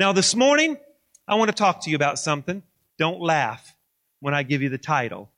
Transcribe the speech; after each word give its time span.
Now, 0.00 0.12
this 0.12 0.34
morning, 0.34 0.78
I 1.28 1.34
want 1.34 1.50
to 1.50 1.54
talk 1.54 1.82
to 1.82 1.90
you 1.90 1.96
about 1.96 2.18
something. 2.18 2.62
Don't 2.98 3.20
laugh 3.20 3.76
when 4.20 4.32
I 4.32 4.44
give 4.44 4.62
you 4.62 4.70
the 4.70 4.78
title. 4.78 5.30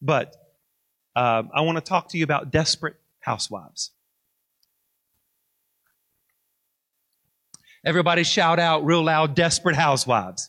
But 0.00 0.34
uh, 1.14 1.42
I 1.52 1.60
want 1.60 1.76
to 1.76 1.82
talk 1.82 2.08
to 2.08 2.16
you 2.16 2.24
about 2.24 2.50
desperate 2.50 2.96
housewives. 3.18 3.90
Everybody 7.84 8.22
shout 8.22 8.58
out 8.58 8.86
real 8.86 9.02
loud, 9.02 9.34
desperate 9.34 9.76
housewives. 9.76 10.48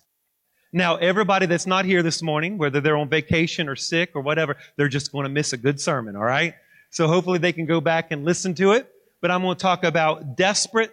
Now, 0.71 0.95
everybody 0.95 1.47
that's 1.47 1.67
not 1.67 1.83
here 1.83 2.03
this 2.03 2.23
morning, 2.23 2.57
whether 2.57 2.79
they're 2.79 2.95
on 2.95 3.09
vacation 3.09 3.67
or 3.67 3.75
sick 3.75 4.11
or 4.15 4.21
whatever, 4.21 4.55
they're 4.77 4.87
just 4.87 5.11
going 5.11 5.25
to 5.25 5.29
miss 5.29 5.51
a 5.51 5.57
good 5.57 5.81
sermon, 5.81 6.15
all 6.15 6.23
right? 6.23 6.53
So 6.91 7.07
hopefully 7.07 7.39
they 7.39 7.51
can 7.51 7.65
go 7.65 7.81
back 7.81 8.11
and 8.11 8.23
listen 8.23 8.53
to 8.55 8.71
it. 8.71 8.89
But 9.19 9.31
I'm 9.31 9.41
going 9.41 9.57
to 9.57 9.61
talk 9.61 9.83
about 9.83 10.37
desperate 10.37 10.91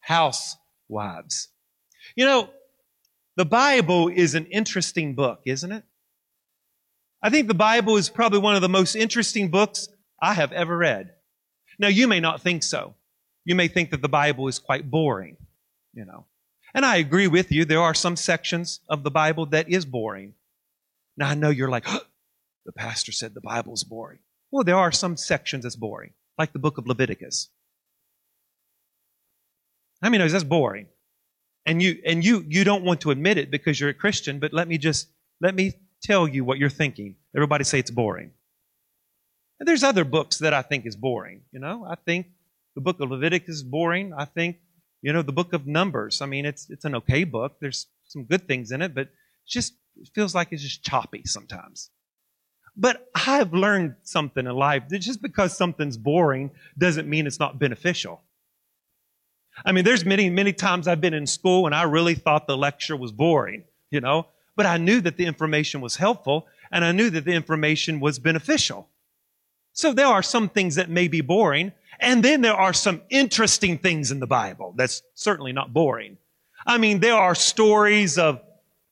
housewives. 0.00 0.58
You 2.16 2.26
know, 2.26 2.50
the 3.36 3.44
Bible 3.44 4.08
is 4.08 4.34
an 4.34 4.46
interesting 4.46 5.14
book, 5.14 5.42
isn't 5.44 5.70
it? 5.70 5.84
I 7.22 7.30
think 7.30 7.48
the 7.48 7.54
Bible 7.54 7.96
is 7.96 8.08
probably 8.08 8.38
one 8.38 8.54
of 8.54 8.62
the 8.62 8.68
most 8.68 8.94
interesting 8.94 9.50
books 9.50 9.88
I 10.20 10.34
have 10.34 10.52
ever 10.52 10.76
read. 10.76 11.12
Now, 11.78 11.88
you 11.88 12.08
may 12.08 12.20
not 12.20 12.42
think 12.42 12.62
so. 12.62 12.94
You 13.44 13.54
may 13.54 13.68
think 13.68 13.90
that 13.90 14.02
the 14.02 14.08
Bible 14.08 14.48
is 14.48 14.58
quite 14.58 14.90
boring, 14.90 15.36
you 15.94 16.04
know. 16.04 16.26
And 16.74 16.84
I 16.84 16.96
agree 16.96 17.28
with 17.28 17.50
you. 17.50 17.64
There 17.64 17.80
are 17.80 17.94
some 17.94 18.16
sections 18.16 18.80
of 18.88 19.02
the 19.02 19.10
Bible 19.10 19.46
that 19.46 19.68
is 19.68 19.84
boring. 19.84 20.34
Now, 21.16 21.28
I 21.28 21.34
know 21.34 21.50
you're 21.50 21.70
like, 21.70 21.84
oh, 21.86 22.02
the 22.66 22.72
pastor 22.72 23.12
said 23.12 23.34
the 23.34 23.40
Bible 23.40 23.74
is 23.74 23.84
boring. 23.84 24.18
Well, 24.50 24.64
there 24.64 24.76
are 24.76 24.92
some 24.92 25.16
sections 25.16 25.64
that's 25.64 25.76
boring, 25.76 26.12
like 26.38 26.52
the 26.52 26.58
book 26.58 26.78
of 26.78 26.86
Leviticus. 26.86 27.48
I 30.02 30.08
mean, 30.08 30.26
that's 30.26 30.44
boring. 30.44 30.86
And 31.66 31.82
you, 31.82 32.00
and 32.06 32.24
you, 32.24 32.44
you 32.48 32.64
don't 32.64 32.84
want 32.84 33.02
to 33.02 33.10
admit 33.10 33.36
it 33.36 33.50
because 33.50 33.78
you're 33.78 33.90
a 33.90 33.94
Christian, 33.94 34.38
but 34.38 34.52
let 34.52 34.68
me 34.68 34.78
just, 34.78 35.08
let 35.40 35.54
me 35.54 35.74
tell 36.02 36.26
you 36.26 36.44
what 36.44 36.58
you're 36.58 36.70
thinking. 36.70 37.16
Everybody 37.36 37.64
say 37.64 37.78
it's 37.78 37.90
boring. 37.90 38.30
And 39.60 39.68
there's 39.68 39.82
other 39.82 40.04
books 40.04 40.38
that 40.38 40.54
I 40.54 40.62
think 40.62 40.86
is 40.86 40.96
boring. 40.96 41.42
You 41.52 41.60
know, 41.60 41.84
I 41.88 41.96
think 41.96 42.28
the 42.74 42.80
book 42.80 43.00
of 43.00 43.10
Leviticus 43.10 43.56
is 43.56 43.62
boring. 43.62 44.12
I 44.16 44.24
think, 44.24 44.58
you 45.02 45.12
know, 45.12 45.22
the 45.22 45.32
book 45.32 45.52
of 45.52 45.66
Numbers. 45.66 46.22
I 46.22 46.26
mean, 46.26 46.46
it's 46.46 46.70
it's 46.70 46.84
an 46.84 46.94
okay 46.96 47.24
book. 47.24 47.56
There's 47.60 47.86
some 48.04 48.24
good 48.24 48.46
things 48.46 48.70
in 48.70 48.82
it, 48.82 48.94
but 48.94 49.02
it 49.02 49.12
just 49.46 49.74
it 49.96 50.08
feels 50.14 50.34
like 50.34 50.52
it's 50.52 50.62
just 50.62 50.84
choppy 50.84 51.22
sometimes. 51.24 51.90
But 52.76 53.08
I've 53.14 53.52
learned 53.52 53.96
something 54.04 54.46
in 54.46 54.54
life 54.54 54.88
that 54.88 55.00
just 55.00 55.20
because 55.20 55.56
something's 55.56 55.96
boring 55.96 56.52
doesn't 56.78 57.08
mean 57.08 57.26
it's 57.26 57.40
not 57.40 57.58
beneficial. 57.58 58.22
I 59.64 59.72
mean, 59.72 59.84
there's 59.84 60.04
many, 60.04 60.30
many 60.30 60.52
times 60.52 60.88
I've 60.88 61.00
been 61.00 61.14
in 61.14 61.26
school 61.26 61.66
and 61.66 61.74
I 61.74 61.82
really 61.82 62.14
thought 62.14 62.46
the 62.46 62.56
lecture 62.56 62.96
was 62.96 63.12
boring, 63.12 63.64
you 63.90 64.00
know, 64.00 64.26
but 64.56 64.66
I 64.66 64.76
knew 64.76 65.00
that 65.00 65.16
the 65.16 65.26
information 65.26 65.80
was 65.80 65.96
helpful 65.96 66.46
and 66.70 66.84
I 66.84 66.92
knew 66.92 67.10
that 67.10 67.24
the 67.24 67.32
information 67.32 68.00
was 68.00 68.18
beneficial. 68.18 68.88
So 69.72 69.92
there 69.92 70.06
are 70.06 70.22
some 70.22 70.48
things 70.48 70.74
that 70.74 70.90
may 70.90 71.06
be 71.06 71.20
boring, 71.20 71.72
and 72.00 72.22
then 72.22 72.40
there 72.40 72.54
are 72.54 72.72
some 72.72 73.00
interesting 73.10 73.78
things 73.78 74.10
in 74.10 74.18
the 74.18 74.26
Bible 74.26 74.74
that's 74.76 75.02
certainly 75.14 75.52
not 75.52 75.72
boring. 75.72 76.18
I 76.66 76.78
mean, 76.78 77.00
there 77.00 77.14
are 77.14 77.34
stories 77.34 78.18
of 78.18 78.40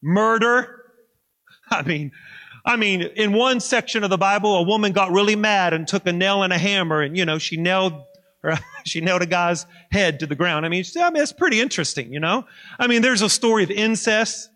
murder. 0.01 0.85
I 1.71 1.83
mean, 1.83 2.13
I 2.65 2.77
mean, 2.77 3.03
in 3.03 3.33
one 3.33 3.61
section 3.61 4.05
of 4.05 4.11
the 4.11 4.17
Bible, 4.17 4.57
a 4.57 4.63
woman 4.63 4.93
got 4.93 5.13
really 5.13 5.37
mad 5.37 5.73
and 5.73 5.87
took 5.87 6.07
a 6.07 6.13
nail 6.13 6.43
and 6.43 6.53
a 6.53 6.59
hammer 6.59 7.01
and, 7.01 7.17
you 7.17 7.25
know, 7.25 7.39
she 7.39 7.57
nailed 7.57 7.95
she 8.85 9.01
nailed 9.01 9.23
a 9.23 9.27
guy's 9.27 9.67
head 9.91 10.21
to 10.21 10.27
the 10.27 10.35
ground. 10.35 10.67
I 10.67 10.69
mean, 10.69 10.85
I 10.99 11.11
mean, 11.11 11.23
it's 11.23 11.33
pretty 11.33 11.61
interesting, 11.61 12.13
you 12.13 12.21
know? 12.21 12.47
I 12.79 12.87
mean, 12.87 13.03
there's 13.03 13.23
a 13.23 13.31
story 13.31 13.65
of 13.65 13.71
incest, 13.71 14.51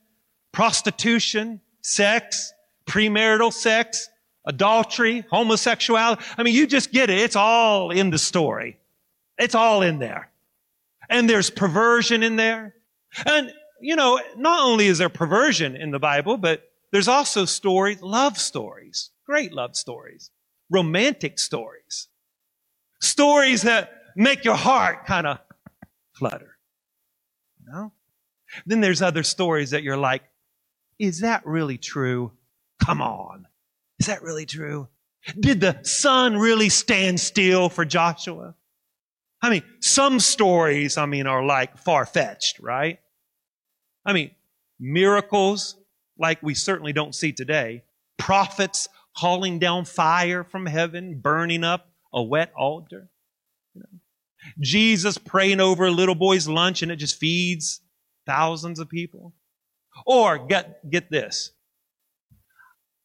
prostitution, 0.52 1.60
sex, 1.82 2.52
premarital 2.86 3.52
sex, 3.52 4.08
adultery, 4.46 5.24
homosexuality. 5.30 6.22
I 6.36 6.42
mean, 6.42 6.54
you 6.54 6.66
just 6.66 6.92
get 6.92 7.10
it. 7.10 7.18
It's 7.18 7.36
all 7.36 7.90
in 7.90 8.10
the 8.10 8.18
story. 8.18 8.78
It's 9.38 9.54
all 9.54 9.82
in 9.82 9.98
there. 9.98 10.30
And 11.08 11.28
there's 11.28 11.50
perversion 11.50 12.22
in 12.22 12.36
there. 12.36 12.74
And, 13.26 13.52
you 13.80 13.96
know, 13.96 14.20
not 14.36 14.64
only 14.64 14.86
is 14.86 14.98
there 14.98 15.08
perversion 15.08 15.76
in 15.76 15.90
the 15.90 15.98
Bible, 15.98 16.36
but 16.36 16.70
there's 16.92 17.08
also 17.08 17.44
stories, 17.44 18.02
love 18.02 18.38
stories, 18.38 19.10
great 19.26 19.52
love 19.52 19.76
stories, 19.76 20.30
romantic 20.70 21.38
stories, 21.38 22.08
stories 23.00 23.62
that 23.62 23.92
make 24.16 24.44
your 24.44 24.56
heart 24.56 25.06
kind 25.06 25.26
of 25.26 25.38
flutter. 26.12 26.56
You 27.58 27.72
know? 27.72 27.92
Then 28.66 28.80
there's 28.80 29.02
other 29.02 29.22
stories 29.22 29.70
that 29.70 29.82
you're 29.82 29.96
like, 29.96 30.22
is 30.98 31.20
that 31.20 31.46
really 31.46 31.78
true? 31.78 32.32
Come 32.84 33.00
on. 33.00 33.46
Is 33.98 34.06
that 34.06 34.22
really 34.22 34.46
true? 34.46 34.88
Did 35.38 35.60
the 35.60 35.78
sun 35.82 36.36
really 36.36 36.68
stand 36.68 37.20
still 37.20 37.68
for 37.68 37.84
Joshua? 37.84 38.54
I 39.42 39.50
mean, 39.50 39.62
some 39.80 40.20
stories, 40.20 40.98
I 40.98 41.06
mean, 41.06 41.26
are 41.26 41.44
like 41.44 41.78
far 41.78 42.04
fetched, 42.04 42.58
right? 42.60 42.98
I 44.04 44.12
mean, 44.12 44.30
miracles 44.78 45.76
like 46.18 46.42
we 46.42 46.54
certainly 46.54 46.92
don't 46.92 47.14
see 47.14 47.32
today. 47.32 47.84
Prophets 48.18 48.88
hauling 49.12 49.58
down 49.58 49.84
fire 49.84 50.44
from 50.44 50.66
heaven, 50.66 51.18
burning 51.18 51.64
up 51.64 51.89
a 52.12 52.22
wet 52.22 52.52
altar. 52.56 53.08
You 53.74 53.82
know? 53.82 53.98
Jesus 54.60 55.18
praying 55.18 55.60
over 55.60 55.86
a 55.86 55.90
little 55.90 56.14
boy's 56.14 56.48
lunch 56.48 56.82
and 56.82 56.90
it 56.90 56.96
just 56.96 57.18
feeds 57.18 57.80
thousands 58.26 58.78
of 58.78 58.88
people. 58.88 59.34
Or 60.06 60.38
get, 60.38 60.88
get 60.88 61.10
this. 61.10 61.52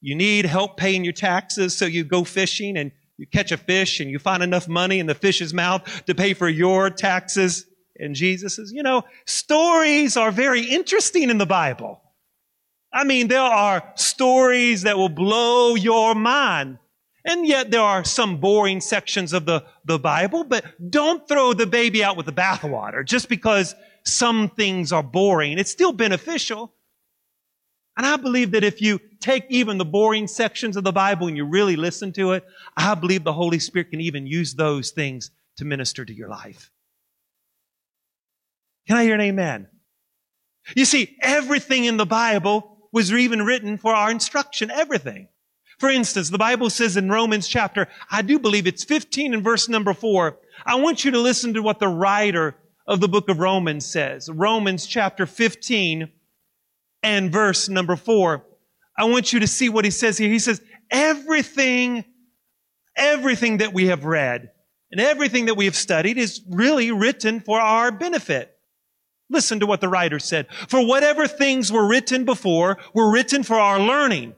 You 0.01 0.15
need 0.15 0.45
help 0.45 0.77
paying 0.77 1.03
your 1.03 1.13
taxes, 1.13 1.75
so 1.75 1.85
you 1.85 2.03
go 2.03 2.23
fishing 2.23 2.77
and 2.77 2.91
you 3.17 3.25
catch 3.25 3.51
a 3.51 3.57
fish 3.57 3.99
and 3.99 4.09
you 4.09 4.19
find 4.19 4.43
enough 4.43 4.67
money 4.67 4.99
in 4.99 5.07
the 5.07 5.15
fish's 5.15 5.53
mouth 5.53 6.05
to 6.05 6.13
pay 6.13 6.33
for 6.33 6.47
your 6.47 6.89
taxes. 6.89 7.65
And 7.97 8.13
Jesus 8.13 8.57
says, 8.57 8.71
you 8.73 8.83
know, 8.83 9.03
stories 9.25 10.17
are 10.17 10.31
very 10.31 10.61
interesting 10.61 11.29
in 11.29 11.37
the 11.37 11.45
Bible. 11.45 12.01
I 12.93 13.03
mean, 13.03 13.27
there 13.27 13.41
are 13.41 13.91
stories 13.95 14.83
that 14.83 14.97
will 14.97 15.09
blow 15.09 15.75
your 15.75 16.13
mind. 16.13 16.77
And 17.25 17.47
yet 17.47 17.71
there 17.71 17.81
are 17.81 18.03
some 18.03 18.37
boring 18.37 18.79
sections 18.79 19.33
of 19.33 19.45
the, 19.45 19.65
the 19.83 19.97
Bible, 19.97 20.43
but 20.43 20.63
don't 20.91 21.27
throw 21.27 21.53
the 21.53 21.65
baby 21.65 22.03
out 22.03 22.17
with 22.17 22.27
the 22.27 22.31
bathwater 22.31 23.03
just 23.03 23.29
because 23.29 23.73
some 24.03 24.49
things 24.49 24.91
are 24.91 25.01
boring. 25.01 25.57
It's 25.57 25.71
still 25.71 25.91
beneficial. 25.91 26.71
And 27.97 28.05
I 28.05 28.17
believe 28.17 28.51
that 28.51 28.63
if 28.63 28.79
you 28.79 28.99
take 29.19 29.45
even 29.49 29.79
the 29.79 29.85
boring 29.85 30.27
sections 30.27 30.77
of 30.77 30.83
the 30.83 30.91
Bible 30.91 31.27
and 31.27 31.35
you 31.35 31.45
really 31.45 31.75
listen 31.75 32.13
to 32.13 32.33
it, 32.33 32.45
I 32.77 32.93
believe 32.93 33.23
the 33.23 33.33
Holy 33.33 33.57
Spirit 33.57 33.89
can 33.89 34.01
even 34.01 34.27
use 34.27 34.53
those 34.53 34.91
things 34.91 35.31
to 35.57 35.65
minister 35.65 36.05
to 36.05 36.13
your 36.13 36.29
life. 36.29 36.71
Can 38.87 38.97
I 38.97 39.03
hear 39.03 39.15
an 39.15 39.21
amen? 39.21 39.67
You 40.75 40.85
see, 40.85 41.17
everything 41.21 41.85
in 41.85 41.97
the 41.97 42.05
Bible 42.05 42.89
was 42.91 43.11
even 43.11 43.43
written 43.43 43.77
for 43.77 43.95
our 43.95 44.11
instruction. 44.11 44.69
Everything. 44.69 45.27
For 45.77 45.89
instance, 45.89 46.29
the 46.29 46.37
Bible 46.37 46.69
says 46.69 46.95
in 46.95 47.09
Romans 47.09 47.47
chapter, 47.47 47.87
I 48.09 48.21
do 48.21 48.39
believe 48.39 48.67
it's 48.67 48.83
15 48.83 49.33
and 49.33 49.43
verse 49.43 49.67
number 49.67 49.93
4. 49.93 50.37
I 50.65 50.75
want 50.75 51.03
you 51.03 51.11
to 51.11 51.19
listen 51.19 51.53
to 51.55 51.61
what 51.61 51.79
the 51.79 51.87
writer 51.87 52.55
of 52.87 53.01
the 53.01 53.07
book 53.07 53.29
of 53.29 53.39
Romans 53.39 53.85
says. 53.85 54.29
Romans 54.29 54.85
chapter 54.85 55.25
15 55.25 56.09
and 57.03 57.31
verse 57.31 57.67
number 57.67 57.95
4. 57.95 58.45
I 58.97 59.05
want 59.05 59.33
you 59.33 59.41
to 59.41 59.47
see 59.47 59.67
what 59.67 59.85
he 59.85 59.91
says 59.91 60.17
here. 60.17 60.29
He 60.29 60.39
says, 60.39 60.61
everything, 60.89 62.05
everything 62.95 63.57
that 63.57 63.73
we 63.73 63.87
have 63.87 64.05
read 64.05 64.51
and 64.91 65.01
everything 65.01 65.47
that 65.47 65.55
we 65.55 65.65
have 65.65 65.75
studied 65.75 66.17
is 66.17 66.41
really 66.49 66.91
written 66.91 67.41
for 67.41 67.59
our 67.59 67.91
benefit. 67.91 68.51
Listen 69.29 69.59
to 69.59 69.65
what 69.65 69.81
the 69.81 69.89
writer 69.89 70.19
said. 70.19 70.47
For 70.69 70.85
whatever 70.85 71.27
things 71.27 71.71
were 71.71 71.87
written 71.87 72.23
before 72.23 72.77
were 72.93 73.11
written 73.11 73.43
for 73.43 73.55
our 73.55 73.79
learning 73.79 74.35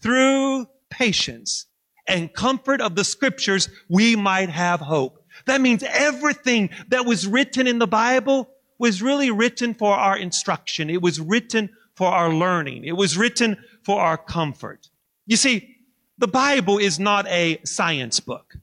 through 0.00 0.66
patience 0.90 1.66
and 2.06 2.32
comfort 2.32 2.80
of 2.80 2.94
the 2.94 3.04
scriptures, 3.04 3.68
we 3.88 4.16
might 4.16 4.48
have 4.48 4.80
hope. 4.80 5.24
That 5.46 5.60
means 5.60 5.82
everything 5.82 6.70
that 6.88 7.04
was 7.04 7.26
written 7.26 7.66
in 7.66 7.78
the 7.78 7.86
Bible 7.86 8.48
was 8.78 9.02
really 9.02 9.30
written 9.30 9.74
for 9.74 9.94
our 9.94 10.16
instruction. 10.16 10.90
It 10.90 11.02
was 11.02 11.20
written 11.20 11.70
for 11.94 12.08
our 12.08 12.32
learning. 12.32 12.84
It 12.84 12.96
was 12.96 13.16
written 13.16 13.56
for 13.82 14.00
our 14.00 14.18
comfort. 14.18 14.88
You 15.26 15.36
see, 15.36 15.76
the 16.18 16.28
Bible 16.28 16.78
is 16.78 16.98
not 16.98 17.26
a 17.28 17.58
science 17.64 18.20
book. 18.20 18.54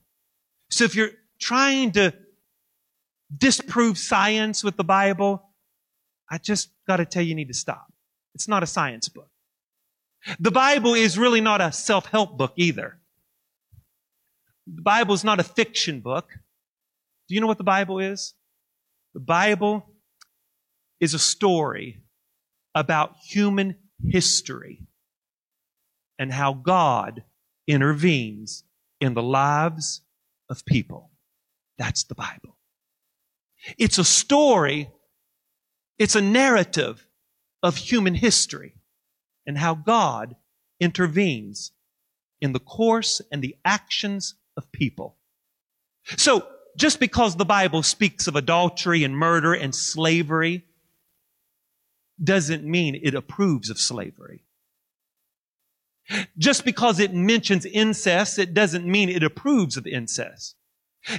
So 0.70 0.84
if 0.86 0.96
you're 0.96 1.12
trying 1.40 1.92
to 1.94 2.14
disprove 3.36 3.98
science 3.98 4.64
with 4.64 4.78
the 4.78 4.84
Bible, 4.84 5.50
I 6.30 6.38
just 6.38 6.70
got 6.88 6.98
to 6.98 7.06
tell 7.06 7.22
you, 7.22 7.30
you 7.30 7.36
need 7.36 7.48
to 7.50 7.54
stop. 7.54 7.92
It's 8.34 8.48
not 8.48 8.64
a 8.64 8.68
science 8.68 9.10
book. 9.10 9.30
The 10.40 10.52
Bible 10.52 10.94
is 10.94 11.18
really 11.18 11.42
not 11.42 11.62
a 11.62 11.72
self-help 11.72 12.38
book 12.38 12.54
either. 12.56 12.98
The 14.68 14.82
Bible 14.82 15.14
is 15.14 15.24
not 15.24 15.40
a 15.40 15.44
fiction 15.44 16.00
book. 16.00 16.30
Do 17.28 17.36
you 17.36 17.42
know 17.42 17.48
what 17.48 17.58
the 17.58 17.64
Bible 17.64 18.00
is? 18.00 18.34
The 19.14 19.20
Bible 19.20 19.86
is 21.00 21.14
a 21.14 21.20
story 21.20 22.00
about 22.74 23.16
human 23.28 23.76
history 24.08 24.86
and 26.18 26.32
how 26.32 26.54
God 26.54 27.24
intervenes 27.68 28.64
in 29.02 29.14
the 29.14 29.24
lives 29.24 30.02
of 30.50 30.66
people. 30.66 31.12
That's 31.78 32.04
the 32.04 32.16
Bible. 32.16 32.58
It's 33.78 33.98
a 33.98 34.04
story, 34.04 34.90
it's 35.98 36.16
a 36.16 36.22
narrative 36.22 37.08
of 37.62 37.78
human 37.78 38.16
history 38.16 38.76
and 39.46 39.58
how 39.58 39.76
God 39.76 40.36
intervenes 40.80 41.72
in 42.42 42.52
the 42.52 42.60
course 42.60 43.22
and 43.32 43.42
the 43.42 43.56
actions 43.64 44.36
of 44.58 44.72
people. 44.72 45.18
So, 46.18 46.48
just 46.76 47.00
because 47.00 47.36
the 47.36 47.46
Bible 47.46 47.84
speaks 47.84 48.28
of 48.28 48.36
adultery 48.36 49.04
and 49.04 49.16
murder 49.16 49.54
and 49.54 49.76
slavery 49.76 50.66
doesn't 52.22 52.64
mean 52.64 53.00
it 53.02 53.14
approves 53.14 53.70
of 53.70 53.78
slavery. 53.80 54.44
Just 56.38 56.66
because 56.66 57.00
it 57.00 57.14
mentions 57.14 57.66
incest, 57.66 58.40
it 58.40 58.54
doesn't 58.54 58.86
mean 58.86 59.10
it 59.10 59.24
approves 59.24 59.78
of 59.78 59.88
incest. 59.88 60.56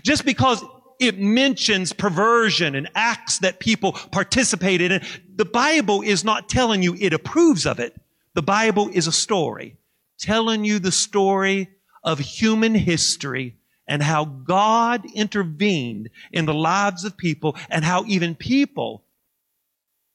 Just 0.03 0.25
because 0.25 0.62
it 1.00 1.19
mentions 1.19 1.93
perversion 1.93 2.75
and 2.75 2.88
acts 2.94 3.38
that 3.38 3.61
people 3.61 3.93
participate 3.93 4.81
in, 4.81 5.03
the 5.35 5.44
Bible 5.44 6.03
is 6.03 6.25
not 6.25 6.49
telling 6.49 6.82
you 6.82 6.97
it 6.99 7.12
approves 7.12 7.67
of 7.67 7.81
it. 7.81 7.97
The 8.34 8.42
Bible 8.42 8.90
is 8.92 9.06
a 9.06 9.12
story 9.12 9.76
telling 10.19 10.64
you 10.64 10.78
the 10.78 10.92
story 10.92 11.70
of 12.02 12.19
human 12.19 12.75
history 12.75 13.56
and 13.86 14.02
how 14.02 14.25
God 14.25 15.04
intervened 15.14 16.10
in 16.32 16.46
the 16.46 16.54
lives 16.54 17.04
of 17.04 17.16
people 17.16 17.56
and 17.70 17.84
how 17.84 18.04
even 18.06 18.34
people 18.34 19.04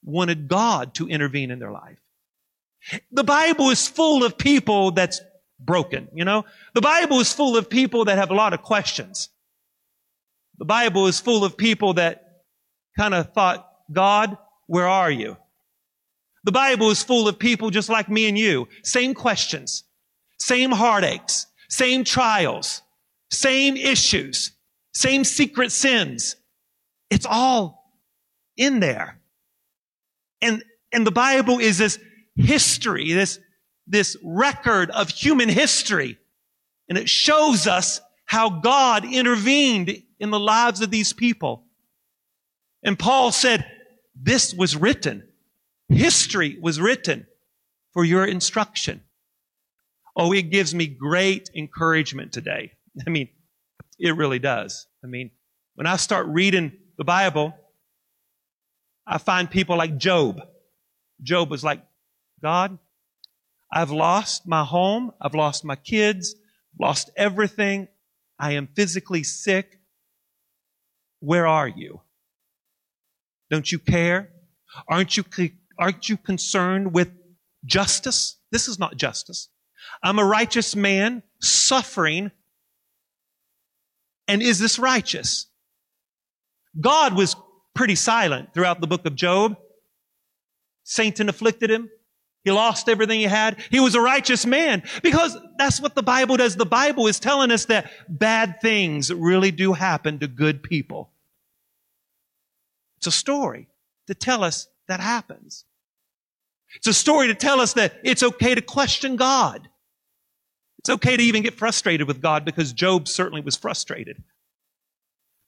wanted 0.02 0.48
God 0.48 0.94
to 0.94 1.08
intervene 1.08 1.50
in 1.50 1.58
their 1.58 1.72
life. 1.72 1.98
The 3.12 3.24
Bible 3.24 3.70
is 3.70 3.86
full 3.86 4.24
of 4.24 4.38
people 4.38 4.90
that's 4.92 5.20
broken, 5.58 6.08
you 6.14 6.24
know? 6.24 6.44
The 6.74 6.80
Bible 6.80 7.20
is 7.20 7.32
full 7.32 7.56
of 7.56 7.68
people 7.68 8.06
that 8.06 8.18
have 8.18 8.30
a 8.30 8.34
lot 8.34 8.54
of 8.54 8.62
questions. 8.62 9.28
The 10.58 10.64
Bible 10.64 11.06
is 11.06 11.20
full 11.20 11.44
of 11.44 11.56
people 11.56 11.94
that 11.94 12.42
kind 12.98 13.14
of 13.14 13.32
thought, 13.32 13.70
God, 13.92 14.36
where 14.66 14.88
are 14.88 15.10
you? 15.10 15.36
The 16.44 16.52
Bible 16.52 16.90
is 16.90 17.02
full 17.02 17.28
of 17.28 17.38
people 17.38 17.70
just 17.70 17.88
like 17.88 18.08
me 18.08 18.28
and 18.28 18.38
you. 18.38 18.68
Same 18.82 19.14
questions, 19.14 19.84
same 20.38 20.70
heartaches, 20.70 21.46
same 21.68 22.04
trials, 22.04 22.82
same 23.30 23.76
issues, 23.76 24.52
same 24.94 25.24
secret 25.24 25.70
sins. 25.70 26.36
It's 27.10 27.26
all 27.26 27.94
in 28.56 28.80
there. 28.80 29.20
And, 30.40 30.64
and 30.92 31.06
the 31.06 31.12
Bible 31.12 31.58
is 31.58 31.78
this 31.78 31.98
history, 32.36 33.12
this, 33.12 33.38
this 33.86 34.16
record 34.22 34.90
of 34.90 35.10
human 35.10 35.48
history. 35.48 36.18
And 36.88 36.96
it 36.96 37.08
shows 37.08 37.66
us 37.66 38.00
how 38.24 38.48
God 38.48 39.04
intervened 39.04 40.02
in 40.18 40.30
the 40.30 40.40
lives 40.40 40.80
of 40.80 40.90
these 40.90 41.12
people. 41.12 41.64
And 42.82 42.98
Paul 42.98 43.32
said, 43.32 43.66
this 44.14 44.54
was 44.54 44.76
written. 44.76 45.28
History 45.90 46.56
was 46.60 46.80
written 46.80 47.26
for 47.92 48.04
your 48.04 48.24
instruction. 48.24 49.02
Oh, 50.16 50.32
it 50.32 50.50
gives 50.50 50.74
me 50.74 50.86
great 50.86 51.50
encouragement 51.54 52.32
today. 52.32 52.72
I 53.06 53.10
mean, 53.10 53.28
it 53.98 54.16
really 54.16 54.38
does. 54.38 54.86
I 55.04 55.08
mean, 55.08 55.30
when 55.74 55.86
I 55.86 55.96
start 55.96 56.26
reading 56.26 56.72
the 56.96 57.04
Bible, 57.04 57.54
I 59.06 59.18
find 59.18 59.50
people 59.50 59.76
like 59.76 59.98
Job. 59.98 60.40
Job 61.22 61.50
was 61.50 61.64
like, 61.64 61.82
God, 62.42 62.78
I've 63.72 63.90
lost 63.90 64.46
my 64.46 64.64
home. 64.64 65.12
I've 65.20 65.34
lost 65.34 65.64
my 65.64 65.76
kids, 65.76 66.34
lost 66.78 67.10
everything. 67.16 67.88
I 68.38 68.52
am 68.52 68.68
physically 68.74 69.22
sick. 69.22 69.80
Where 71.20 71.46
are 71.46 71.68
you? 71.68 72.00
Don't 73.50 73.70
you 73.70 73.78
care? 73.78 74.30
Aren't 74.88 75.16
you, 75.16 75.24
aren't 75.80 76.08
you 76.08 76.16
concerned 76.16 76.92
with 76.92 77.10
justice? 77.64 78.36
This 78.52 78.68
is 78.68 78.78
not 78.78 78.96
justice. 78.96 79.48
I'm 80.02 80.18
a 80.18 80.24
righteous 80.24 80.76
man 80.76 81.22
suffering. 81.40 82.30
And 84.28 84.42
is 84.42 84.58
this 84.58 84.78
righteous? 84.78 85.46
God 86.78 87.16
was 87.16 87.34
pretty 87.74 87.94
silent 87.94 88.52
throughout 88.54 88.80
the 88.80 88.86
book 88.86 89.06
of 89.06 89.14
Job. 89.14 89.56
Satan 90.84 91.28
afflicted 91.28 91.70
him. 91.70 91.88
He 92.44 92.50
lost 92.50 92.88
everything 92.88 93.20
he 93.20 93.26
had. 93.26 93.60
He 93.70 93.80
was 93.80 93.94
a 93.94 94.00
righteous 94.00 94.46
man 94.46 94.82
because 95.02 95.36
that's 95.58 95.80
what 95.80 95.94
the 95.94 96.02
Bible 96.02 96.36
does. 96.36 96.56
The 96.56 96.64
Bible 96.64 97.06
is 97.06 97.20
telling 97.20 97.50
us 97.50 97.66
that 97.66 97.90
bad 98.08 98.60
things 98.60 99.12
really 99.12 99.50
do 99.50 99.72
happen 99.72 100.18
to 100.20 100.26
good 100.26 100.62
people. 100.62 101.10
It's 102.98 103.06
a 103.06 103.12
story 103.12 103.68
to 104.06 104.14
tell 104.14 104.42
us 104.42 104.68
that 104.88 105.00
happens. 105.00 105.64
It's 106.76 106.86
a 106.86 106.94
story 106.94 107.28
to 107.28 107.34
tell 107.34 107.60
us 107.60 107.74
that 107.74 107.94
it's 108.04 108.22
okay 108.22 108.54
to 108.54 108.62
question 108.62 109.16
God. 109.16 109.68
It's 110.78 110.90
okay 110.90 111.16
to 111.16 111.22
even 111.22 111.42
get 111.42 111.54
frustrated 111.54 112.06
with 112.06 112.22
God 112.22 112.44
because 112.44 112.72
Job 112.72 113.06
certainly 113.06 113.42
was 113.42 113.56
frustrated. 113.56 114.22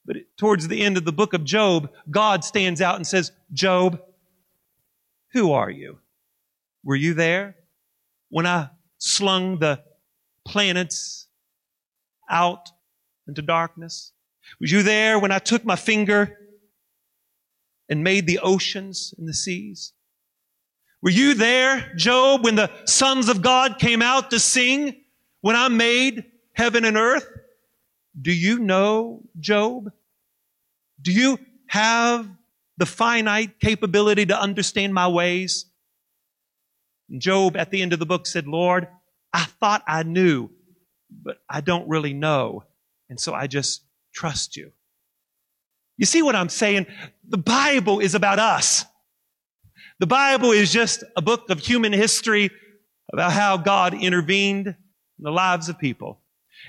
But 0.05 0.17
towards 0.37 0.69
the 0.69 0.83
end 0.83 0.97
of 0.97 1.05
the 1.05 1.13
book 1.13 1.33
of 1.33 1.45
Job, 1.45 1.91
God 2.11 2.45
stands 2.45 2.81
out 2.81 2.97
and 2.97 3.07
says, 3.07 3.33
Job, 3.53 4.01
who 5.33 5.53
are 5.53 5.71
you? 5.71 5.99
Were 6.85 6.97
you 6.97 7.15
there 7.15 7.57
when 8.29 8.47
I 8.47 8.71
slung 8.99 9.59
the 9.59 9.83
planets 10.47 11.29
out 12.29 12.69
into 13.29 13.43
darkness? 13.43 14.13
Was 14.61 14.73
you 14.73 14.83
there 14.83 15.19
when 15.19 15.33
I 15.33 15.39
took 15.39 15.65
my 15.65 15.77
finger 15.77 16.37
and 17.89 18.03
made 18.03 18.27
the 18.27 18.41
oceans 18.41 19.15
and 19.17 19.29
the 19.29 19.35
seas? 19.35 19.93
Were 21.03 21.11
you 21.11 21.35
there, 21.35 21.93
Job, 21.97 22.45
when 22.45 22.55
the 22.55 22.71
sons 22.85 23.29
of 23.29 23.43
God 23.43 23.81
came 23.81 24.03
out 24.03 24.31
to 24.31 24.39
sing 24.39 25.03
when 25.41 25.57
I 25.57 25.69
made 25.69 26.25
heaven 26.53 26.85
and 26.85 26.97
earth? 26.97 27.27
Do 28.21 28.33
you 28.33 28.61
know 28.61 29.23
Job? 29.41 29.91
Do 31.01 31.11
you 31.11 31.39
have 31.67 32.29
the 32.77 32.87
finite 32.87 33.59
capability 33.59 34.27
to 34.27 34.41
understand 34.41 34.95
my 34.95 35.09
ways? 35.09 35.67
Job 37.19 37.57
at 37.57 37.71
the 37.71 37.83
end 37.83 37.93
of 37.93 37.99
the 37.99 38.07
book 38.07 38.27
said, 38.27 38.47
Lord, 38.47 38.87
I 39.33 39.45
thought 39.45 39.83
I 39.89 40.05
knew, 40.05 40.51
but 41.11 41.39
I 41.49 41.63
don't 41.63 41.89
really 41.89 42.15
know. 42.15 42.65
And 43.11 43.19
so 43.19 43.35
I 43.35 43.49
just 43.49 43.83
trust 44.15 44.57
you. 44.57 44.73
You 45.99 46.07
see 46.07 46.23
what 46.23 46.37
I'm 46.37 46.49
saying? 46.49 46.87
The 47.29 47.39
Bible 47.39 47.99
is 47.99 48.15
about 48.15 48.39
us. 48.39 48.85
The 50.03 50.09
Bible 50.09 50.51
is 50.51 50.73
just 50.73 51.05
a 51.17 51.23
book 51.23 51.49
of 51.49 51.61
human 51.61 51.93
history 51.93 52.51
about 53.13 53.31
how 53.31 53.57
God 53.57 53.95
intervened 53.95 54.67
in 54.67 54.77
the 55.21 55.31
lives 55.31 55.69
of 55.69 55.79
people. 55.79 56.19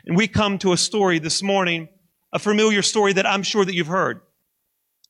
And 0.06 0.16
we 0.16 0.28
come 0.28 0.60
to 0.60 0.72
a 0.72 0.78
story 0.78 1.18
this 1.18 1.42
morning, 1.42 1.90
a 2.32 2.38
familiar 2.38 2.84
story 2.84 3.12
that 3.14 3.26
I'm 3.26 3.42
sure 3.42 3.66
that 3.66 3.74
you've 3.74 3.88
heard. 3.88 4.22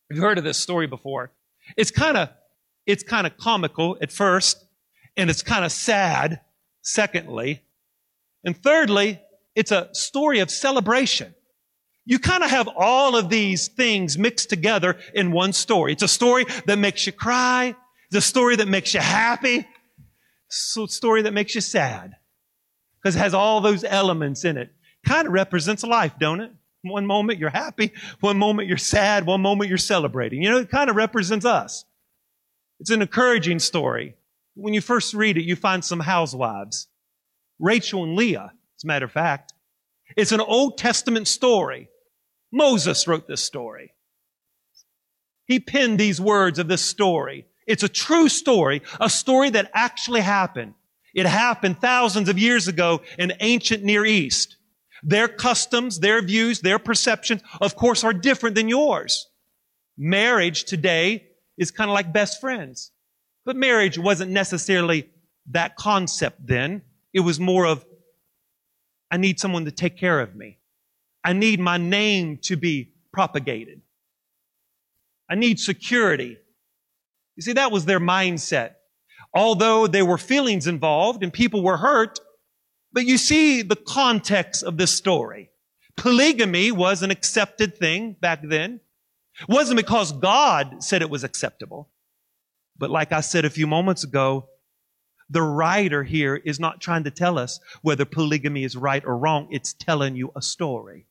You've 0.09 0.23
heard 0.23 0.37
of 0.37 0.45
this 0.45 0.57
story 0.57 0.87
before. 0.87 1.33
It's 1.75 1.91
kind 1.91 2.15
of, 2.15 2.29
it's 2.85 3.03
kind 3.03 3.27
of 3.27 3.35
comical 3.35 3.97
at 4.01 4.09
first 4.09 4.67
and 5.17 5.29
it's 5.29 5.43
kind 5.43 5.65
of 5.65 5.73
sad, 5.73 6.39
secondly. 6.81 7.61
And 8.45 8.55
thirdly, 8.55 9.19
it's 9.53 9.73
a 9.73 9.89
story 9.91 10.39
of 10.39 10.49
celebration. 10.49 11.35
You 12.05 12.19
kind 12.19 12.45
of 12.45 12.51
have 12.51 12.69
all 12.69 13.17
of 13.17 13.27
these 13.27 13.67
things 13.67 14.17
mixed 14.17 14.49
together 14.49 14.97
in 15.13 15.33
one 15.33 15.51
story. 15.51 15.91
It's 15.91 16.03
a 16.03 16.07
story 16.07 16.45
that 16.67 16.79
makes 16.79 17.05
you 17.05 17.11
cry. 17.11 17.75
A 18.13 18.21
story 18.21 18.55
that 18.57 18.67
makes 18.67 18.93
you 18.93 18.99
happy. 18.99 19.59
A 19.59 20.87
story 20.87 21.23
that 21.23 21.33
makes 21.33 21.55
you 21.55 21.61
sad. 21.61 22.13
Because 23.01 23.15
it 23.15 23.19
has 23.19 23.33
all 23.33 23.61
those 23.61 23.83
elements 23.83 24.45
in 24.45 24.57
it. 24.57 24.71
Kind 25.05 25.27
of 25.27 25.33
represents 25.33 25.83
life, 25.83 26.13
don't 26.19 26.41
it? 26.41 26.51
One 26.83 27.05
moment 27.05 27.39
you're 27.39 27.49
happy, 27.49 27.93
one 28.19 28.37
moment 28.37 28.67
you're 28.67 28.77
sad, 28.77 29.25
one 29.25 29.41
moment 29.41 29.69
you're 29.69 29.77
celebrating. 29.77 30.43
You 30.43 30.51
know, 30.51 30.59
it 30.59 30.69
kind 30.69 30.89
of 30.89 30.97
represents 30.97 31.45
us. 31.45 31.85
It's 32.79 32.89
an 32.89 33.01
encouraging 33.01 33.59
story. 33.59 34.15
When 34.55 34.73
you 34.73 34.81
first 34.81 35.13
read 35.13 35.37
it, 35.37 35.43
you 35.43 35.55
find 35.55 35.83
some 35.83 36.01
housewives. 36.01 36.87
Rachel 37.57 38.03
and 38.03 38.15
Leah, 38.15 38.51
as 38.77 38.83
a 38.83 38.87
matter 38.87 39.05
of 39.05 39.11
fact. 39.11 39.53
It's 40.17 40.33
an 40.33 40.41
Old 40.41 40.77
Testament 40.77 41.27
story. 41.27 41.89
Moses 42.51 43.07
wrote 43.07 43.27
this 43.27 43.41
story. 43.41 43.93
He 45.45 45.59
penned 45.59 45.99
these 45.99 46.19
words 46.19 46.59
of 46.59 46.67
this 46.67 46.83
story. 46.83 47.47
It's 47.67 47.83
a 47.83 47.89
true 47.89 48.29
story, 48.29 48.81
a 48.99 49.09
story 49.09 49.49
that 49.51 49.71
actually 49.73 50.21
happened. 50.21 50.73
It 51.13 51.25
happened 51.25 51.79
thousands 51.79 52.29
of 52.29 52.39
years 52.39 52.67
ago 52.67 53.01
in 53.17 53.33
ancient 53.39 53.83
Near 53.83 54.05
East. 54.05 54.57
Their 55.03 55.27
customs, 55.27 55.99
their 55.99 56.21
views, 56.21 56.61
their 56.61 56.79
perceptions, 56.79 57.41
of 57.61 57.75
course, 57.75 58.03
are 58.03 58.13
different 58.13 58.55
than 58.55 58.69
yours. 58.69 59.27
Marriage 59.97 60.63
today 60.63 61.27
is 61.57 61.71
kind 61.71 61.89
of 61.89 61.93
like 61.93 62.13
best 62.13 62.41
friends. 62.41 62.91
But 63.45 63.55
marriage 63.55 63.97
wasn't 63.97 64.31
necessarily 64.31 65.09
that 65.51 65.75
concept 65.75 66.47
then. 66.47 66.81
It 67.13 67.19
was 67.19 67.39
more 67.39 67.65
of, 67.65 67.85
I 69.11 69.17
need 69.17 69.39
someone 69.39 69.65
to 69.65 69.71
take 69.71 69.97
care 69.97 70.19
of 70.19 70.35
me. 70.35 70.57
I 71.23 71.33
need 71.33 71.59
my 71.59 71.77
name 71.77 72.37
to 72.43 72.55
be 72.55 72.93
propagated. 73.11 73.81
I 75.29 75.35
need 75.35 75.59
security. 75.59 76.37
You 77.35 77.43
see, 77.43 77.53
that 77.53 77.71
was 77.71 77.85
their 77.85 77.99
mindset. 77.99 78.73
Although 79.33 79.87
there 79.87 80.05
were 80.05 80.17
feelings 80.17 80.67
involved 80.67 81.23
and 81.23 81.33
people 81.33 81.63
were 81.63 81.77
hurt, 81.77 82.19
but 82.91 83.05
you 83.05 83.17
see 83.17 83.63
the 83.63 83.75
context 83.75 84.63
of 84.63 84.77
this 84.77 84.91
story. 84.91 85.49
Polygamy 85.95 86.71
was 86.71 87.01
an 87.01 87.11
accepted 87.11 87.77
thing 87.77 88.15
back 88.19 88.41
then. 88.43 88.79
It 89.41 89.49
wasn't 89.49 89.77
because 89.77 90.11
God 90.11 90.83
said 90.83 91.01
it 91.01 91.09
was 91.09 91.23
acceptable. 91.23 91.89
But 92.77 92.91
like 92.91 93.11
I 93.11 93.21
said 93.21 93.45
a 93.45 93.49
few 93.49 93.65
moments 93.65 94.03
ago, 94.03 94.49
the 95.29 95.41
writer 95.41 96.03
here 96.03 96.35
is 96.35 96.59
not 96.59 96.81
trying 96.81 97.05
to 97.05 97.11
tell 97.11 97.39
us 97.39 97.59
whether 97.81 98.05
polygamy 98.05 98.63
is 98.63 98.75
right 98.75 99.03
or 99.05 99.17
wrong. 99.17 99.47
It's 99.51 99.73
telling 99.73 100.15
you 100.15 100.31
a 100.35 100.41
story. 100.41 101.07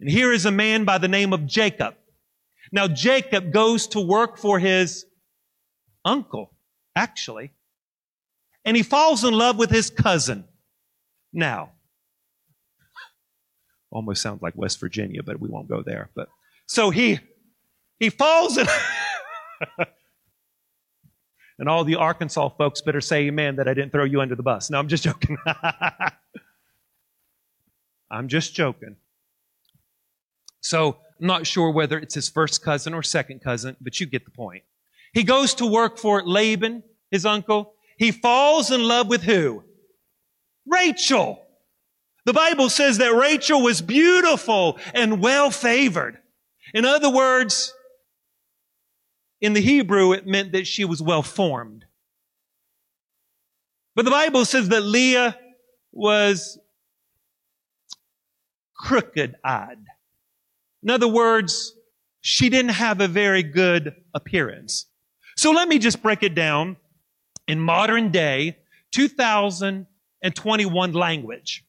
And 0.00 0.08
here 0.08 0.32
is 0.32 0.46
a 0.46 0.50
man 0.50 0.84
by 0.84 0.96
the 0.96 1.08
name 1.08 1.34
of 1.34 1.46
Jacob. 1.46 1.94
Now, 2.72 2.88
Jacob 2.88 3.52
goes 3.52 3.88
to 3.88 4.00
work 4.00 4.38
for 4.38 4.58
his 4.58 5.04
uncle, 6.04 6.52
actually, 6.96 7.52
and 8.64 8.76
he 8.76 8.82
falls 8.82 9.24
in 9.24 9.34
love 9.34 9.56
with 9.58 9.70
his 9.70 9.90
cousin. 9.90 10.44
Now, 11.32 11.72
almost 13.90 14.22
sounds 14.22 14.42
like 14.42 14.54
West 14.56 14.80
Virginia, 14.80 15.22
but 15.22 15.40
we 15.40 15.48
won't 15.48 15.68
go 15.68 15.82
there. 15.82 16.10
But 16.14 16.28
so 16.66 16.90
he 16.90 17.18
he 17.98 18.10
falls 18.10 18.58
in 18.58 18.66
And 21.60 21.68
all 21.68 21.84
the 21.84 21.96
Arkansas 21.96 22.48
folks 22.56 22.80
better 22.80 23.02
say 23.02 23.26
amen 23.26 23.56
that 23.56 23.68
I 23.68 23.74
didn't 23.74 23.92
throw 23.92 24.04
you 24.04 24.22
under 24.22 24.34
the 24.34 24.42
bus. 24.42 24.70
No, 24.70 24.78
I'm 24.78 24.88
just 24.88 25.04
joking. 25.04 25.36
I'm 28.10 28.28
just 28.28 28.54
joking. 28.54 28.96
So, 30.62 30.96
I'm 31.20 31.26
not 31.26 31.46
sure 31.46 31.70
whether 31.70 31.98
it's 31.98 32.14
his 32.14 32.30
first 32.30 32.64
cousin 32.64 32.94
or 32.94 33.02
second 33.02 33.42
cousin, 33.42 33.76
but 33.78 34.00
you 34.00 34.06
get 34.06 34.24
the 34.24 34.30
point. 34.30 34.64
He 35.12 35.24
goes 35.24 35.54
to 35.54 35.66
work 35.66 35.98
for 35.98 36.24
Laban, 36.24 36.82
his 37.10 37.26
uncle. 37.26 37.74
He 37.98 38.12
falls 38.12 38.70
in 38.70 38.82
love 38.82 39.08
with 39.08 39.22
who? 39.22 39.64
Rachel. 40.66 41.46
The 42.24 42.32
Bible 42.32 42.68
says 42.70 42.98
that 42.98 43.14
Rachel 43.14 43.62
was 43.62 43.82
beautiful 43.82 44.78
and 44.94 45.20
well 45.20 45.50
favored. 45.50 46.18
In 46.72 46.84
other 46.84 47.10
words, 47.10 47.74
in 49.40 49.54
the 49.54 49.60
Hebrew, 49.60 50.12
it 50.12 50.26
meant 50.26 50.52
that 50.52 50.66
she 50.66 50.84
was 50.84 51.02
well 51.02 51.22
formed. 51.22 51.86
But 53.96 54.04
the 54.04 54.10
Bible 54.10 54.44
says 54.44 54.68
that 54.68 54.82
Leah 54.82 55.36
was 55.92 56.58
crooked 58.76 59.34
eyed. 59.44 59.78
In 60.82 60.90
other 60.90 61.08
words, 61.08 61.74
she 62.20 62.48
didn't 62.48 62.72
have 62.72 63.00
a 63.00 63.08
very 63.08 63.42
good 63.42 63.94
appearance. 64.14 64.86
So 65.40 65.52
let 65.52 65.68
me 65.68 65.78
just 65.78 66.02
break 66.02 66.22
it 66.22 66.34
down 66.34 66.76
in 67.48 67.58
modern 67.58 68.10
day 68.10 68.58
2021 68.92 70.92
language. 70.92 71.64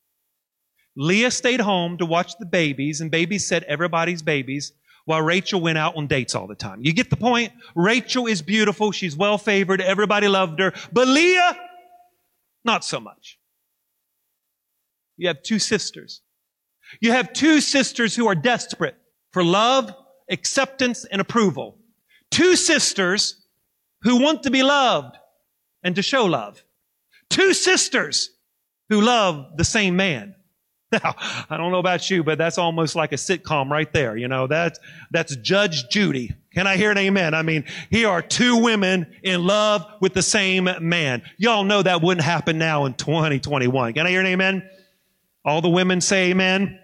Leah 0.97 1.31
stayed 1.31 1.61
home 1.61 1.97
to 1.97 2.05
watch 2.05 2.37
the 2.37 2.45
babies 2.45 2.99
and 2.99 3.09
babysat 3.09 3.63
everybody's 3.63 4.21
babies 4.21 4.73
while 5.05 5.21
Rachel 5.21 5.61
went 5.61 5.77
out 5.77 5.95
on 5.95 6.07
dates 6.07 6.35
all 6.35 6.47
the 6.47 6.55
time. 6.55 6.83
You 6.83 6.91
get 6.91 7.09
the 7.09 7.15
point? 7.15 7.53
Rachel 7.73 8.27
is 8.27 8.41
beautiful. 8.41 8.91
She's 8.91 9.15
well 9.15 9.37
favored. 9.37 9.79
Everybody 9.79 10.27
loved 10.27 10.59
her. 10.59 10.73
But 10.91 11.07
Leah, 11.07 11.57
not 12.65 12.83
so 12.83 12.99
much. 12.99 13.39
You 15.15 15.29
have 15.29 15.43
two 15.43 15.59
sisters. 15.59 16.19
You 16.99 17.13
have 17.13 17.31
two 17.31 17.61
sisters 17.61 18.17
who 18.17 18.27
are 18.27 18.35
desperate 18.35 18.97
for 19.31 19.45
love, 19.45 19.95
acceptance, 20.29 21.05
and 21.05 21.21
approval. 21.21 21.77
Two 22.31 22.57
sisters 22.57 23.40
who 24.03 24.21
want 24.21 24.43
to 24.43 24.51
be 24.51 24.63
loved 24.63 25.17
and 25.83 25.95
to 25.95 26.01
show 26.01 26.25
love. 26.25 26.63
Two 27.29 27.53
sisters 27.53 28.29
who 28.89 29.01
love 29.01 29.57
the 29.57 29.63
same 29.63 29.95
man. 29.95 30.35
Now, 30.91 31.15
I 31.49 31.55
don't 31.55 31.71
know 31.71 31.79
about 31.79 32.09
you, 32.09 32.21
but 32.21 32.37
that's 32.37 32.57
almost 32.57 32.97
like 32.97 33.13
a 33.13 33.15
sitcom 33.15 33.69
right 33.69 33.91
there. 33.93 34.17
You 34.17 34.27
know, 34.27 34.47
that's, 34.47 34.77
that's 35.09 35.33
Judge 35.37 35.87
Judy. 35.87 36.35
Can 36.53 36.67
I 36.67 36.75
hear 36.75 36.91
an 36.91 36.97
amen? 36.97 37.33
I 37.33 37.43
mean, 37.43 37.63
here 37.89 38.09
are 38.09 38.21
two 38.21 38.57
women 38.57 39.07
in 39.23 39.45
love 39.45 39.85
with 40.01 40.13
the 40.13 40.21
same 40.21 40.67
man. 40.81 41.21
Y'all 41.37 41.63
know 41.63 41.81
that 41.81 42.01
wouldn't 42.01 42.25
happen 42.25 42.57
now 42.57 42.83
in 42.83 42.93
2021. 42.95 43.93
Can 43.93 44.05
I 44.05 44.09
hear 44.09 44.19
an 44.19 44.25
amen? 44.25 44.69
All 45.45 45.61
the 45.61 45.69
women 45.69 46.01
say 46.01 46.31
amen. 46.31 46.77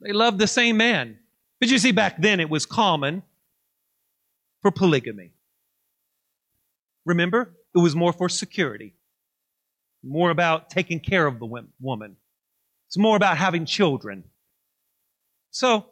They 0.00 0.12
love 0.12 0.38
the 0.38 0.46
same 0.46 0.76
man. 0.76 1.18
But 1.58 1.68
you 1.68 1.78
see, 1.78 1.90
back 1.90 2.22
then 2.22 2.38
it 2.38 2.48
was 2.48 2.64
common 2.64 3.24
for 4.62 4.70
polygamy. 4.70 5.32
Remember? 7.04 7.54
It 7.74 7.78
was 7.78 7.94
more 7.94 8.12
for 8.12 8.28
security 8.28 8.94
more 10.02 10.30
about 10.30 10.70
taking 10.70 11.00
care 11.00 11.26
of 11.26 11.38
the 11.38 11.46
woman. 11.80 12.16
It's 12.86 12.98
more 12.98 13.16
about 13.16 13.36
having 13.36 13.66
children. 13.66 14.24
So, 15.50 15.86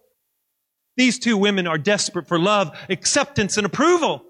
these 0.96 1.18
two 1.18 1.36
women 1.36 1.66
are 1.66 1.76
desperate 1.76 2.26
for 2.26 2.38
love, 2.38 2.76
acceptance, 2.88 3.58
and 3.58 3.66
approval. 3.66 4.24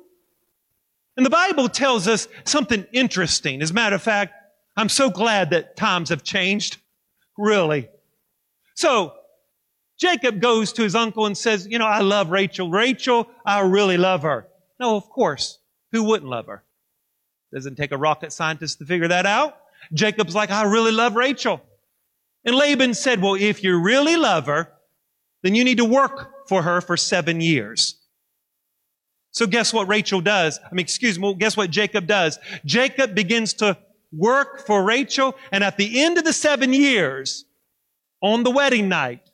And 1.17 1.25
the 1.25 1.31
Bible 1.31 1.69
tells 1.69 2.09
us 2.09 2.27
something 2.45 2.85
interesting. 2.93 3.63
As 3.63 3.71
a 3.71 3.75
matter 3.75 3.95
of 3.95 4.03
fact, 4.03 4.35
I'm 4.77 4.89
so 4.89 5.09
glad 5.09 5.51
that 5.51 5.77
times 5.77 6.09
have 6.09 6.25
changed. 6.25 6.79
Really. 7.39 7.89
So, 8.75 9.15
Jacob 9.99 10.41
goes 10.41 10.73
to 10.75 10.83
his 10.83 10.95
uncle 10.95 11.27
and 11.27 11.37
says, 11.37 11.67
You 11.71 11.79
know, 11.79 11.87
I 11.87 12.01
love 12.01 12.31
Rachel. 12.31 12.71
Rachel, 12.71 13.29
I 13.45 13.61
really 13.61 13.97
love 13.97 14.23
her. 14.23 14.47
No, 14.79 14.97
of 14.97 15.09
course. 15.09 15.59
Who 15.93 16.05
wouldn't 16.05 16.31
love 16.31 16.47
her? 16.47 16.63
Doesn't 17.53 17.77
take 17.77 17.93
a 17.93 17.97
rocket 17.97 18.33
scientist 18.33 18.79
to 18.79 18.85
figure 18.85 19.09
that 19.09 19.25
out. 19.25 19.57
Jacob's 19.93 20.35
like, 20.35 20.51
I 20.51 20.65
really 20.65 20.93
love 20.93 21.15
Rachel. 21.17 21.63
And 22.45 22.55
Laban 22.55 22.95
said, 22.95 23.23
well, 23.23 23.35
if 23.35 23.63
you 23.65 23.81
really 23.81 24.17
love 24.17 24.47
her, 24.47 24.73
then 25.43 25.55
you 25.55 25.65
need 25.65 25.79
to 25.79 25.85
work 25.85 26.49
for 26.49 26.63
her 26.63 26.81
for 26.81 26.97
seven 26.97 27.41
years. 27.41 27.97
So 29.31 29.47
guess 29.47 29.73
what 29.73 29.89
Rachel 29.89 30.21
does? 30.21 30.59
I 30.59 30.75
mean, 30.75 30.85
excuse 30.85 31.19
me, 31.19 31.25
well, 31.25 31.35
guess 31.35 31.57
what 31.57 31.71
Jacob 31.71 32.07
does? 32.07 32.39
Jacob 32.65 33.15
begins 33.15 33.55
to 33.55 33.77
work 34.13 34.67
for 34.67 34.83
Rachel, 34.83 35.37
and 35.53 35.63
at 35.63 35.77
the 35.77 36.03
end 36.03 36.19
of 36.19 36.25
the 36.25 36.33
seven 36.33 36.73
years, 36.73 37.45
on 38.23 38.45
the 38.45 38.51
wedding 38.51 38.89
night, 38.89 39.29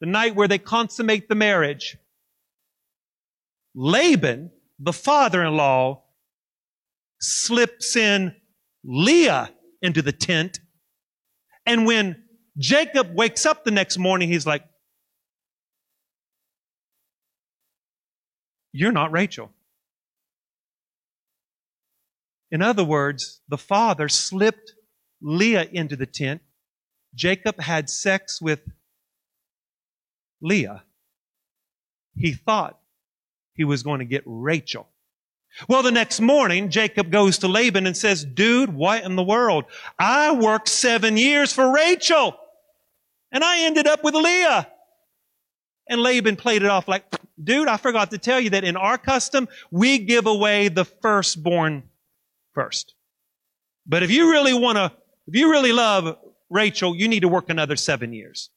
the 0.00 0.06
night 0.06 0.34
where 0.34 0.48
they 0.48 0.58
consummate 0.58 1.28
the 1.28 1.34
marriage, 1.34 1.96
Laban, 3.74 4.50
the 4.78 4.92
father-in-law, 4.92 6.02
slips 7.20 7.96
in 7.96 8.34
Leah 8.84 9.50
into 9.82 10.02
the 10.02 10.12
tent. 10.12 10.60
And 11.64 11.86
when 11.86 12.24
Jacob 12.58 13.14
wakes 13.14 13.46
up 13.46 13.64
the 13.64 13.70
next 13.70 13.98
morning, 13.98 14.28
he's 14.28 14.46
like, 14.46 14.64
You're 18.72 18.92
not 18.92 19.10
Rachel. 19.10 19.50
In 22.50 22.60
other 22.60 22.84
words, 22.84 23.40
the 23.48 23.56
father 23.56 24.06
slipped 24.08 24.74
Leah 25.22 25.66
into 25.72 25.96
the 25.96 26.04
tent. 26.04 26.42
Jacob 27.14 27.58
had 27.60 27.88
sex 27.88 28.40
with 28.40 28.60
Leah. 30.40 30.82
He 32.16 32.32
thought 32.32 32.78
he 33.54 33.64
was 33.64 33.82
going 33.82 33.98
to 34.00 34.04
get 34.04 34.22
Rachel. 34.26 34.88
Well, 35.68 35.82
the 35.82 35.90
next 35.90 36.20
morning, 36.20 36.68
Jacob 36.68 37.10
goes 37.10 37.38
to 37.38 37.48
Laban 37.48 37.86
and 37.86 37.96
says, 37.96 38.24
dude, 38.24 38.74
what 38.74 39.04
in 39.04 39.16
the 39.16 39.22
world? 39.22 39.64
I 39.98 40.32
worked 40.32 40.68
seven 40.68 41.16
years 41.16 41.52
for 41.52 41.72
Rachel 41.72 42.36
and 43.32 43.42
I 43.42 43.60
ended 43.60 43.86
up 43.86 44.04
with 44.04 44.14
Leah. 44.14 44.70
And 45.88 46.02
Laban 46.02 46.36
played 46.36 46.62
it 46.62 46.68
off 46.68 46.88
like, 46.88 47.04
dude, 47.42 47.68
I 47.68 47.76
forgot 47.76 48.10
to 48.10 48.18
tell 48.18 48.40
you 48.40 48.50
that 48.50 48.64
in 48.64 48.76
our 48.76 48.98
custom, 48.98 49.48
we 49.70 49.98
give 49.98 50.26
away 50.26 50.68
the 50.68 50.84
firstborn 50.84 51.84
first. 52.52 52.94
But 53.86 54.02
if 54.02 54.10
you 54.10 54.30
really 54.30 54.52
want 54.52 54.76
to, 54.76 54.92
if 55.26 55.36
you 55.36 55.50
really 55.50 55.72
love 55.72 56.18
Rachel, 56.50 56.94
you 56.94 57.08
need 57.08 57.20
to 57.20 57.28
work 57.28 57.48
another 57.48 57.76
seven 57.76 58.12
years. 58.12 58.50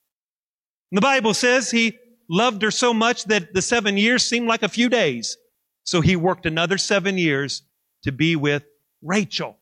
The 0.92 1.02
Bible 1.02 1.34
says 1.34 1.70
he 1.70 1.98
loved 2.30 2.62
her 2.62 2.72
so 2.72 2.94
much 2.94 3.26
that 3.26 3.54
the 3.54 3.62
seven 3.62 3.98
years 3.98 4.24
seemed 4.24 4.48
like 4.48 4.64
a 4.64 4.70
few 4.70 4.90
days. 4.90 5.38
So 5.84 6.02
he 6.02 6.16
worked 6.16 6.46
another 6.46 6.78
seven 6.78 7.18
years 7.18 7.64
to 8.04 8.12
be 8.12 8.36
with 8.36 8.64
Rachel. 9.02 9.58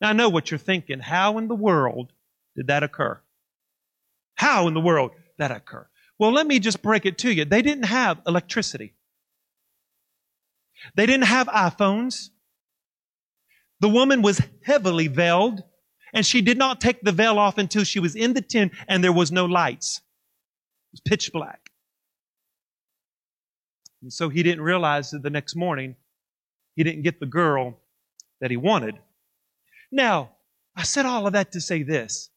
Now 0.00 0.10
I 0.10 0.12
know 0.12 0.28
what 0.28 0.50
you're 0.50 0.58
thinking. 0.58 1.00
How 1.00 1.38
in 1.38 1.48
the 1.48 1.54
world 1.54 2.12
did 2.56 2.68
that 2.68 2.82
occur? 2.82 3.20
How 4.34 4.68
in 4.68 4.74
the 4.74 4.80
world 4.80 5.12
did 5.12 5.22
that 5.38 5.50
occur? 5.50 5.86
Well, 6.18 6.32
let 6.32 6.46
me 6.46 6.58
just 6.58 6.82
break 6.82 7.06
it 7.06 7.18
to 7.18 7.32
you. 7.32 7.44
They 7.44 7.62
didn't 7.62 7.84
have 7.84 8.20
electricity. 8.26 8.94
They 10.94 11.06
didn't 11.06 11.26
have 11.26 11.46
iPhones. 11.48 12.30
The 13.80 13.88
woman 13.88 14.22
was 14.22 14.40
heavily 14.64 15.08
veiled 15.08 15.62
and 16.12 16.26
she 16.26 16.40
did 16.40 16.58
not 16.58 16.80
take 16.80 17.00
the 17.02 17.12
veil 17.12 17.38
off 17.38 17.58
until 17.58 17.84
she 17.84 18.00
was 18.00 18.16
in 18.16 18.34
the 18.34 18.42
tent 18.42 18.72
and 18.88 19.02
there 19.02 19.12
was 19.12 19.30
no 19.30 19.46
lights. 19.46 20.00
Was 20.92 21.00
pitch 21.00 21.32
black. 21.32 21.70
And 24.02 24.12
so 24.12 24.28
he 24.28 24.42
didn't 24.42 24.62
realize 24.62 25.10
that 25.10 25.22
the 25.22 25.30
next 25.30 25.54
morning 25.54 25.96
he 26.74 26.84
didn't 26.84 27.02
get 27.02 27.20
the 27.20 27.26
girl 27.26 27.78
that 28.40 28.50
he 28.50 28.56
wanted. 28.56 28.94
Now, 29.92 30.30
I 30.74 30.82
said 30.82 31.04
all 31.04 31.26
of 31.26 31.34
that 31.34 31.52
to 31.52 31.60
say 31.60 31.82
this. 31.82 32.30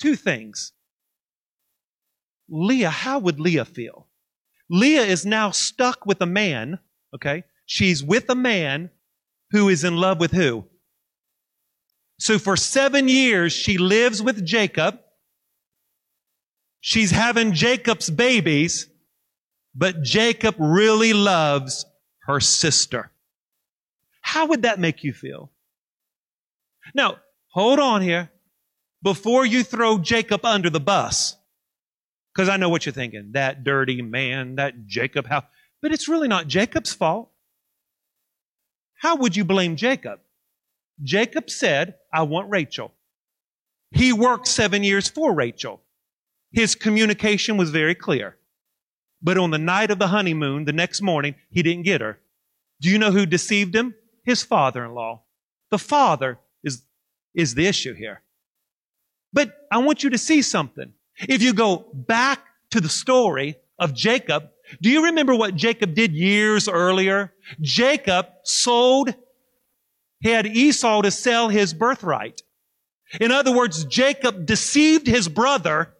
Two 0.00 0.16
things. 0.16 0.72
Leah, 2.48 2.90
how 2.90 3.18
would 3.18 3.40
Leah 3.40 3.64
feel? 3.64 4.06
Leah 4.70 5.02
is 5.02 5.26
now 5.26 5.50
stuck 5.50 6.06
with 6.06 6.20
a 6.20 6.26
man, 6.26 6.78
okay? 7.14 7.44
She's 7.66 8.02
with 8.02 8.28
a 8.28 8.34
man 8.34 8.90
who 9.50 9.68
is 9.68 9.84
in 9.84 9.96
love 9.96 10.20
with 10.20 10.32
who? 10.32 10.64
So 12.18 12.38
for 12.38 12.56
seven 12.56 13.08
years, 13.08 13.52
she 13.52 13.78
lives 13.78 14.22
with 14.22 14.44
Jacob. 14.44 14.98
She's 16.86 17.12
having 17.12 17.54
Jacob's 17.54 18.10
babies, 18.10 18.88
but 19.74 20.02
Jacob 20.02 20.56
really 20.58 21.14
loves 21.14 21.86
her 22.26 22.40
sister. 22.40 23.10
How 24.20 24.48
would 24.48 24.60
that 24.64 24.78
make 24.78 25.02
you 25.02 25.14
feel? 25.14 25.50
Now, 26.94 27.16
hold 27.46 27.78
on 27.78 28.02
here. 28.02 28.30
Before 29.02 29.46
you 29.46 29.62
throw 29.62 29.96
Jacob 29.96 30.44
under 30.44 30.68
the 30.68 30.78
bus, 30.78 31.36
because 32.34 32.50
I 32.50 32.58
know 32.58 32.68
what 32.68 32.84
you're 32.84 32.92
thinking. 32.92 33.30
That 33.32 33.64
dirty 33.64 34.02
man, 34.02 34.56
that 34.56 34.86
Jacob, 34.86 35.26
how, 35.26 35.44
but 35.80 35.90
it's 35.90 36.06
really 36.06 36.28
not 36.28 36.48
Jacob's 36.48 36.92
fault. 36.92 37.30
How 38.96 39.16
would 39.16 39.34
you 39.34 39.46
blame 39.46 39.76
Jacob? 39.76 40.20
Jacob 41.02 41.48
said, 41.48 41.94
I 42.12 42.24
want 42.24 42.50
Rachel. 42.50 42.92
He 43.90 44.12
worked 44.12 44.48
seven 44.48 44.84
years 44.84 45.08
for 45.08 45.32
Rachel. 45.32 45.80
His 46.54 46.76
communication 46.76 47.56
was 47.56 47.70
very 47.70 47.96
clear. 47.96 48.36
But 49.20 49.38
on 49.38 49.50
the 49.50 49.58
night 49.58 49.90
of 49.90 49.98
the 49.98 50.08
honeymoon, 50.08 50.66
the 50.66 50.72
next 50.72 51.02
morning, 51.02 51.34
he 51.50 51.62
didn't 51.62 51.82
get 51.82 52.00
her. 52.00 52.20
Do 52.80 52.88
you 52.88 52.98
know 52.98 53.10
who 53.10 53.26
deceived 53.26 53.74
him? 53.74 53.94
His 54.24 54.44
father-in-law. 54.44 55.22
The 55.70 55.78
father 55.78 56.38
is, 56.62 56.82
is 57.34 57.54
the 57.54 57.66
issue 57.66 57.94
here. 57.94 58.22
But 59.32 59.66
I 59.72 59.78
want 59.78 60.04
you 60.04 60.10
to 60.10 60.18
see 60.18 60.42
something. 60.42 60.92
If 61.18 61.42
you 61.42 61.54
go 61.54 61.86
back 61.92 62.40
to 62.70 62.80
the 62.80 62.88
story 62.88 63.56
of 63.78 63.92
Jacob, 63.92 64.50
do 64.80 64.90
you 64.90 65.06
remember 65.06 65.34
what 65.34 65.56
Jacob 65.56 65.94
did 65.94 66.12
years 66.12 66.68
earlier? 66.68 67.32
Jacob 67.60 68.26
sold, 68.44 69.12
he 70.20 70.28
had 70.28 70.46
Esau 70.46 71.02
to 71.02 71.10
sell 71.10 71.48
his 71.48 71.74
birthright. 71.74 72.42
In 73.20 73.32
other 73.32 73.52
words, 73.52 73.84
Jacob 73.86 74.46
deceived 74.46 75.08
his 75.08 75.28
brother 75.28 75.94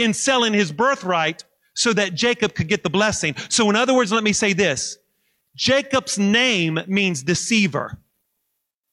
in 0.00 0.14
selling 0.14 0.52
his 0.52 0.72
birthright 0.72 1.44
so 1.74 1.92
that 1.92 2.14
Jacob 2.14 2.54
could 2.54 2.68
get 2.68 2.82
the 2.82 2.90
blessing. 2.90 3.34
So 3.48 3.70
in 3.70 3.76
other 3.76 3.94
words, 3.94 4.12
let 4.12 4.24
me 4.24 4.32
say 4.32 4.52
this. 4.52 4.98
Jacob's 5.56 6.18
name 6.18 6.80
means 6.86 7.22
deceiver. 7.22 7.98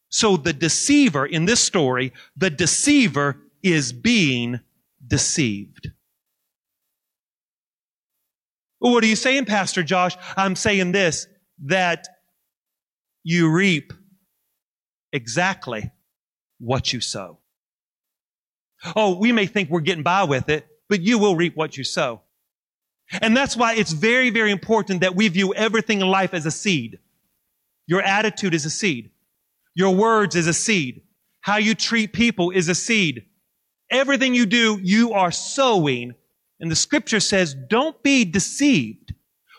So 0.09 0.37
the 0.37 0.53
deceiver 0.53 1.25
in 1.25 1.45
this 1.45 1.59
story, 1.59 2.13
the 2.35 2.49
deceiver 2.49 3.37
is 3.63 3.91
being 3.91 4.59
deceived. 5.05 5.91
What 8.79 9.03
are 9.03 9.07
you 9.07 9.15
saying, 9.15 9.45
Pastor 9.45 9.83
Josh? 9.83 10.15
I'm 10.35 10.55
saying 10.55 10.91
this, 10.91 11.27
that 11.65 12.07
you 13.23 13.51
reap 13.51 13.91
exactly 15.11 15.91
what 16.59 16.93
you 16.93 17.01
sow. 17.01 17.39
Oh, 18.95 19.17
we 19.17 19.31
may 19.31 19.47
think 19.47 19.69
we're 19.69 19.81
getting 19.81 20.03
by 20.03 20.23
with 20.23 20.49
it, 20.49 20.67
but 20.89 21.01
you 21.01 21.17
will 21.19 21.35
reap 21.35 21.55
what 21.55 21.77
you 21.77 21.83
sow. 21.83 22.21
And 23.21 23.35
that's 23.35 23.55
why 23.55 23.75
it's 23.75 23.93
very, 23.93 24.29
very 24.29 24.51
important 24.51 25.01
that 25.01 25.15
we 25.15 25.27
view 25.29 25.53
everything 25.53 26.01
in 26.01 26.07
life 26.07 26.33
as 26.33 26.45
a 26.45 26.51
seed. 26.51 26.99
Your 27.85 28.01
attitude 28.01 28.53
is 28.53 28.65
a 28.65 28.69
seed. 28.69 29.11
Your 29.75 29.95
words 29.95 30.35
is 30.35 30.47
a 30.47 30.53
seed. 30.53 31.03
How 31.41 31.57
you 31.57 31.75
treat 31.75 32.11
people 32.11 32.51
is 32.51 32.67
a 32.67 32.75
seed. 32.75 33.25
Everything 33.89 34.33
you 34.33 34.45
do, 34.45 34.79
you 34.81 35.13
are 35.13 35.31
sowing. 35.31 36.13
And 36.59 36.69
the 36.69 36.75
scripture 36.75 37.21
says, 37.21 37.55
don't 37.69 38.01
be 38.03 38.25
deceived. 38.25 39.13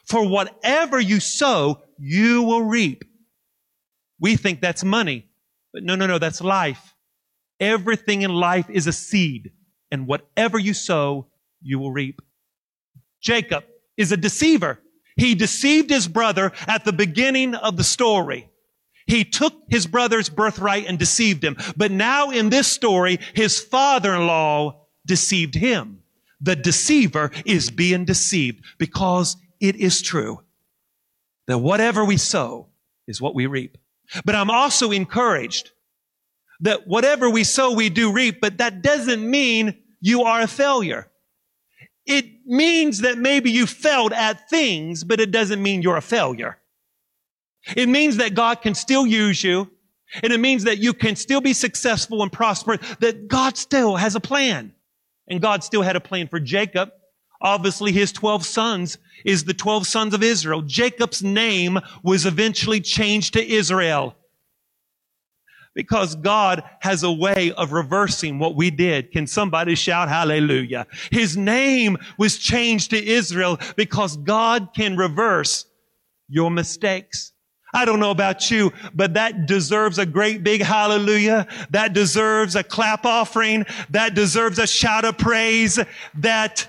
For 0.05 0.29
whatever 0.29 1.01
you 1.01 1.21
sow, 1.21 1.83
you 1.99 2.43
will 2.43 2.63
reap. 2.63 3.05
We 4.21 4.37
think 4.37 4.61
that's 4.61 4.85
money. 4.85 5.27
But 5.73 5.85
no, 5.85 5.95
no, 5.95 6.07
no, 6.07 6.19
that's 6.19 6.41
life. 6.41 6.95
Everything 7.61 8.23
in 8.23 8.33
life 8.33 8.69
is 8.69 8.87
a 8.87 8.93
seed. 8.93 9.53
And 9.91 10.07
whatever 10.07 10.59
you 10.59 10.75
sow, 10.75 11.27
you 11.63 11.79
will 11.79 11.93
reap. 11.93 12.21
Jacob 13.21 13.65
is 13.97 14.13
a 14.13 14.17
deceiver. 14.17 14.81
He 15.17 15.35
deceived 15.35 15.91
his 15.91 16.07
brother 16.07 16.53
at 16.67 16.85
the 16.85 16.93
beginning 16.93 17.55
of 17.55 17.77
the 17.77 17.85
story. 17.85 18.49
He 19.07 19.25
took 19.25 19.55
his 19.69 19.87
brother's 19.87 20.29
birthright 20.29 20.87
and 20.87 20.99
deceived 20.99 21.43
him. 21.43 21.57
But 21.77 21.91
now 21.91 22.31
in 22.31 22.51
this 22.51 22.69
story, 22.69 23.19
his 23.35 23.59
father-in-law 23.59 24.81
deceived 25.07 25.55
him. 25.55 26.03
The 26.41 26.55
deceiver 26.55 27.33
is 27.45 27.71
being 27.71 28.05
deceived 28.05 28.65
because 28.77 29.37
it 29.61 29.77
is 29.77 30.03
true 30.03 30.43
that 31.49 31.59
whatever 31.59 32.05
we 32.05 32.19
sow 32.19 32.69
is 33.09 33.21
what 33.21 33.35
we 33.35 33.47
reap. 33.47 33.79
But 34.25 34.35
I'm 34.35 34.51
also 34.51 34.93
encouraged 34.93 35.73
that 36.61 36.87
whatever 36.87 37.31
we 37.31 37.45
sow, 37.45 37.73
we 37.73 37.89
do 37.89 38.13
reap, 38.13 38.41
but 38.41 38.59
that 38.59 38.83
doesn't 38.83 39.29
mean 39.29 39.79
you 40.01 40.23
are 40.23 40.41
a 40.41 40.47
failure. 40.47 41.09
It 42.07 42.47
means 42.47 43.01
that 43.01 43.19
maybe 43.19 43.51
you 43.51 43.67
failed 43.67 44.13
at 44.13 44.49
things, 44.49 45.05
but 45.05 45.21
it 45.21 45.31
doesn't 45.31 45.63
mean 45.63 45.83
you're 45.83 45.97
a 45.97 46.03
failure. 46.03 46.59
It 47.77 47.89
means 47.89 48.17
that 48.17 48.35
God 48.35 48.63
can 48.63 48.75
still 48.75 49.07
use 49.07 49.45
you. 49.45 49.71
And 50.23 50.33
it 50.33 50.41
means 50.41 50.65
that 50.65 50.79
you 50.79 50.95
can 50.95 51.17
still 51.17 51.43
be 51.43 51.53
successful 51.53 52.23
and 52.23 52.33
prosper, 52.33 52.79
that 53.01 53.29
God 53.29 53.59
still 53.59 53.97
has 53.97 54.15
a 54.15 54.21
plan. 54.21 54.73
And 55.29 55.43
God 55.43 55.63
still 55.63 55.83
had 55.83 55.97
a 55.97 56.01
plan 56.01 56.29
for 56.29 56.41
Jacob. 56.41 56.91
Obviously, 57.43 57.93
his 57.93 58.11
12 58.13 58.47
sons 58.47 58.97
is 59.25 59.45
the 59.45 59.53
12 59.53 59.87
sons 59.87 60.15
of 60.15 60.23
Israel. 60.23 60.63
Jacob's 60.63 61.23
name 61.23 61.79
was 62.03 62.25
eventually 62.25 62.81
changed 62.81 63.35
to 63.35 63.47
Israel 63.47 64.17
because 65.79 66.17
God 66.17 66.65
has 66.81 67.05
a 67.05 67.13
way 67.13 67.53
of 67.53 67.71
reversing 67.71 68.41
what 68.41 68.57
we 68.57 68.69
did. 68.69 69.13
Can 69.13 69.29
somebody 69.29 69.77
shout 69.77 70.09
hallelujah? 70.09 70.89
His 71.13 71.37
name 71.37 71.97
was 72.19 72.37
changed 72.37 72.91
to 72.91 72.97
Israel 73.01 73.61
because 73.77 74.17
God 74.17 74.71
can 74.75 74.97
reverse 74.97 75.67
your 76.29 76.51
mistakes. 76.51 77.33
I 77.73 77.85
don't 77.85 78.01
know 78.01 78.11
about 78.11 78.51
you, 78.51 78.73
but 78.93 79.15
that 79.15 79.47
deserves 79.47 80.01
a 80.01 80.07
great 80.07 80.43
big 80.43 80.63
hallelujah. 80.63 81.47
That 81.71 81.93
deserves 81.93 82.57
a 82.57 82.65
clap 82.65 83.07
offering. 83.07 83.65
That 83.91 84.17
deserves 84.17 84.59
a 84.59 84.67
shout 84.67 85.05
of 85.05 85.17
praise. 85.17 85.79
That, 86.17 86.67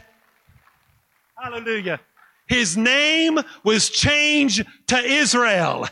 hallelujah. 1.35 1.99
His 2.45 2.77
name 2.77 3.39
was 3.63 3.89
changed 3.89 4.67
to 4.85 4.97
Israel. 4.99 5.87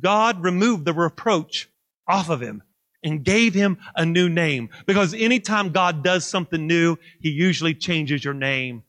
God 0.00 0.42
removed 0.42 0.84
the 0.84 0.92
reproach 0.92 1.68
off 2.06 2.28
of 2.28 2.40
him 2.40 2.62
and 3.02 3.24
gave 3.24 3.54
him 3.54 3.78
a 3.94 4.04
new 4.04 4.28
name. 4.28 4.70
Because 4.86 5.14
anytime 5.14 5.70
God 5.70 6.02
does 6.02 6.26
something 6.26 6.66
new, 6.66 6.96
he 7.20 7.30
usually 7.30 7.74
changes 7.74 8.24
your 8.24 8.34
name. 8.34 8.82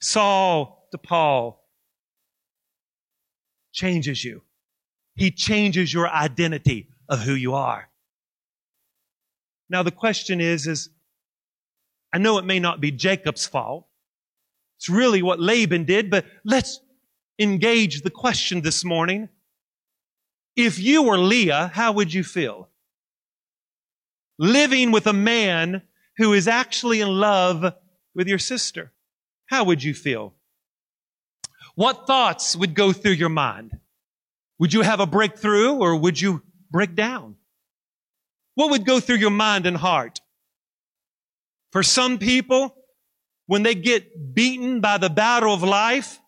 Saul 0.00 0.88
to 0.92 0.98
Paul 0.98 1.64
changes 3.72 4.24
you. 4.24 4.42
He 5.14 5.30
changes 5.30 5.92
your 5.92 6.08
identity 6.08 6.88
of 7.08 7.20
who 7.20 7.34
you 7.34 7.54
are. 7.54 7.88
Now 9.68 9.82
the 9.82 9.90
question 9.90 10.40
is, 10.40 10.66
is 10.66 10.90
I 12.12 12.18
know 12.18 12.38
it 12.38 12.44
may 12.44 12.60
not 12.60 12.80
be 12.80 12.90
Jacob's 12.92 13.46
fault. 13.46 13.86
It's 14.78 14.88
really 14.88 15.22
what 15.22 15.40
Laban 15.40 15.84
did, 15.84 16.10
but 16.10 16.24
let's 16.44 16.80
engage 17.38 18.02
the 18.02 18.10
question 18.10 18.60
this 18.60 18.84
morning. 18.84 19.28
If 20.56 20.78
you 20.78 21.02
were 21.02 21.18
Leah, 21.18 21.70
how 21.74 21.92
would 21.92 22.12
you 22.12 22.24
feel? 22.24 22.70
Living 24.38 24.90
with 24.90 25.06
a 25.06 25.12
man 25.12 25.82
who 26.16 26.32
is 26.32 26.48
actually 26.48 27.02
in 27.02 27.08
love 27.08 27.74
with 28.14 28.26
your 28.26 28.38
sister. 28.38 28.92
How 29.46 29.64
would 29.64 29.82
you 29.82 29.92
feel? 29.92 30.34
What 31.74 32.06
thoughts 32.06 32.56
would 32.56 32.74
go 32.74 32.92
through 32.92 33.12
your 33.12 33.28
mind? 33.28 33.78
Would 34.58 34.72
you 34.72 34.80
have 34.80 35.00
a 35.00 35.06
breakthrough 35.06 35.74
or 35.74 35.94
would 35.96 36.18
you 36.18 36.42
break 36.70 36.94
down? 36.94 37.36
What 38.54 38.70
would 38.70 38.86
go 38.86 38.98
through 38.98 39.16
your 39.16 39.30
mind 39.30 39.66
and 39.66 39.76
heart? 39.76 40.20
For 41.72 41.82
some 41.82 42.18
people, 42.18 42.74
when 43.46 43.62
they 43.62 43.74
get 43.74 44.34
beaten 44.34 44.80
by 44.80 44.96
the 44.96 45.10
battle 45.10 45.52
of 45.52 45.62
life, 45.62 46.18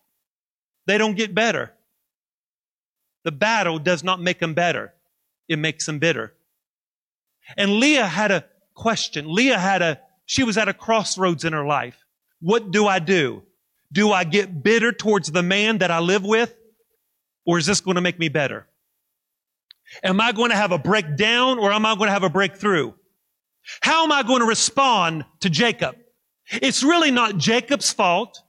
they 0.85 0.99
don't 0.99 1.17
get 1.17 1.33
better. 1.33 1.73
The 3.23 3.31
battle 3.31 3.79
does 3.79 4.03
not 4.03 4.21
make 4.21 4.39
them 4.39 4.53
better. 4.53 4.93
It 5.47 5.59
makes 5.59 5.85
them 5.85 5.99
bitter. 5.99 6.33
And 7.57 7.73
Leah 7.73 8.07
had 8.07 8.31
a 8.31 8.45
question. 8.73 9.33
Leah 9.33 9.59
had 9.59 9.81
a, 9.81 9.99
she 10.25 10.43
was 10.43 10.57
at 10.57 10.67
a 10.67 10.73
crossroads 10.73 11.43
in 11.43 11.53
her 11.53 11.65
life. 11.65 11.97
What 12.39 12.71
do 12.71 12.87
I 12.87 12.99
do? 12.99 13.43
Do 13.91 14.11
I 14.11 14.23
get 14.23 14.63
bitter 14.63 14.91
towards 14.91 15.31
the 15.31 15.43
man 15.43 15.79
that 15.79 15.91
I 15.91 15.99
live 15.99 16.23
with? 16.23 16.55
Or 17.45 17.57
is 17.57 17.65
this 17.65 17.81
going 17.81 17.95
to 17.95 18.01
make 18.01 18.19
me 18.19 18.29
better? 18.29 18.67
Am 20.03 20.21
I 20.21 20.31
going 20.31 20.51
to 20.51 20.55
have 20.55 20.71
a 20.71 20.77
breakdown 20.77 21.57
or 21.57 21.71
am 21.71 21.85
I 21.85 21.95
going 21.95 22.07
to 22.07 22.13
have 22.13 22.23
a 22.23 22.29
breakthrough? 22.29 22.93
How 23.81 24.03
am 24.03 24.11
I 24.11 24.23
going 24.23 24.39
to 24.41 24.45
respond 24.45 25.25
to 25.41 25.49
Jacob? 25.49 25.95
It's 26.51 26.83
really 26.83 27.11
not 27.11 27.37
Jacob's 27.37 27.91
fault, 27.91 28.41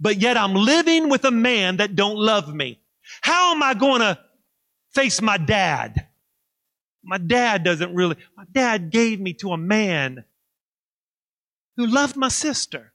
but 0.00 0.18
yet 0.20 0.36
I'm 0.36 0.54
living 0.54 1.08
with 1.08 1.24
a 1.24 1.30
man 1.30 1.78
that 1.78 1.96
don't 1.96 2.16
love 2.16 2.52
me. 2.52 2.80
How 3.20 3.54
am 3.54 3.62
I 3.62 3.74
going 3.74 4.00
to 4.00 4.18
face 4.94 5.20
my 5.22 5.38
dad? 5.38 6.06
My 7.02 7.18
dad 7.18 7.64
doesn't 7.64 7.94
really, 7.94 8.16
my 8.36 8.44
dad 8.50 8.90
gave 8.90 9.20
me 9.20 9.34
to 9.34 9.52
a 9.52 9.56
man 9.56 10.24
who 11.76 11.86
loved 11.86 12.16
my 12.16 12.28
sister. 12.28 12.92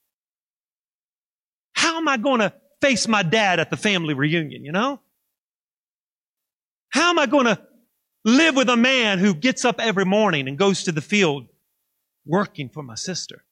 How 1.74 1.98
am 1.98 2.08
I 2.08 2.18
going 2.18 2.40
to 2.40 2.54
face 2.82 3.08
my 3.08 3.24
dad 3.24 3.60
at 3.60 3.70
the 3.70 3.78
family 3.78 4.14
reunion, 4.14 4.66
you 4.66 4.72
know? 4.72 5.00
How 6.90 7.10
am 7.10 7.18
I 7.18 7.26
going 7.26 7.46
to 7.46 7.60
live 8.24 8.56
with 8.56 8.70
a 8.70 8.78
man 8.78 9.20
who 9.20 9.34
gets 9.34 9.66
up 9.66 9.80
every 9.80 10.06
morning 10.06 10.48
and 10.48 10.58
goes 10.58 10.84
to 10.84 10.92
the 10.92 11.02
field 11.02 11.48
working 12.26 12.70
for 12.70 12.84
my 12.84 12.96
sister? 12.96 13.44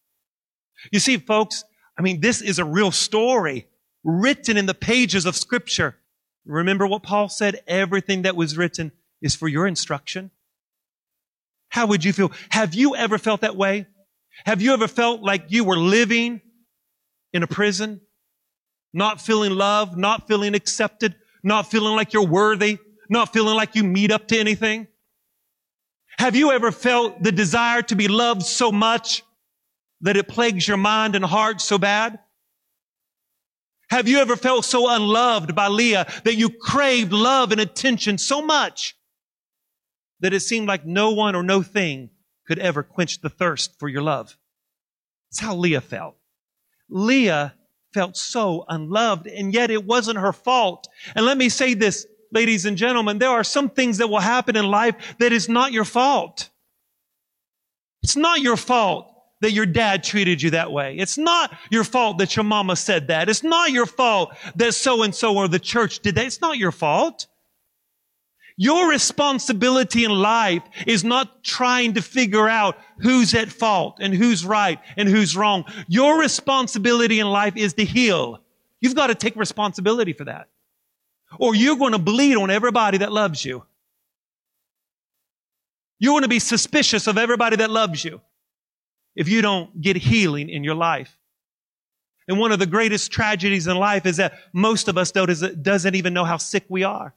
You 0.92 1.00
see, 1.00 1.18
folks, 1.18 1.64
I 1.98 2.02
mean, 2.02 2.22
this 2.22 2.42
is 2.42 2.60
a 2.60 2.66
real 2.66 2.92
story 2.92 3.68
written 4.04 4.58
in 4.58 4.66
the 4.66 4.74
pages 4.74 5.26
of 5.26 5.36
scripture. 5.36 5.98
Remember 6.46 6.88
what 6.88 7.04
Paul 7.04 7.30
said? 7.30 7.62
Everything 7.68 8.24
that 8.24 8.36
was 8.36 8.58
written 8.58 8.92
is 9.22 9.36
for 9.36 9.48
your 9.48 9.68
instruction. 9.68 10.32
How 11.70 11.86
would 11.88 12.04
you 12.04 12.12
feel? 12.12 12.32
Have 12.50 12.74
you 12.74 12.96
ever 12.96 13.18
felt 13.18 13.42
that 13.42 13.56
way? 13.56 13.86
Have 14.46 14.62
you 14.62 14.74
ever 14.74 14.88
felt 14.88 15.22
like 15.22 15.46
you 15.50 15.64
were 15.64 15.78
living 15.78 16.42
in 17.34 17.44
a 17.44 17.48
prison? 17.48 18.02
Not 18.94 19.22
feeling 19.22 19.52
loved, 19.52 19.98
not 19.98 20.28
feeling 20.28 20.56
accepted, 20.56 21.16
not 21.44 21.70
feeling 21.72 21.96
like 21.96 22.14
you're 22.14 22.28
worthy, 22.28 22.78
not 23.10 23.32
feeling 23.32 23.56
like 23.56 23.76
you 23.76 23.84
meet 23.84 24.12
up 24.12 24.28
to 24.30 24.38
anything? 24.38 24.88
Have 26.18 26.36
you 26.36 26.52
ever 26.52 26.72
felt 26.72 27.24
the 27.24 27.32
desire 27.32 27.82
to 27.84 27.96
be 27.96 28.08
loved 28.08 28.44
so 28.44 28.72
much 28.72 29.24
that 30.02 30.18
it 30.18 30.28
plagues 30.28 30.68
your 30.68 30.78
mind 30.78 31.16
and 31.16 31.24
heart 31.24 31.62
so 31.62 31.78
bad? 31.78 32.20
Have 33.92 34.08
you 34.08 34.20
ever 34.20 34.38
felt 34.38 34.64
so 34.64 34.90
unloved 34.90 35.54
by 35.54 35.68
Leah 35.68 36.08
that 36.24 36.36
you 36.36 36.50
craved 36.50 37.12
love 37.12 37.52
and 37.52 37.60
attention 37.60 38.18
so 38.18 38.42
much 38.42 38.96
that 40.22 40.34
it 40.34 40.40
seemed 40.40 40.66
like 40.66 40.86
no 40.86 41.12
one 41.12 41.36
or 41.36 41.44
no 41.44 41.62
thing 41.62 42.10
could 42.48 42.58
ever 42.58 42.84
quench 42.84 43.20
the 43.20 43.30
thirst 43.30 43.78
for 43.80 43.90
your 43.90 44.02
love? 44.02 44.38
That's 45.30 45.42
how 45.42 45.58
Leah 45.58 45.82
felt. 45.82 46.16
Leah 46.90 47.54
felt 47.94 48.16
so 48.16 48.64
unloved, 48.70 49.28
and 49.28 49.54
yet 49.54 49.70
it 49.70 49.84
wasn't 49.84 50.20
her 50.20 50.32
fault. 50.32 50.88
And 51.14 51.26
let 51.26 51.38
me 51.38 51.50
say 51.50 51.74
this, 51.74 52.08
ladies 52.32 52.66
and 52.66 52.78
gentlemen, 52.78 53.20
there 53.20 53.30
are 53.30 53.44
some 53.44 53.70
things 53.70 53.98
that 53.98 54.08
will 54.08 54.20
happen 54.20 54.56
in 54.56 54.68
life 54.68 55.18
that 55.20 55.34
is 55.34 55.50
not 55.50 55.74
your 55.74 55.84
fault. 55.84 56.50
It's 58.04 58.16
not 58.16 58.40
your 58.40 58.56
fault 58.56 59.11
that 59.42 59.52
your 59.52 59.66
dad 59.66 60.04
treated 60.04 60.42
you 60.42 60.52
that 60.52 60.72
way. 60.72 60.96
It's 60.98 61.18
not 61.18 61.56
your 61.70 61.84
fault 61.84 62.20
that 62.20 62.36
your 62.36 62.46
mama 62.46 62.76
said 62.76 63.08
that. 63.08 63.28
It's 63.28 63.44
not 63.44 63.72
your 63.72 63.86
fault 63.86 64.34
that 64.56 64.74
so 64.74 65.04
and 65.04 65.14
so 65.14 65.36
or 65.36 65.48
the 65.48 65.60
church 65.60 66.00
did 66.00 66.16
that. 66.16 66.26
It's 66.26 66.42
not 66.42 66.58
your 66.58 66.72
fault. 66.72 67.28
Your 68.56 68.90
responsibility 68.90 70.06
in 70.06 70.12
life 70.12 70.62
is 70.86 71.04
not 71.04 71.44
trying 71.44 71.94
to 71.94 72.02
figure 72.02 72.48
out 72.48 72.78
who's 73.00 73.34
at 73.34 73.50
fault 73.50 73.98
and 74.00 74.14
who's 74.14 74.46
right 74.46 74.80
and 74.98 75.10
who's 75.10 75.36
wrong. 75.36 75.66
Your 75.88 76.20
responsibility 76.20 77.20
in 77.20 77.28
life 77.28 77.58
is 77.58 77.74
to 77.76 77.86
heal. 77.86 78.40
You've 78.80 78.96
got 78.96 79.08
to 79.08 79.16
take 79.16 79.36
responsibility 79.36 80.14
for 80.14 80.26
that. 80.26 80.48
Or 81.40 81.56
you're 81.56 81.78
going 81.78 81.94
to 81.94 82.00
bleed 82.00 82.36
on 82.36 82.52
everybody 82.52 83.00
that 83.00 83.12
loves 83.12 83.44
you. 83.44 83.64
You're 85.98 86.14
going 86.14 86.24
to 86.24 86.28
be 86.28 86.40
suspicious 86.40 87.08
of 87.08 87.18
everybody 87.18 87.56
that 87.58 87.72
loves 87.72 88.04
you 88.04 88.22
if 89.16 89.28
you 89.28 89.42
don't 89.42 89.82
get 89.82 89.96
healing 89.96 90.50
in 90.50 90.64
your 90.64 90.76
life. 90.76 91.18
And 92.28 92.40
one 92.40 92.52
of 92.52 92.60
the 92.60 92.66
greatest 92.66 93.12
tragedies 93.12 93.68
in 93.68 93.76
life 93.78 94.06
is 94.06 94.18
that 94.18 94.34
most 94.54 94.88
of 94.88 94.98
us 94.98 95.12
don't, 95.12 95.64
doesn't 95.64 95.96
even 95.96 96.14
know 96.14 96.24
how 96.24 96.38
sick 96.38 96.64
we 96.70 96.84
are. 96.84 97.14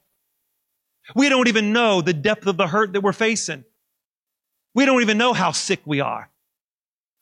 We 1.15 1.29
don't 1.29 1.49
even 1.49 1.73
know 1.73 2.01
the 2.01 2.15
depth 2.15 2.47
of 2.47 2.57
the 2.57 2.67
hurt 2.67 2.95
that 2.95 3.03
we're 3.03 3.13
facing. 3.13 3.65
We 4.75 4.87
don't 4.87 5.03
even 5.03 5.19
know 5.19 5.33
how 5.33 5.53
sick 5.53 5.81
we 5.85 6.01
are. 6.01 6.31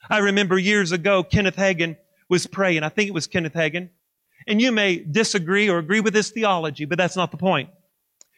I 0.09 0.19
remember 0.19 0.59
years 0.59 0.93
ago, 0.93 1.23
Kenneth 1.23 1.57
Hagin 1.57 1.97
was 2.29 2.47
praying. 2.47 2.83
I 2.83 2.89
think 2.89 3.09
it 3.09 3.15
was 3.15 3.27
Kenneth 3.27 3.55
Hagin. 3.55 3.91
And 4.47 4.61
you 4.61 4.73
may 4.73 4.97
disagree 4.97 5.69
or 5.69 5.79
agree 5.79 6.01
with 6.01 6.15
his 6.15 6.31
theology, 6.31 6.85
but 6.85 6.99
that's 6.99 7.17
not 7.17 7.31
the 7.31 7.37
point. 7.37 7.69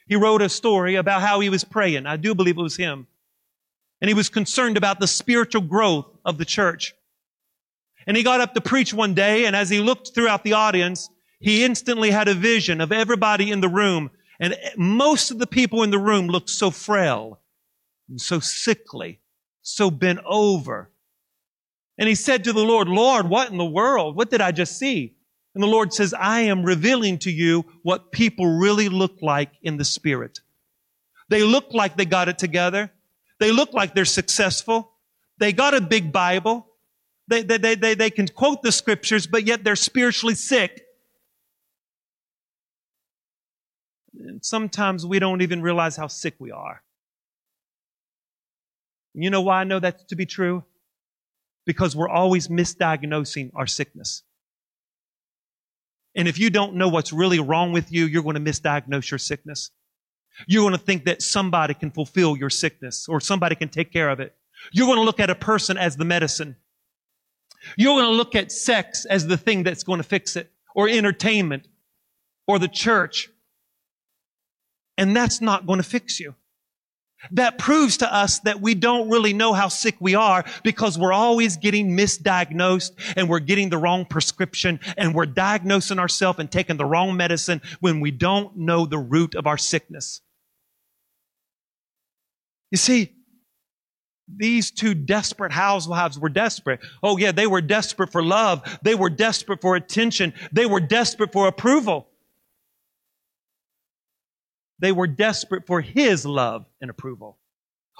He 0.07 0.17
wrote 0.17 0.43
a 0.43 0.49
story 0.49 0.97
about 0.97 1.23
how 1.23 1.41
he 1.41 1.49
was 1.49 1.65
praying. 1.65 2.07
I 2.07 2.17
do 2.17 2.35
believe 2.35 2.59
it 2.59 2.63
was 2.63 2.77
him 2.77 3.07
and 4.05 4.09
he 4.11 4.15
was 4.15 4.29
concerned 4.29 4.77
about 4.77 5.01
the 5.01 5.07
spiritual 5.07 5.63
growth 5.63 6.07
of 6.25 6.39
the 6.39 6.45
church. 6.45 6.95
And 8.07 8.17
he 8.17 8.23
got 8.23 8.41
up 8.41 8.55
to 8.55 8.61
preach 8.61 8.93
one 8.93 9.15
day, 9.15 9.47
and 9.47 9.57
as 9.57 9.71
he 9.71 9.81
looked 9.81 10.15
throughout 10.15 10.45
the 10.45 10.53
audience, 10.53 11.09
he 11.41 11.65
instantly 11.65 12.11
had 12.11 12.29
a 12.29 12.35
vision 12.35 12.81
of 12.81 12.93
everybody 12.93 13.51
in 13.51 13.61
the 13.61 13.69
room, 13.69 14.11
and 14.41 14.57
most 14.77 15.31
of 15.31 15.39
the 15.39 15.47
people 15.47 15.83
in 15.83 15.91
the 15.91 15.99
room 15.99 16.27
looked 16.27 16.51
so 16.51 16.71
frail, 16.71 17.41
and 18.09 18.21
so 18.21 18.41
sickly, 18.41 19.21
so 19.63 19.91
bent 19.91 20.21
over. 20.27 20.91
And 21.97 22.09
he 22.09 22.15
said 22.15 22.45
to 22.45 22.53
the 22.53 22.65
Lord, 22.65 22.89
Lord, 22.89 23.29
what 23.29 23.51
in 23.51 23.57
the 23.57 23.65
world? 23.65 24.17
What 24.17 24.31
did 24.31 24.41
I 24.41 24.53
just 24.53 24.79
see? 24.79 25.17
And 25.55 25.63
the 25.63 25.69
Lord 25.69 25.93
says, 25.93 26.13
I 26.13 26.41
am 26.41 26.65
revealing 26.65 27.19
to 27.21 27.31
you 27.31 27.65
what 27.83 28.11
people 28.11 28.47
really 28.59 28.89
look 28.89 29.19
like 29.23 29.53
in 29.63 29.77
the 29.77 29.85
spirit. 29.85 30.41
They 31.29 31.45
look 31.45 31.73
like 31.73 31.97
they 31.97 32.05
got 32.05 32.29
it 32.29 32.39
together. 32.39 32.91
They 33.39 33.53
look 33.53 33.73
like 33.73 33.95
they're 33.95 34.05
successful. 34.05 34.94
They 35.39 35.53
got 35.53 35.75
a 35.75 35.81
big 35.81 36.13
Bible. 36.13 36.67
They, 37.29 37.43
they, 37.43 37.59
they, 37.59 37.75
they, 37.75 37.95
they 37.95 38.11
can 38.11 38.29
quote 38.29 38.63
the 38.63 38.73
scriptures, 38.73 39.27
but 39.27 39.45
yet 39.45 39.65
they're 39.65 39.77
spiritually 39.77 40.35
sick. 40.35 40.85
Sometimes 44.43 45.05
we 45.05 45.19
don't 45.19 45.43
even 45.43 45.63
realize 45.63 45.97
how 45.97 46.07
sick 46.07 46.35
we 46.39 46.51
are. 46.51 46.83
You 49.15 49.31
know 49.31 49.43
why 49.43 49.61
I 49.61 49.65
know 49.65 49.79
that 49.79 50.09
to 50.09 50.17
be 50.17 50.27
true? 50.27 50.65
Because 51.67 51.97
we're 51.97 52.09
always 52.09 52.49
misdiagnosing 52.49 53.51
our 53.55 53.67
sickness. 53.67 54.23
And 56.15 56.29
if 56.29 56.39
you 56.39 56.51
don't 56.51 56.75
know 56.75 56.89
what's 56.89 57.13
really 57.13 57.41
wrong 57.41 57.73
with 57.73 57.91
you, 57.91 58.07
you're 58.07 58.23
going 58.23 58.43
to 58.43 58.53
misdiagnose 58.53 59.11
your 59.11 59.19
sickness. 59.19 59.71
You're 60.47 60.63
going 60.63 60.79
to 60.79 60.85
think 60.85 61.05
that 61.07 61.23
somebody 61.23 61.75
can 61.75 61.91
fulfill 61.91 62.37
your 62.37 62.51
sickness 62.51 63.09
or 63.09 63.21
somebody 63.21 63.55
can 63.55 63.69
take 63.69 63.93
care 63.93 64.11
of 64.11 64.21
it. 64.21 64.35
You're 64.73 64.87
going 64.87 64.99
to 64.99 65.05
look 65.05 65.21
at 65.21 65.31
a 65.31 65.35
person 65.35 65.77
as 65.77 65.97
the 65.97 66.05
medicine. 66.05 66.57
You're 67.77 67.95
going 67.95 68.11
to 68.11 68.17
look 68.17 68.35
at 68.35 68.53
sex 68.53 69.05
as 69.05 69.27
the 69.27 69.37
thing 69.37 69.63
that's 69.63 69.83
going 69.83 69.99
to 69.99 70.05
fix 70.05 70.37
it 70.37 70.51
or 70.75 70.89
entertainment 70.89 71.67
or 72.47 72.59
the 72.59 72.69
church. 72.69 73.31
And 74.99 75.17
that's 75.17 75.41
not 75.41 75.67
going 75.67 75.79
to 75.79 75.85
fix 75.85 76.21
you. 76.21 76.35
That 77.31 77.59
proves 77.59 77.99
to 77.99 78.15
us 78.15 78.41
that 78.41 78.61
we 78.61 78.75
don't 78.75 79.09
really 79.09 79.33
know 79.33 79.55
how 79.55 79.69
sick 79.69 79.97
we 79.99 80.15
are 80.15 80.45
because 80.63 80.99
we're 80.99 81.13
always 81.13 81.57
getting 81.57 81.97
misdiagnosed 81.97 82.93
and 83.17 83.31
we're 83.31 83.39
getting 83.39 83.71
the 83.71 83.79
wrong 83.79 84.05
prescription 84.05 84.79
and 84.99 85.15
we're 85.15 85.27
diagnosing 85.27 85.99
ourselves 85.99 86.39
and 86.39 86.51
taking 86.51 86.77
the 86.77 86.85
wrong 86.85 87.17
medicine 87.17 87.63
when 87.81 88.01
we 88.01 88.11
don't 88.11 88.57
know 88.57 88.85
the 88.85 88.99
root 88.99 89.35
of 89.35 89.47
our 89.47 89.57
sickness. 89.57 90.21
You 92.71 92.77
see, 92.77 93.13
these 94.29 94.71
two 94.71 94.95
desperate 94.95 95.53
housewives 95.53 96.19
were 96.19 96.29
desperate. 96.29 96.81
Oh 97.03 97.19
yeah, 97.19 97.33
they 97.33 97.47
were 97.47 97.61
desperate 97.61 98.11
for 98.11 98.23
love. 98.23 98.63
They 98.83 98.95
were 98.95 99.11
desperate 99.11 99.61
for 99.61 99.77
attention. 99.77 100.33
They 100.53 100.67
were 100.67 100.81
desperate 100.81 101.33
for 101.33 101.47
approval. 101.47 102.09
They 104.79 104.93
were 104.93 105.07
desperate 105.07 105.67
for 105.67 105.81
his 105.81 106.27
love 106.27 106.67
and 106.81 106.91
approval. 106.91 107.39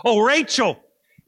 Oh, 0.05 0.21
Rachel 0.21 0.79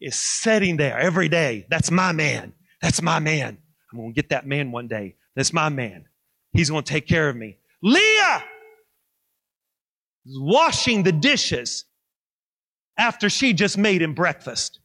is 0.00 0.16
sitting 0.16 0.76
there 0.76 0.98
every 0.98 1.28
day. 1.28 1.66
That's 1.70 1.90
my 1.90 2.12
man. 2.12 2.52
That's 2.82 3.00
my 3.00 3.18
man. 3.18 3.58
I'm 3.92 3.98
going 3.98 4.12
to 4.12 4.14
get 4.14 4.30
that 4.30 4.46
man 4.46 4.72
one 4.72 4.88
day. 4.88 5.16
That's 5.34 5.52
my 5.52 5.68
man. 5.68 6.06
He's 6.52 6.70
going 6.70 6.82
to 6.82 6.92
take 6.92 7.06
care 7.06 7.28
of 7.28 7.36
me. 7.36 7.58
Leah 7.82 8.42
is 10.26 10.38
washing 10.40 11.02
the 11.02 11.12
dishes 11.12 11.84
after 12.98 13.28
she 13.28 13.52
just 13.52 13.78
made 13.78 14.02
him 14.02 14.14
breakfast. 14.14 14.80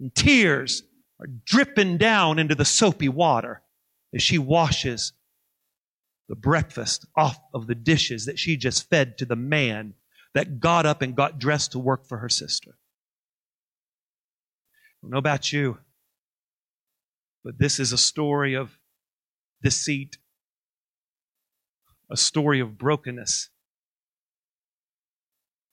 And 0.00 0.14
tears 0.14 0.82
are 1.20 1.26
dripping 1.44 1.98
down 1.98 2.38
into 2.38 2.54
the 2.54 2.64
soapy 2.64 3.08
water. 3.08 3.62
as 4.14 4.22
she 4.22 4.38
washes 4.38 5.12
the 6.28 6.34
breakfast 6.34 7.06
off 7.16 7.38
of 7.54 7.66
the 7.66 7.74
dishes 7.74 8.26
that 8.26 8.38
she 8.38 8.56
just 8.56 8.88
fed 8.88 9.18
to 9.18 9.24
the 9.24 9.36
man 9.36 9.94
that 10.34 10.60
got 10.60 10.86
up 10.86 11.02
and 11.02 11.16
got 11.16 11.38
dressed 11.38 11.72
to 11.72 11.78
work 11.78 12.06
for 12.06 12.18
her 12.18 12.28
sister. 12.28 12.78
I 14.70 14.98
don't 15.02 15.10
know 15.10 15.18
about 15.18 15.52
you, 15.52 15.78
but 17.44 17.58
this 17.58 17.80
is 17.80 17.92
a 17.92 17.98
story 17.98 18.54
of 18.54 18.78
deceit, 19.62 20.18
a 22.10 22.16
story 22.16 22.60
of 22.60 22.78
brokenness, 22.78 23.48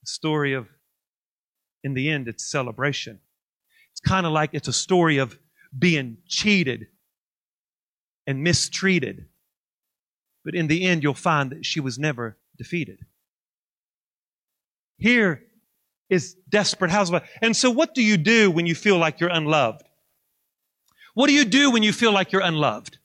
a 0.04 0.08
story 0.08 0.54
of, 0.54 0.68
in 1.84 1.94
the 1.94 2.10
end, 2.10 2.28
it's 2.28 2.50
celebration. 2.50 3.20
It's 3.98 4.08
kind 4.08 4.28
of 4.28 4.32
like 4.32 4.52
it's 4.54 4.68
a 4.68 4.74
story 4.74 5.18
of 5.18 5.40
being 5.78 6.18
cheated 6.28 6.86
and 8.28 8.44
mistreated. 8.44 9.26
But 10.46 10.54
in 10.54 10.68
the 10.68 10.86
end, 10.86 11.02
you'll 11.02 11.16
find 11.16 11.50
that 11.50 11.66
she 11.66 11.80
was 11.80 11.98
never 11.98 12.38
defeated. 12.60 13.00
Here 15.00 15.42
is 16.12 16.36
desperate 16.48 16.92
housewife. 16.92 17.28
And 17.42 17.58
so 17.58 17.72
what 17.72 17.96
do 17.96 18.04
you 18.04 18.18
do 18.18 18.52
when 18.52 18.68
you 18.68 18.76
feel 18.76 19.00
like 19.00 19.20
you're 19.20 19.32
unloved? 19.32 19.88
What 21.16 21.26
do 21.26 21.34
you 21.34 21.46
do 21.46 21.72
when 21.72 21.82
you 21.82 21.92
feel 21.92 22.12
like 22.12 22.32
you're 22.32 22.44
unloved? 22.44 23.00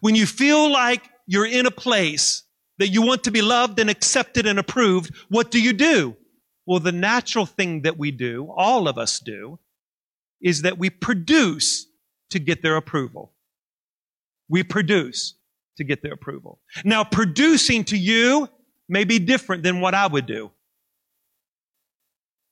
When 0.00 0.14
you 0.14 0.24
feel 0.24 0.72
like 0.72 1.02
you're 1.26 1.46
in 1.46 1.66
a 1.66 1.70
place 1.70 2.44
that 2.78 2.88
you 2.88 3.02
want 3.02 3.24
to 3.24 3.30
be 3.30 3.42
loved 3.42 3.78
and 3.78 3.90
accepted 3.90 4.46
and 4.46 4.58
approved, 4.58 5.14
what 5.28 5.50
do 5.50 5.60
you 5.60 5.74
do? 5.74 6.16
Well, 6.64 6.80
the 6.80 6.90
natural 6.90 7.44
thing 7.44 7.82
that 7.82 7.98
we 7.98 8.10
do, 8.10 8.50
all 8.56 8.88
of 8.88 8.96
us 8.96 9.20
do, 9.20 9.58
is 10.40 10.62
that 10.62 10.78
we 10.78 10.90
produce 10.90 11.86
to 12.30 12.38
get 12.38 12.62
their 12.62 12.76
approval. 12.76 13.32
We 14.48 14.62
produce 14.62 15.34
to 15.76 15.84
get 15.84 16.02
their 16.02 16.12
approval. 16.12 16.58
Now, 16.84 17.04
producing 17.04 17.84
to 17.84 17.96
you 17.96 18.48
may 18.88 19.04
be 19.04 19.18
different 19.18 19.62
than 19.62 19.80
what 19.80 19.94
I 19.94 20.06
would 20.06 20.26
do. 20.26 20.50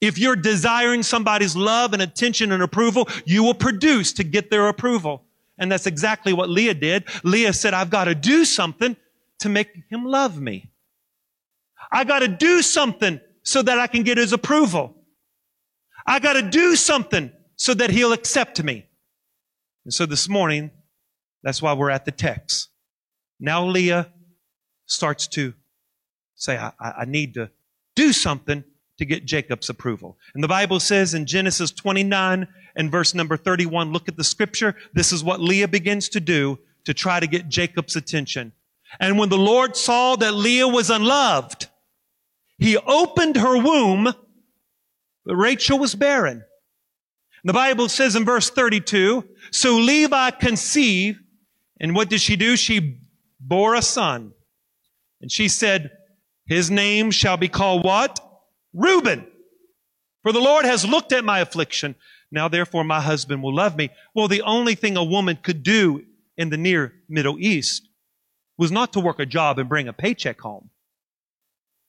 If 0.01 0.19
you're 0.19 0.37
desiring 0.37 1.03
somebody's 1.03 1.57
love 1.57 1.93
and 1.93 2.01
attention 2.01 2.53
and 2.53 2.63
approval, 2.63 3.09
you 3.25 3.43
will 3.43 3.55
produce 3.55 4.13
to 4.15 4.25
get 4.25 4.51
their 4.51 4.69
approval. 4.69 5.25
And 5.59 5.73
that's 5.73 5.87
exactly 5.87 6.33
what 6.33 6.49
Leah 6.49 6.75
did. 6.75 7.05
Leah 7.25 7.53
said, 7.53 7.75
I've 7.75 7.91
got 7.91 8.05
to 8.05 8.15
do 8.15 8.45
something 8.45 8.97
to 9.41 9.49
make 9.49 9.71
him 9.91 10.05
love 10.05 10.41
me. 10.41 10.71
I 11.91 12.05
got 12.05 12.21
to 12.21 12.29
do 12.29 12.63
something 12.63 13.21
so 13.43 13.63
that 13.63 13.79
I 13.79 13.89
can 13.89 14.05
get 14.05 14.19
his 14.19 14.33
approval. 14.33 14.95
I 16.07 16.21
got 16.21 16.35
to 16.35 16.43
do 16.43 16.77
something 16.77 17.33
so 17.59 17.75
that 17.75 17.91
he'll 17.91 18.13
accept 18.13 18.63
me. 18.63 18.87
And 19.85 19.93
so 19.93 20.07
this 20.07 20.29
morning, 20.29 20.71
that's 21.43 21.61
why 21.61 21.75
we're 21.75 21.91
at 21.91 22.05
the 22.05 22.13
text. 22.13 22.71
Now 23.39 23.67
Leah 23.67 24.11
starts 24.87 25.27
to 25.29 25.55
say, 26.35 26.57
I, 26.57 26.73
I 26.81 27.05
need 27.05 27.35
to 27.35 27.51
do 27.95 28.13
something 28.13 28.65
to 28.99 29.05
get 29.05 29.25
Jacob's 29.25 29.69
approval. 29.69 30.17
And 30.35 30.43
the 30.43 30.49
Bible 30.49 30.81
says 30.81 31.15
in 31.15 31.27
Genesis 31.27 31.71
29 31.71 32.49
and 32.77 32.91
verse 32.91 33.15
number 33.15 33.37
31, 33.37 33.93
look 33.93 34.09
at 34.09 34.17
the 34.17 34.25
scripture. 34.25 34.75
This 34.93 35.13
is 35.13 35.23
what 35.23 35.41
Leah 35.41 35.69
begins 35.69 36.09
to 36.11 36.21
do 36.21 36.59
to 36.85 36.95
try 36.95 37.21
to 37.21 37.27
get 37.27 37.49
Jacob's 37.49 37.97
attention. 37.97 38.53
And 39.01 39.19
when 39.19 39.29
the 39.29 39.39
Lord 39.39 39.77
saw 39.77 40.17
that 40.17 40.35
Leah 40.35 40.69
was 40.69 40.91
unloved, 40.91 41.69
he 42.59 42.77
opened 42.77 43.37
her 43.37 43.57
womb, 43.57 44.13
but 45.25 45.37
Rachel 45.37 45.79
was 45.79 45.95
barren. 45.95 46.45
The 47.45 47.53
Bible 47.53 47.89
says 47.89 48.17
in 48.17 48.25
verse 48.25 48.51
32, 48.51 49.25
so 49.51 49.77
Levi 49.77 50.31
conceived, 50.33 51.21
and 51.81 51.95
what 51.95 52.11
did 52.11 52.21
she 52.21 52.37
do? 52.37 52.57
She 52.57 53.01
bore 53.41 53.75
a 53.75 53.83
son. 53.83 54.33
And 55.21 55.31
she 55.31 55.49
said, 55.49 55.91
his 56.47 56.71
name 56.71 57.11
shall 57.11 57.37
be 57.37 57.49
called 57.49 57.85
what? 57.85 58.19
Reuben. 58.73 59.27
For 60.23 60.33
the 60.33 60.41
Lord 60.41 60.65
has 60.65 60.85
looked 60.85 61.13
at 61.13 61.25
my 61.25 61.41
affliction. 61.41 61.95
Now 62.31 62.49
therefore 62.49 62.85
my 62.85 63.01
husband 63.01 63.43
will 63.43 63.55
love 63.55 63.77
me. 63.77 63.91
Well, 64.15 64.29
the 64.29 64.43
only 64.43 64.75
thing 64.75 64.97
a 64.97 65.05
woman 65.05 65.39
could 65.43 65.63
do 65.63 66.05
in 66.37 66.51
the 66.51 66.57
near 66.57 66.93
Middle 67.09 67.39
East 67.39 67.89
was 68.57 68.73
not 68.73 68.93
to 68.95 69.01
work 69.01 69.21
a 69.21 69.27
job 69.27 69.59
and 69.59 69.69
bring 69.69 69.89
a 69.89 69.93
paycheck 69.93 70.41
home. 70.41 70.71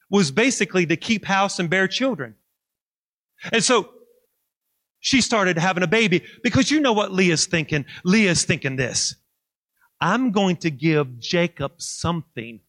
Was 0.08 0.30
basically 0.30 0.86
to 0.86 0.96
keep 0.96 1.24
house 1.24 1.58
and 1.58 1.68
bear 1.68 1.88
children. 1.88 2.36
And 3.52 3.62
so 3.62 3.90
she 5.00 5.20
started 5.20 5.58
having 5.58 5.82
a 5.82 5.88
baby 5.88 6.24
because 6.42 6.70
you 6.70 6.80
know 6.80 6.92
what 6.92 7.12
Leah's 7.12 7.46
thinking? 7.46 7.84
Leah's 8.04 8.44
thinking 8.44 8.76
this. 8.76 9.16
I'm 10.00 10.30
going 10.32 10.56
to 10.58 10.70
give 10.70 11.18
Jacob 11.18 11.80
something 11.82 12.60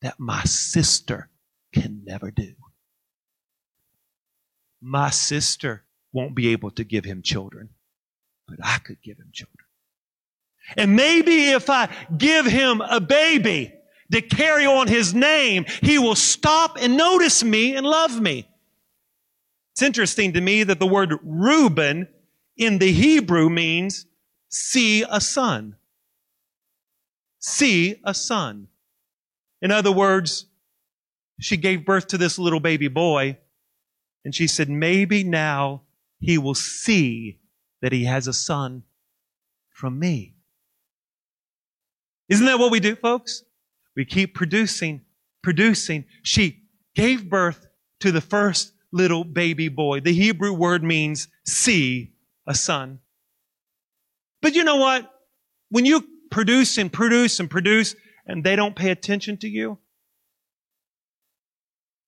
that 0.00 0.18
my 0.18 0.42
sister 0.44 1.28
can 1.74 2.02
never 2.04 2.30
do 2.30 2.54
my 4.82 5.10
sister 5.10 5.84
won't 6.12 6.34
be 6.34 6.48
able 6.48 6.72
to 6.72 6.84
give 6.84 7.04
him 7.04 7.22
children, 7.22 7.70
but 8.48 8.58
I 8.62 8.78
could 8.78 9.00
give 9.02 9.16
him 9.16 9.30
children. 9.32 9.56
And 10.76 10.96
maybe 10.96 11.50
if 11.50 11.70
I 11.70 11.88
give 12.16 12.46
him 12.46 12.80
a 12.80 13.00
baby 13.00 13.72
to 14.10 14.20
carry 14.20 14.66
on 14.66 14.88
his 14.88 15.14
name, 15.14 15.64
he 15.80 15.98
will 15.98 16.16
stop 16.16 16.76
and 16.80 16.96
notice 16.96 17.42
me 17.42 17.76
and 17.76 17.86
love 17.86 18.20
me. 18.20 18.48
It's 19.72 19.82
interesting 19.82 20.34
to 20.34 20.40
me 20.40 20.64
that 20.64 20.78
the 20.78 20.86
word 20.86 21.18
Reuben 21.22 22.08
in 22.56 22.78
the 22.78 22.92
Hebrew 22.92 23.48
means 23.48 24.06
see 24.48 25.04
a 25.08 25.20
son. 25.20 25.76
See 27.38 27.96
a 28.04 28.12
son. 28.12 28.68
In 29.62 29.70
other 29.70 29.92
words, 29.92 30.46
she 31.40 31.56
gave 31.56 31.86
birth 31.86 32.08
to 32.08 32.18
this 32.18 32.38
little 32.38 32.60
baby 32.60 32.88
boy 32.88 33.38
and 34.24 34.34
she 34.34 34.46
said, 34.46 34.68
maybe 34.68 35.24
now 35.24 35.82
he 36.20 36.38
will 36.38 36.54
see 36.54 37.38
that 37.80 37.92
he 37.92 38.04
has 38.04 38.28
a 38.28 38.32
son 38.32 38.84
from 39.70 39.98
me. 39.98 40.34
Isn't 42.28 42.46
that 42.46 42.58
what 42.58 42.70
we 42.70 42.78
do, 42.78 42.94
folks? 42.94 43.42
We 43.96 44.04
keep 44.04 44.34
producing, 44.34 45.02
producing. 45.42 46.04
She 46.22 46.62
gave 46.94 47.28
birth 47.28 47.66
to 48.00 48.12
the 48.12 48.20
first 48.20 48.71
little 48.92 49.24
baby 49.24 49.68
boy. 49.68 50.00
The 50.00 50.12
Hebrew 50.12 50.52
word 50.52 50.82
means 50.84 51.28
see 51.44 52.12
a 52.46 52.54
son. 52.54 53.00
But 54.40 54.54
you 54.54 54.64
know 54.64 54.76
what? 54.76 55.10
When 55.70 55.84
you 55.84 56.04
produce 56.30 56.78
and 56.78 56.92
produce 56.92 57.40
and 57.40 57.48
produce 57.48 57.94
and 58.26 58.44
they 58.44 58.56
don't 58.56 58.76
pay 58.76 58.90
attention 58.90 59.38
to 59.38 59.48
you, 59.48 59.78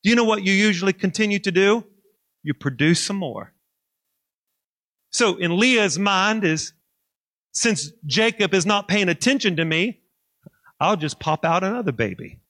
do 0.02 0.10
you 0.10 0.16
know 0.16 0.24
what 0.24 0.44
you 0.44 0.52
usually 0.52 0.92
continue 0.92 1.38
to 1.38 1.50
do? 1.50 1.84
you 2.44 2.54
produce 2.54 3.00
some 3.00 3.16
more. 3.16 3.52
So 5.10 5.36
in 5.36 5.58
Leah's 5.58 5.98
mind 5.98 6.44
is, 6.44 6.72
since 7.52 7.90
Jacob 8.06 8.52
is 8.52 8.66
not 8.66 8.86
paying 8.86 9.08
attention 9.08 9.56
to 9.56 9.64
me, 9.64 10.00
I'll 10.78 10.96
just 10.96 11.18
pop 11.18 11.44
out 11.44 11.64
another 11.64 11.92
baby. 11.92 12.40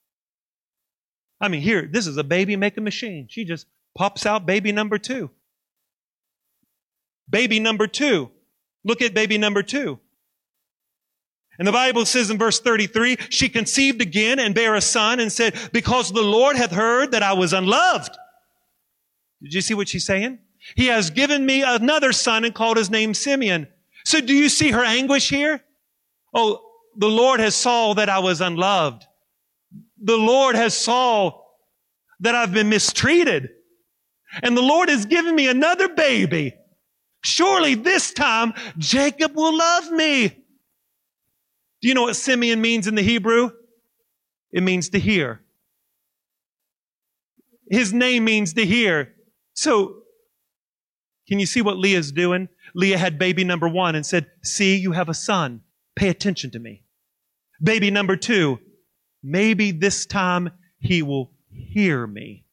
I 1.39 1.47
mean, 1.47 1.61
here, 1.61 1.87
this 1.91 2.07
is 2.07 2.17
a 2.17 2.23
baby 2.23 2.55
making 2.55 2.83
machine. 2.83 3.27
She 3.29 3.45
just 3.45 3.67
pops 3.95 4.25
out 4.25 4.45
baby 4.45 4.71
number 4.71 4.97
two. 4.97 5.31
Baby 7.29 7.59
number 7.59 7.87
two. 7.87 8.29
Look 8.83 9.01
at 9.01 9.13
baby 9.13 9.37
number 9.37 9.63
two. 9.63 9.99
And 11.57 11.67
the 11.67 11.71
Bible 11.71 12.05
says 12.05 12.29
in 12.29 12.37
verse 12.37 12.59
33, 12.59 13.17
she 13.29 13.47
conceived 13.49 14.01
again 14.01 14.39
and 14.39 14.53
bare 14.53 14.75
a 14.75 14.81
son 14.81 15.19
and 15.19 15.31
said, 15.31 15.55
because 15.71 16.11
the 16.11 16.21
Lord 16.21 16.57
hath 16.57 16.71
heard 16.71 17.11
that 17.11 17.23
I 17.23 17.33
was 17.33 17.53
unloved 17.53 18.15
did 19.45 19.53
you 19.53 19.61
see 19.61 19.73
what 19.75 19.87
she's 19.87 20.05
saying? 20.05 20.39
He 20.75 20.87
has 20.87 21.11
given 21.11 21.45
me 21.45 21.61
another 21.61 22.11
son 22.11 22.45
and 22.45 22.55
called 22.55 22.77
his 22.77 22.89
name 22.89 23.13
Simeon. 23.13 23.67
So 24.03 24.19
do 24.19 24.33
you 24.33 24.49
see 24.49 24.71
her 24.71 24.83
anguish 24.83 25.29
here? 25.29 25.63
Oh, 26.33 26.61
the 26.97 27.07
Lord 27.07 27.39
has 27.39 27.55
saw 27.55 27.93
that 27.93 28.09
I 28.09 28.19
was 28.19 28.41
unloved. 28.41 29.05
The 30.01 30.17
Lord 30.17 30.55
has 30.55 30.75
saw 30.75 31.41
that 32.21 32.33
I've 32.33 32.53
been 32.53 32.69
mistreated. 32.69 33.49
And 34.43 34.55
the 34.55 34.61
Lord 34.61 34.89
has 34.89 35.05
given 35.05 35.35
me 35.35 35.47
another 35.47 35.89
baby. 35.89 36.55
Surely 37.23 37.75
this 37.75 38.13
time 38.13 38.53
Jacob 38.77 39.35
will 39.35 39.57
love 39.57 39.91
me. 39.91 40.27
Do 41.81 41.87
you 41.87 41.93
know 41.93 42.03
what 42.03 42.15
Simeon 42.15 42.61
means 42.61 42.87
in 42.87 42.95
the 42.95 43.01
Hebrew? 43.01 43.51
It 44.51 44.63
means 44.63 44.89
to 44.89 44.99
hear. 44.99 45.41
His 47.69 47.93
name 47.93 48.25
means 48.25 48.53
to 48.53 48.65
hear. 48.65 49.13
So, 49.53 50.01
can 51.27 51.39
you 51.39 51.45
see 51.45 51.61
what 51.61 51.77
Leah's 51.77 52.11
doing? 52.11 52.47
Leah 52.75 52.97
had 52.97 53.17
baby 53.17 53.43
number 53.43 53.67
one 53.67 53.95
and 53.95 54.05
said, 54.05 54.27
see, 54.43 54.75
you 54.75 54.91
have 54.91 55.09
a 55.09 55.13
son. 55.13 55.61
Pay 55.95 56.09
attention 56.09 56.51
to 56.51 56.59
me. 56.59 56.83
Baby 57.61 57.89
number 57.89 58.15
two, 58.15 58.59
maybe 59.23 59.71
this 59.71 60.05
time 60.05 60.51
he 60.79 61.01
will 61.01 61.31
hear 61.49 62.05
me. 62.05 62.44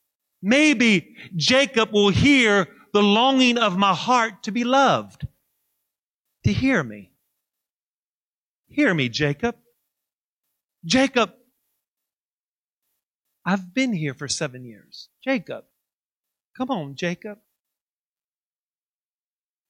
Maybe 0.43 1.17
Jacob 1.37 1.93
will 1.93 2.09
hear 2.11 2.69
the 2.93 3.03
longing 3.03 3.59
of 3.59 3.79
my 3.79 3.95
heart 3.95 4.43
to 4.45 4.51
be 4.53 4.65
loved, 4.65 5.27
to 6.45 6.53
hear 6.53 6.83
me. 6.83 7.13
Hear 8.69 8.93
me, 8.93 9.09
Jacob. 9.09 9.57
Jacob, 10.85 11.33
I've 13.45 13.73
been 13.73 13.93
here 13.93 14.15
for 14.15 14.29
seven 14.29 14.65
years. 14.65 15.09
Jacob, 15.23 15.65
come 16.57 16.71
on, 16.71 16.97
Jacob. 16.97 17.39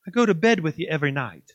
I 0.06 0.10
go 0.10 0.24
to 0.24 0.34
bed 0.34 0.60
with 0.60 0.78
you 0.78 0.88
every 0.88 1.12
night. 1.12 1.52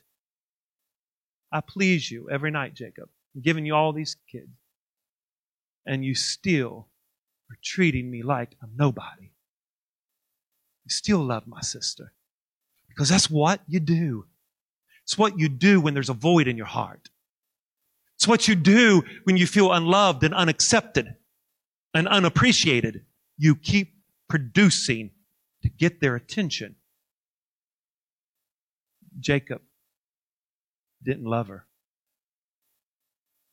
I 1.51 1.61
please 1.61 2.09
you 2.11 2.29
every 2.29 2.51
night, 2.51 2.75
Jacob. 2.75 3.09
I'm 3.35 3.41
giving 3.41 3.65
you 3.65 3.75
all 3.75 3.93
these 3.93 4.15
kids. 4.31 4.51
And 5.85 6.03
you 6.03 6.15
still 6.15 6.89
are 7.49 7.57
treating 7.63 8.09
me 8.09 8.23
like 8.23 8.55
I'm 8.61 8.71
nobody. 8.75 9.31
You 10.85 10.89
still 10.89 11.19
love 11.19 11.47
my 11.47 11.61
sister. 11.61 12.13
Because 12.87 13.09
that's 13.09 13.29
what 13.29 13.61
you 13.67 13.79
do. 13.79 14.25
It's 15.03 15.17
what 15.17 15.39
you 15.39 15.49
do 15.49 15.79
when 15.79 15.93
there's 15.93 16.09
a 16.09 16.13
void 16.13 16.47
in 16.47 16.57
your 16.57 16.65
heart. 16.65 17.09
It's 18.15 18.27
what 18.27 18.47
you 18.47 18.55
do 18.55 19.03
when 19.25 19.37
you 19.37 19.45
feel 19.45 19.71
unloved 19.71 20.23
and 20.23 20.33
unaccepted 20.33 21.15
and 21.93 22.07
unappreciated. 22.07 23.05
You 23.37 23.55
keep 23.55 23.93
producing 24.27 25.11
to 25.61 25.69
get 25.69 26.01
their 26.01 26.15
attention. 26.15 26.75
Jacob 29.19 29.61
didn't 31.03 31.25
love 31.25 31.47
her. 31.47 31.65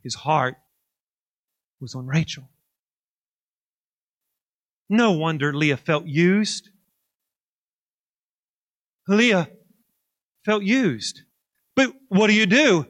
His 0.02 0.14
heart 0.14 0.56
was 1.80 1.94
on 1.94 2.06
Rachel. 2.06 2.48
No 4.88 5.12
wonder 5.12 5.52
Leah 5.52 5.76
felt 5.76 6.06
used. 6.06 6.70
Leah 9.08 9.48
felt 10.44 10.62
used. 10.62 11.22
But 11.76 11.92
what 12.08 12.28
do 12.28 12.34
you 12.34 12.46
do? 12.46 12.86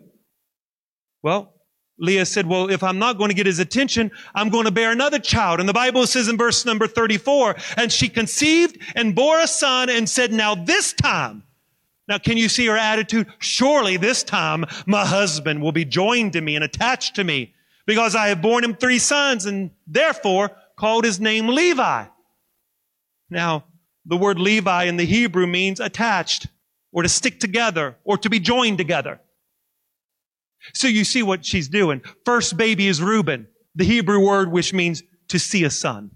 Well, 1.22 1.54
Leah 1.98 2.26
said, 2.26 2.46
well, 2.46 2.70
if 2.70 2.82
I'm 2.82 2.98
not 2.98 3.18
going 3.18 3.30
to 3.30 3.34
get 3.34 3.46
his 3.46 3.60
attention, 3.60 4.10
I'm 4.34 4.48
going 4.48 4.64
to 4.64 4.72
bear 4.72 4.90
another 4.90 5.20
child. 5.20 5.60
And 5.60 5.68
the 5.68 5.72
Bible 5.72 6.06
says 6.06 6.28
in 6.28 6.36
verse 6.36 6.64
number 6.64 6.86
34, 6.86 7.56
and 7.76 7.90
she 7.90 8.08
conceived 8.08 8.78
and 8.96 9.14
bore 9.14 9.40
a 9.40 9.46
son 9.46 9.88
and 9.88 10.08
said, 10.08 10.32
now 10.32 10.54
this 10.54 10.92
time, 10.92 11.44
now 12.08 12.18
can 12.18 12.36
you 12.36 12.48
see 12.48 12.66
her 12.66 12.76
attitude? 12.76 13.28
Surely 13.38 13.96
this 13.96 14.22
time 14.22 14.64
my 14.86 15.06
husband 15.06 15.62
will 15.62 15.72
be 15.72 15.84
joined 15.84 16.32
to 16.34 16.40
me 16.40 16.56
and 16.56 16.64
attached 16.64 17.14
to 17.16 17.24
me 17.24 17.54
because 17.86 18.14
I 18.14 18.28
have 18.28 18.42
borne 18.42 18.64
him 18.64 18.74
three 18.74 18.98
sons 18.98 19.46
and 19.46 19.70
therefore 19.86 20.50
called 20.78 21.04
his 21.04 21.20
name 21.20 21.48
Levi. 21.48 22.06
Now, 23.30 23.64
the 24.06 24.16
word 24.16 24.38
Levi 24.38 24.84
in 24.84 24.96
the 24.96 25.06
Hebrew 25.06 25.46
means 25.46 25.80
attached 25.80 26.46
or 26.92 27.02
to 27.02 27.08
stick 27.08 27.40
together 27.40 27.96
or 28.04 28.18
to 28.18 28.30
be 28.30 28.38
joined 28.38 28.78
together. 28.78 29.20
So 30.72 30.88
you 30.88 31.04
see 31.04 31.22
what 31.22 31.44
she's 31.44 31.68
doing. 31.68 32.02
First 32.24 32.56
baby 32.56 32.86
is 32.86 33.02
Reuben, 33.02 33.48
the 33.74 33.84
Hebrew 33.84 34.20
word 34.20 34.50
which 34.50 34.72
means 34.72 35.02
to 35.28 35.38
see 35.38 35.64
a 35.64 35.70
son. 35.70 36.10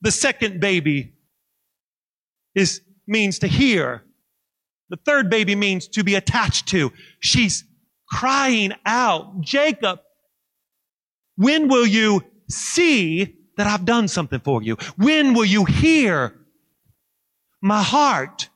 The 0.00 0.10
second 0.10 0.60
baby 0.60 1.14
is, 2.54 2.80
means 3.06 3.38
to 3.40 3.46
hear. 3.46 4.04
The 4.88 4.96
third 4.96 5.30
baby 5.30 5.54
means 5.54 5.88
to 5.88 6.04
be 6.04 6.14
attached 6.14 6.68
to. 6.68 6.92
She's 7.20 7.64
crying 8.08 8.72
out, 8.84 9.40
Jacob, 9.40 10.00
when 11.36 11.68
will 11.68 11.86
you 11.86 12.22
see 12.48 13.38
that 13.56 13.66
I've 13.66 13.84
done 13.84 14.08
something 14.08 14.40
for 14.40 14.62
you? 14.62 14.76
When 14.96 15.34
will 15.34 15.44
you 15.44 15.64
hear 15.64 16.34
my 17.60 17.82
heart? 17.82 18.48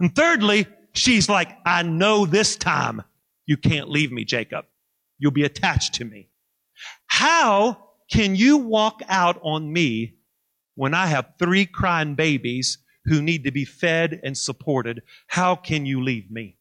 And 0.00 0.14
thirdly, 0.14 0.66
she's 0.92 1.28
like, 1.28 1.56
I 1.64 1.82
know 1.82 2.26
this 2.26 2.56
time 2.56 3.02
you 3.46 3.56
can't 3.56 3.88
leave 3.88 4.12
me, 4.12 4.24
Jacob. 4.24 4.66
You'll 5.18 5.30
be 5.30 5.44
attached 5.44 5.94
to 5.94 6.04
me. 6.04 6.28
How 7.06 7.82
can 8.10 8.36
you 8.36 8.58
walk 8.58 9.00
out 9.08 9.40
on 9.42 9.72
me 9.72 10.14
when 10.74 10.94
I 10.94 11.06
have 11.06 11.34
three 11.38 11.64
crying 11.64 12.14
babies 12.14 12.78
who 13.06 13.22
need 13.22 13.44
to 13.44 13.50
be 13.50 13.64
fed 13.64 14.20
and 14.22 14.36
supported? 14.36 15.02
How 15.28 15.56
can 15.56 15.86
you 15.86 16.02
leave 16.02 16.30
me? 16.30 16.58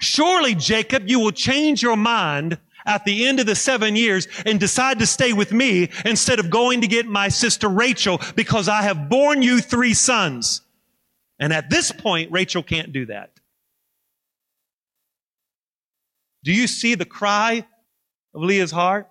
Surely, 0.00 0.54
Jacob, 0.54 1.08
you 1.08 1.20
will 1.20 1.32
change 1.32 1.82
your 1.82 1.96
mind 1.96 2.58
at 2.86 3.04
the 3.04 3.26
end 3.26 3.40
of 3.40 3.46
the 3.46 3.54
seven 3.54 3.96
years 3.96 4.28
and 4.44 4.60
decide 4.60 4.98
to 4.98 5.06
stay 5.06 5.32
with 5.32 5.52
me 5.52 5.90
instead 6.04 6.38
of 6.38 6.50
going 6.50 6.80
to 6.82 6.86
get 6.86 7.06
my 7.06 7.28
sister 7.28 7.68
Rachel 7.68 8.20
because 8.36 8.68
I 8.68 8.82
have 8.82 9.08
borne 9.08 9.42
you 9.42 9.60
three 9.60 9.94
sons. 9.94 10.60
And 11.38 11.52
at 11.52 11.70
this 11.70 11.92
point, 11.92 12.30
Rachel 12.30 12.62
can't 12.62 12.92
do 12.92 13.06
that. 13.06 13.30
Do 16.44 16.52
you 16.52 16.66
see 16.66 16.94
the 16.94 17.06
cry 17.06 17.66
of 18.34 18.42
Leah's 18.42 18.70
heart? 18.70 19.08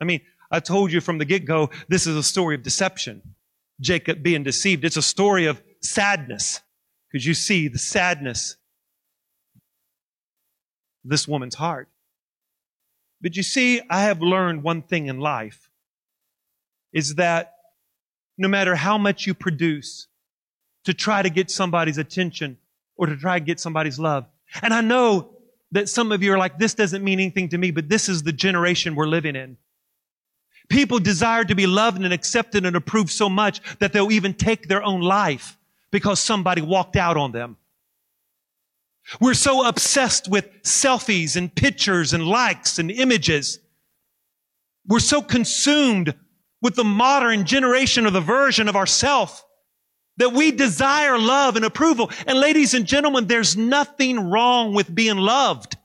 I 0.00 0.04
mean, 0.04 0.20
I 0.50 0.60
told 0.60 0.92
you 0.92 1.00
from 1.00 1.18
the 1.18 1.24
get-go, 1.24 1.70
this 1.88 2.06
is 2.06 2.16
a 2.16 2.22
story 2.22 2.54
of 2.54 2.62
deception. 2.62 3.22
Jacob 3.80 4.22
being 4.22 4.44
deceived. 4.44 4.84
It's 4.84 4.96
a 4.96 5.02
story 5.02 5.46
of 5.46 5.60
sadness 5.80 6.60
because 7.10 7.26
you 7.26 7.34
see 7.34 7.68
the 7.68 7.78
sadness 7.78 8.56
this 11.04 11.26
woman's 11.26 11.56
heart. 11.56 11.88
But 13.22 13.36
you 13.36 13.42
see, 13.42 13.80
I 13.88 14.02
have 14.02 14.20
learned 14.20 14.62
one 14.62 14.82
thing 14.82 15.06
in 15.06 15.20
life 15.20 15.70
is 16.92 17.14
that 17.14 17.54
no 18.36 18.48
matter 18.48 18.74
how 18.74 18.98
much 18.98 19.26
you 19.26 19.34
produce 19.34 20.08
to 20.84 20.92
try 20.92 21.22
to 21.22 21.30
get 21.30 21.50
somebody's 21.50 21.98
attention 21.98 22.58
or 22.96 23.06
to 23.06 23.16
try 23.16 23.38
to 23.38 23.44
get 23.44 23.60
somebody's 23.60 23.98
love, 23.98 24.26
and 24.60 24.74
I 24.74 24.80
know 24.80 25.30
that 25.70 25.88
some 25.88 26.12
of 26.12 26.22
you 26.22 26.32
are 26.32 26.38
like, 26.38 26.58
this 26.58 26.74
doesn't 26.74 27.02
mean 27.02 27.20
anything 27.20 27.48
to 27.50 27.58
me, 27.58 27.70
but 27.70 27.88
this 27.88 28.08
is 28.08 28.24
the 28.24 28.32
generation 28.32 28.94
we're 28.94 29.06
living 29.06 29.36
in. 29.36 29.56
People 30.68 30.98
desire 30.98 31.44
to 31.44 31.54
be 31.54 31.66
loved 31.66 32.02
and 32.02 32.12
accepted 32.12 32.66
and 32.66 32.76
approved 32.76 33.10
so 33.10 33.28
much 33.28 33.60
that 33.78 33.92
they'll 33.92 34.12
even 34.12 34.34
take 34.34 34.68
their 34.68 34.82
own 34.82 35.00
life 35.00 35.56
because 35.90 36.20
somebody 36.20 36.60
walked 36.60 36.96
out 36.96 37.16
on 37.16 37.32
them. 37.32 37.56
We're 39.20 39.34
so 39.34 39.66
obsessed 39.66 40.28
with 40.28 40.62
selfies 40.62 41.36
and 41.36 41.54
pictures 41.54 42.12
and 42.12 42.26
likes 42.26 42.78
and 42.78 42.90
images. 42.90 43.58
We're 44.86 45.00
so 45.00 45.22
consumed 45.22 46.14
with 46.60 46.76
the 46.76 46.84
modern 46.84 47.44
generation 47.44 48.06
of 48.06 48.12
the 48.12 48.20
version 48.20 48.68
of 48.68 48.76
ourself 48.76 49.44
that 50.18 50.32
we 50.32 50.52
desire 50.52 51.18
love 51.18 51.56
and 51.56 51.64
approval. 51.64 52.10
And 52.26 52.38
ladies 52.38 52.74
and 52.74 52.86
gentlemen, 52.86 53.26
there's 53.26 53.56
nothing 53.56 54.30
wrong 54.30 54.74
with 54.74 54.94
being 54.94 55.16
loved. 55.16 55.76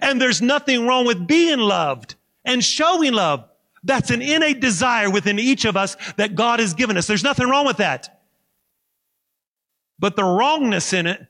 And 0.00 0.20
there's 0.20 0.42
nothing 0.42 0.86
wrong 0.86 1.06
with 1.06 1.26
being 1.26 1.58
loved 1.58 2.14
and 2.44 2.64
showing 2.64 3.12
love. 3.12 3.44
That's 3.84 4.10
an 4.10 4.22
innate 4.22 4.60
desire 4.60 5.10
within 5.10 5.38
each 5.38 5.64
of 5.64 5.76
us 5.76 5.96
that 6.16 6.34
God 6.34 6.60
has 6.60 6.74
given 6.74 6.96
us. 6.96 7.06
There's 7.06 7.24
nothing 7.24 7.48
wrong 7.48 7.66
with 7.66 7.78
that. 7.78 8.22
But 9.98 10.16
the 10.16 10.24
wrongness 10.24 10.92
in 10.92 11.06
it 11.06 11.26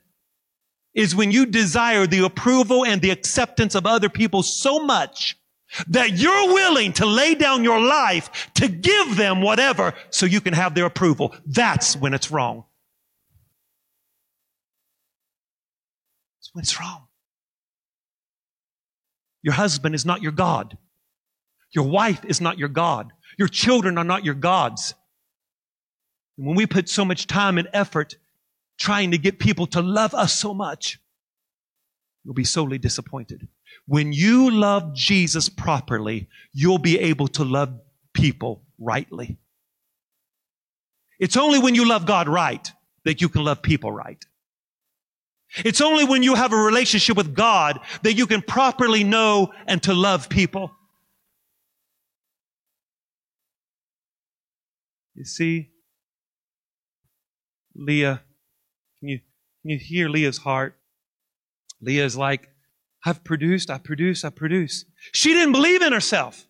is 0.99 1.15
when 1.15 1.31
you 1.31 1.47
desire 1.47 2.09
the 2.09 2.25
approval 2.25 2.85
and 2.85 3.01
the 3.01 3.11
acceptance 3.11 3.77
of 3.77 3.87
other 3.87 4.09
people 4.09 4.43
so 4.43 4.81
much 4.81 5.39
that 5.87 6.19
you're 6.19 6.53
willing 6.53 6.93
to 6.93 7.07
lay 7.07 7.37
down 7.37 7.63
your 7.63 7.81
life 7.81 8.51
to 8.55 8.67
give 8.67 9.17
them 9.17 9.41
whatever 9.41 9.95
so 10.11 10.27
you 10.27 10.41
can 10.41 10.55
have 10.55 10.75
their 10.75 10.87
approval. 10.87 11.33
That's 11.47 11.95
when 11.95 12.15
it's 12.15 12.33
wrong. 12.33 12.65
That's 16.41 16.51
when 16.53 16.63
it's 16.63 16.81
wrong. 16.81 17.07
Your 19.43 19.55
husband 19.55 19.95
is 19.95 20.05
not 20.05 20.21
your 20.21 20.33
God. 20.33 20.77
Your 21.71 21.87
wife 21.87 22.25
is 22.25 22.41
not 22.41 22.59
your 22.59 22.71
God. 22.71 23.13
Your 23.39 23.47
children 23.47 23.99
are 23.99 24.05
not 24.05 24.25
your 24.25 24.35
gods. 24.35 24.95
And 26.37 26.49
when 26.49 26.57
we 26.57 26.67
put 26.67 26.89
so 26.89 27.05
much 27.05 27.29
time 27.29 27.57
and 27.57 27.69
effort 27.73 28.17
trying 28.79 29.11
to 29.11 29.19
get 29.19 29.39
people 29.39 29.67
to 29.67 29.83
love 29.83 30.15
us 30.15 30.33
so 30.33 30.55
much, 30.55 30.99
you'll 32.25 32.35
be 32.35 32.45
solely 32.45 32.79
disappointed. 32.79 33.49
When 33.87 34.13
you 34.13 34.51
love 34.51 34.95
Jesus 34.95 35.49
properly, 35.49 36.29
you'll 36.53 36.79
be 36.79 36.99
able 36.99 37.29
to 37.29 37.45
love 37.45 37.81
people 38.15 38.63
rightly. 38.79 39.39
It's 41.19 41.37
only 41.37 41.59
when 41.59 41.75
you 41.75 41.87
love 41.87 42.07
God 42.07 42.29
right 42.29 42.71
that 43.05 43.21
you 43.21 43.29
can 43.29 43.45
love 43.45 43.63
people 43.63 43.91
right. 43.91 44.25
It's 45.65 45.81
only 45.81 46.05
when 46.05 46.23
you 46.23 46.35
have 46.35 46.53
a 46.53 46.57
relationship 46.57 47.17
with 47.17 47.35
God 47.35 47.81
that 48.03 48.13
you 48.15 48.27
can 48.27 48.43
properly 48.43 49.03
know 49.03 49.53
and 49.67 49.83
to 49.85 49.95
love 49.95 50.29
people. 50.29 50.71
You 55.15 55.25
see, 55.25 55.71
Leah, 57.75 58.23
can 59.01 59.09
you, 59.09 59.19
can 59.63 59.71
you 59.71 59.79
hear 59.79 60.09
Leah's 60.09 60.39
heart? 60.39 60.79
Leah 61.81 62.05
is 62.05 62.17
like, 62.17 62.49
I've 63.05 63.23
produced, 63.23 63.71
I 63.71 63.79
produce, 63.79 64.25
I 64.25 64.31
produce. 64.31 64.85
She 65.13 65.33
didn't 65.33 65.53
believe 65.53 65.83
in 65.83 65.93
herself. 65.93 66.47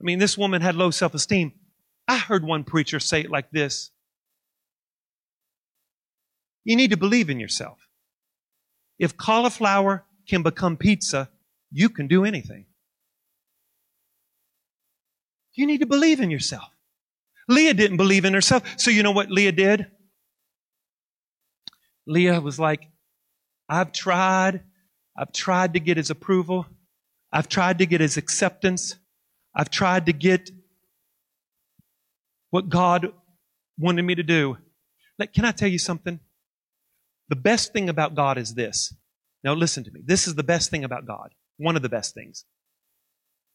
I 0.00 0.04
mean, 0.04 0.18
this 0.18 0.36
woman 0.36 0.60
had 0.62 0.74
low 0.74 0.90
self 0.90 1.14
esteem. 1.14 1.52
I 2.08 2.18
heard 2.18 2.44
one 2.44 2.64
preacher 2.64 3.00
say 3.00 3.20
it 3.20 3.30
like 3.30 3.50
this 3.50 3.90
You 6.64 6.76
need 6.76 6.90
to 6.90 6.96
believe 6.96 7.30
in 7.30 7.40
yourself. 7.40 7.78
If 8.98 9.16
cauliflower 9.16 10.04
can 10.28 10.42
become 10.42 10.76
pizza, 10.76 11.30
you 11.70 11.88
can 11.88 12.08
do 12.08 12.24
anything. 12.24 12.66
You 15.54 15.66
need 15.66 15.78
to 15.78 15.86
believe 15.86 16.20
in 16.20 16.30
yourself. 16.30 16.68
Leah 17.48 17.74
didn't 17.74 17.96
believe 17.96 18.24
in 18.24 18.34
herself. 18.34 18.62
So 18.76 18.90
you 18.90 19.02
know 19.02 19.10
what 19.10 19.30
Leah 19.30 19.52
did? 19.52 19.86
Leah 22.06 22.40
was 22.40 22.58
like, 22.58 22.88
I've 23.68 23.92
tried. 23.92 24.62
I've 25.16 25.32
tried 25.32 25.74
to 25.74 25.80
get 25.80 25.96
his 25.96 26.10
approval. 26.10 26.66
I've 27.32 27.48
tried 27.48 27.78
to 27.78 27.86
get 27.86 28.00
his 28.00 28.16
acceptance. 28.16 28.96
I've 29.54 29.70
tried 29.70 30.06
to 30.06 30.12
get 30.12 30.50
what 32.50 32.68
God 32.68 33.12
wanted 33.78 34.02
me 34.02 34.14
to 34.14 34.22
do. 34.22 34.58
Like, 35.18 35.32
can 35.32 35.44
I 35.44 35.52
tell 35.52 35.68
you 35.68 35.78
something? 35.78 36.20
The 37.28 37.36
best 37.36 37.72
thing 37.72 37.88
about 37.88 38.14
God 38.14 38.38
is 38.38 38.54
this. 38.54 38.94
Now 39.44 39.54
listen 39.54 39.84
to 39.84 39.90
me. 39.90 40.02
This 40.04 40.26
is 40.26 40.34
the 40.34 40.42
best 40.42 40.70
thing 40.70 40.84
about 40.84 41.06
God. 41.06 41.30
One 41.56 41.76
of 41.76 41.82
the 41.82 41.88
best 41.88 42.14
things. 42.14 42.44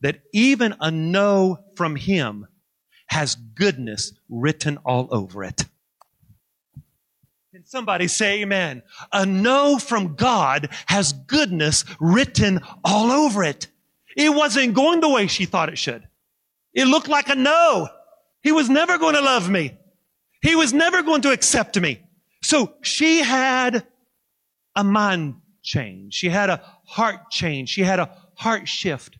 That 0.02 0.22
even 0.34 0.76
a 0.80 0.92
no 0.92 1.60
from 1.76 1.96
Him 1.96 2.48
has 3.08 3.36
goodness 3.36 4.14
written 4.30 4.78
all 4.86 5.08
over 5.12 5.44
it. 5.44 5.66
Can 7.58 7.66
somebody 7.66 8.08
say 8.08 8.44
amen? 8.44 8.84
A 9.12 9.26
no 9.26 9.80
from 9.80 10.14
God 10.14 10.70
has 10.86 11.12
goodness 11.12 11.86
written 12.00 12.60
all 12.84 13.10
over 13.10 13.44
it. 13.44 13.66
It 14.16 14.30
wasn't 14.30 14.76
going 14.76 15.00
the 15.00 15.10
way 15.10 15.26
she 15.26 15.46
thought 15.46 15.70
it 15.70 15.80
should. 15.80 16.08
It 16.76 16.86
looked 16.86 17.08
like 17.08 17.30
a 17.30 17.36
no. 17.36 17.90
He 18.44 18.52
was 18.52 18.70
never 18.70 19.00
going 19.00 19.16
to 19.16 19.22
love 19.22 19.50
me. 19.50 19.76
He 20.44 20.56
was 20.56 20.72
never 20.72 21.02
going 21.02 21.24
to 21.24 21.32
accept 21.32 21.82
me. 21.82 22.00
So 22.44 22.76
she 22.84 23.24
had 23.24 23.88
a 24.76 24.84
mind 24.84 25.38
change. 25.64 26.14
She 26.14 26.30
had 26.30 26.52
a 26.52 26.62
heart 26.86 27.32
change. 27.32 27.70
She 27.70 27.82
had 27.82 28.00
a 28.00 28.12
heart 28.36 28.68
shift. 28.68 29.18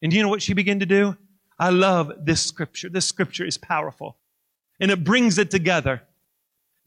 And 0.00 0.12
do 0.12 0.16
you 0.16 0.22
know 0.22 0.28
what 0.28 0.42
she 0.42 0.54
began 0.54 0.78
to 0.78 0.86
do? 0.86 1.16
I 1.58 1.70
love 1.70 2.12
this 2.22 2.40
scripture. 2.40 2.88
This 2.88 3.06
scripture 3.06 3.44
is 3.44 3.58
powerful. 3.58 4.16
And 4.78 4.92
it 4.92 5.02
brings 5.02 5.38
it 5.38 5.50
together. 5.50 6.02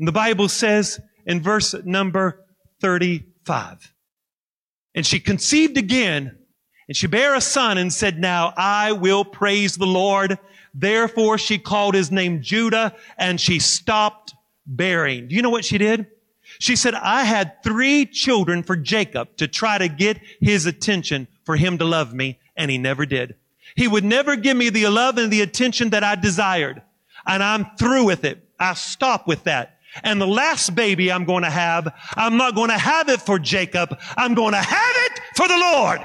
And 0.03 0.07
the 0.09 0.11
Bible 0.11 0.49
says 0.49 0.99
in 1.25 1.39
verse 1.39 1.73
number 1.85 2.43
35, 2.81 3.93
and 4.93 5.05
she 5.05 5.21
conceived 5.21 5.77
again, 5.77 6.37
and 6.89 6.97
she 6.97 7.07
bare 7.07 7.33
a 7.35 7.39
son 7.39 7.77
and 7.77 7.93
said, 7.93 8.19
now 8.19 8.53
I 8.57 8.91
will 8.91 9.23
praise 9.23 9.77
the 9.77 9.87
Lord. 9.87 10.37
Therefore 10.73 11.37
she 11.37 11.57
called 11.57 11.95
his 11.95 12.11
name 12.11 12.41
Judah, 12.41 12.93
and 13.17 13.39
she 13.39 13.59
stopped 13.59 14.33
bearing. 14.65 15.29
Do 15.29 15.35
you 15.35 15.41
know 15.41 15.49
what 15.49 15.63
she 15.63 15.77
did? 15.77 16.07
She 16.59 16.75
said, 16.75 16.95
I 16.95 17.23
had 17.23 17.63
three 17.63 18.05
children 18.05 18.61
for 18.61 18.75
Jacob 18.75 19.37
to 19.37 19.47
try 19.47 19.77
to 19.77 19.87
get 19.87 20.19
his 20.41 20.65
attention 20.65 21.29
for 21.45 21.55
him 21.55 21.77
to 21.77 21.85
love 21.85 22.13
me, 22.13 22.41
and 22.57 22.69
he 22.69 22.77
never 22.77 23.05
did. 23.05 23.35
He 23.77 23.87
would 23.87 24.03
never 24.03 24.35
give 24.35 24.57
me 24.57 24.67
the 24.67 24.85
love 24.89 25.17
and 25.17 25.31
the 25.31 25.39
attention 25.39 25.91
that 25.91 26.03
I 26.03 26.15
desired. 26.15 26.81
And 27.25 27.41
I'm 27.41 27.67
through 27.77 28.03
with 28.03 28.25
it. 28.25 28.49
I 28.59 28.73
stop 28.73 29.27
with 29.27 29.45
that. 29.45 29.72
And 30.01 30.19
the 30.19 30.27
last 30.27 30.73
baby 30.73 31.11
I'm 31.11 31.25
going 31.25 31.43
to 31.43 31.49
have, 31.49 31.93
I'm 32.15 32.37
not 32.37 32.55
going 32.55 32.69
to 32.69 32.77
have 32.77 33.09
it 33.09 33.21
for 33.21 33.37
Jacob. 33.37 33.99
I'm 34.17 34.33
going 34.33 34.53
to 34.53 34.61
have 34.61 34.95
it 35.05 35.19
for 35.35 35.47
the 35.47 35.57
Lord. 35.57 36.01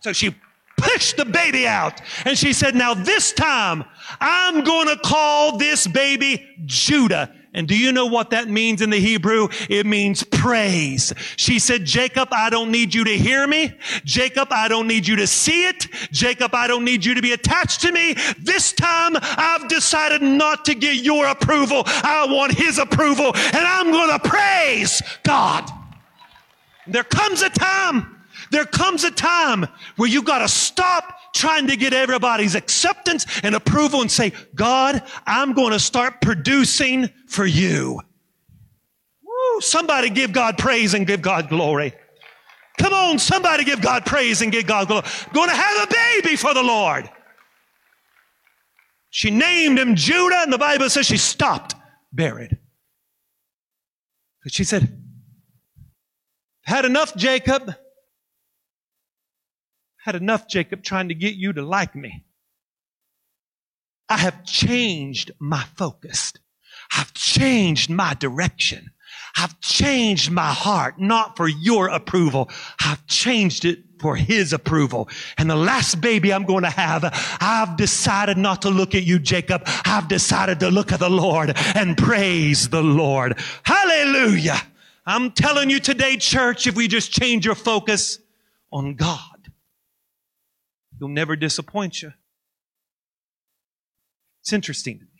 So 0.00 0.12
she 0.12 0.34
pushed 0.76 1.16
the 1.16 1.24
baby 1.24 1.66
out 1.66 2.00
and 2.24 2.36
she 2.36 2.52
said, 2.52 2.74
now 2.74 2.94
this 2.94 3.32
time 3.32 3.84
I'm 4.20 4.62
going 4.62 4.88
to 4.88 4.96
call 4.96 5.56
this 5.56 5.86
baby 5.86 6.46
Judah. 6.66 7.32
And 7.56 7.66
do 7.66 7.76
you 7.76 7.90
know 7.90 8.04
what 8.04 8.30
that 8.30 8.48
means 8.48 8.82
in 8.82 8.90
the 8.90 9.00
Hebrew? 9.00 9.48
It 9.70 9.86
means 9.86 10.22
praise. 10.22 11.14
She 11.36 11.58
said, 11.58 11.86
Jacob, 11.86 12.28
I 12.30 12.50
don't 12.50 12.70
need 12.70 12.94
you 12.94 13.02
to 13.04 13.16
hear 13.16 13.46
me. 13.46 13.72
Jacob, 14.04 14.48
I 14.50 14.68
don't 14.68 14.86
need 14.86 15.06
you 15.08 15.16
to 15.16 15.26
see 15.26 15.66
it. 15.66 15.88
Jacob, 16.12 16.54
I 16.54 16.66
don't 16.66 16.84
need 16.84 17.02
you 17.02 17.14
to 17.14 17.22
be 17.22 17.32
attached 17.32 17.80
to 17.80 17.92
me. 17.92 18.14
This 18.38 18.74
time 18.74 19.16
I've 19.22 19.68
decided 19.68 20.20
not 20.20 20.66
to 20.66 20.74
get 20.74 20.96
your 21.02 21.26
approval. 21.26 21.82
I 21.86 22.26
want 22.28 22.52
his 22.52 22.78
approval 22.78 23.32
and 23.34 23.56
I'm 23.56 23.90
going 23.90 24.20
to 24.20 24.28
praise 24.28 25.02
God. 25.22 25.70
There 26.86 27.04
comes 27.04 27.40
a 27.40 27.48
time, 27.48 28.22
there 28.50 28.66
comes 28.66 29.04
a 29.04 29.10
time 29.10 29.66
where 29.96 30.10
you 30.10 30.22
got 30.22 30.40
to 30.40 30.48
stop 30.48 31.15
trying 31.36 31.68
to 31.68 31.76
get 31.76 31.92
everybody's 31.92 32.54
acceptance 32.54 33.26
and 33.42 33.54
approval 33.54 34.00
and 34.00 34.10
say, 34.10 34.32
God, 34.54 35.02
I'm 35.26 35.52
going 35.52 35.72
to 35.72 35.78
start 35.78 36.20
producing 36.20 37.10
for 37.28 37.44
you. 37.46 38.00
Woo, 39.22 39.60
somebody 39.60 40.10
give 40.10 40.32
God 40.32 40.58
praise 40.58 40.94
and 40.94 41.06
give 41.06 41.22
God 41.22 41.48
glory. 41.48 41.94
Come 42.78 42.92
on, 42.92 43.18
somebody 43.18 43.64
give 43.64 43.80
God 43.80 44.04
praise 44.04 44.42
and 44.42 44.52
give 44.52 44.66
God 44.66 44.88
glory. 44.88 45.06
Going 45.32 45.48
to 45.48 45.54
have 45.54 45.88
a 45.88 45.92
baby 45.92 46.36
for 46.36 46.52
the 46.54 46.62
Lord. 46.62 47.08
She 49.10 49.30
named 49.30 49.78
him 49.78 49.94
Judah, 49.94 50.40
and 50.42 50.52
the 50.52 50.58
Bible 50.58 50.90
says 50.90 51.06
she 51.06 51.16
stopped 51.16 51.74
buried. 52.12 52.58
But 54.42 54.52
she 54.52 54.64
said, 54.64 55.02
Had 56.62 56.84
enough, 56.84 57.16
Jacob 57.16 57.74
had 60.06 60.14
enough, 60.14 60.46
Jacob, 60.46 60.84
trying 60.84 61.08
to 61.08 61.14
get 61.14 61.34
you 61.34 61.52
to 61.52 61.62
like 61.62 61.96
me. 61.96 62.24
I 64.08 64.18
have 64.18 64.44
changed 64.44 65.32
my 65.40 65.64
focus. 65.76 66.32
I've 66.96 67.12
changed 67.12 67.90
my 67.90 68.14
direction. 68.14 68.92
I've 69.36 69.58
changed 69.60 70.30
my 70.30 70.52
heart, 70.52 71.00
not 71.00 71.36
for 71.36 71.48
your 71.48 71.88
approval. 71.88 72.48
I've 72.84 73.04
changed 73.08 73.64
it 73.64 73.80
for 73.98 74.14
his 74.14 74.52
approval. 74.52 75.08
And 75.38 75.50
the 75.50 75.56
last 75.56 76.00
baby 76.00 76.32
I'm 76.32 76.44
going 76.44 76.62
to 76.62 76.70
have, 76.70 77.04
I've 77.40 77.76
decided 77.76 78.38
not 78.38 78.62
to 78.62 78.70
look 78.70 78.94
at 78.94 79.02
you, 79.02 79.18
Jacob. 79.18 79.62
I've 79.84 80.06
decided 80.06 80.60
to 80.60 80.70
look 80.70 80.92
at 80.92 81.00
the 81.00 81.10
Lord 81.10 81.52
and 81.74 81.98
praise 81.98 82.68
the 82.68 82.82
Lord. 82.82 83.40
Hallelujah. 83.64 84.62
I'm 85.04 85.32
telling 85.32 85.68
you 85.68 85.80
today, 85.80 86.16
church, 86.16 86.68
if 86.68 86.76
we 86.76 86.86
just 86.86 87.10
change 87.10 87.44
your 87.44 87.56
focus 87.56 88.20
on 88.70 88.94
God, 88.94 89.35
He'll 90.98 91.08
never 91.08 91.36
disappoint 91.36 92.02
you. 92.02 92.12
It's 94.42 94.52
interesting 94.52 94.98
to 94.98 95.04
me. 95.04 95.10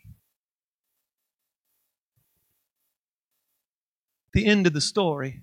The 4.32 4.46
end 4.46 4.66
of 4.66 4.72
the 4.72 4.80
story 4.80 5.42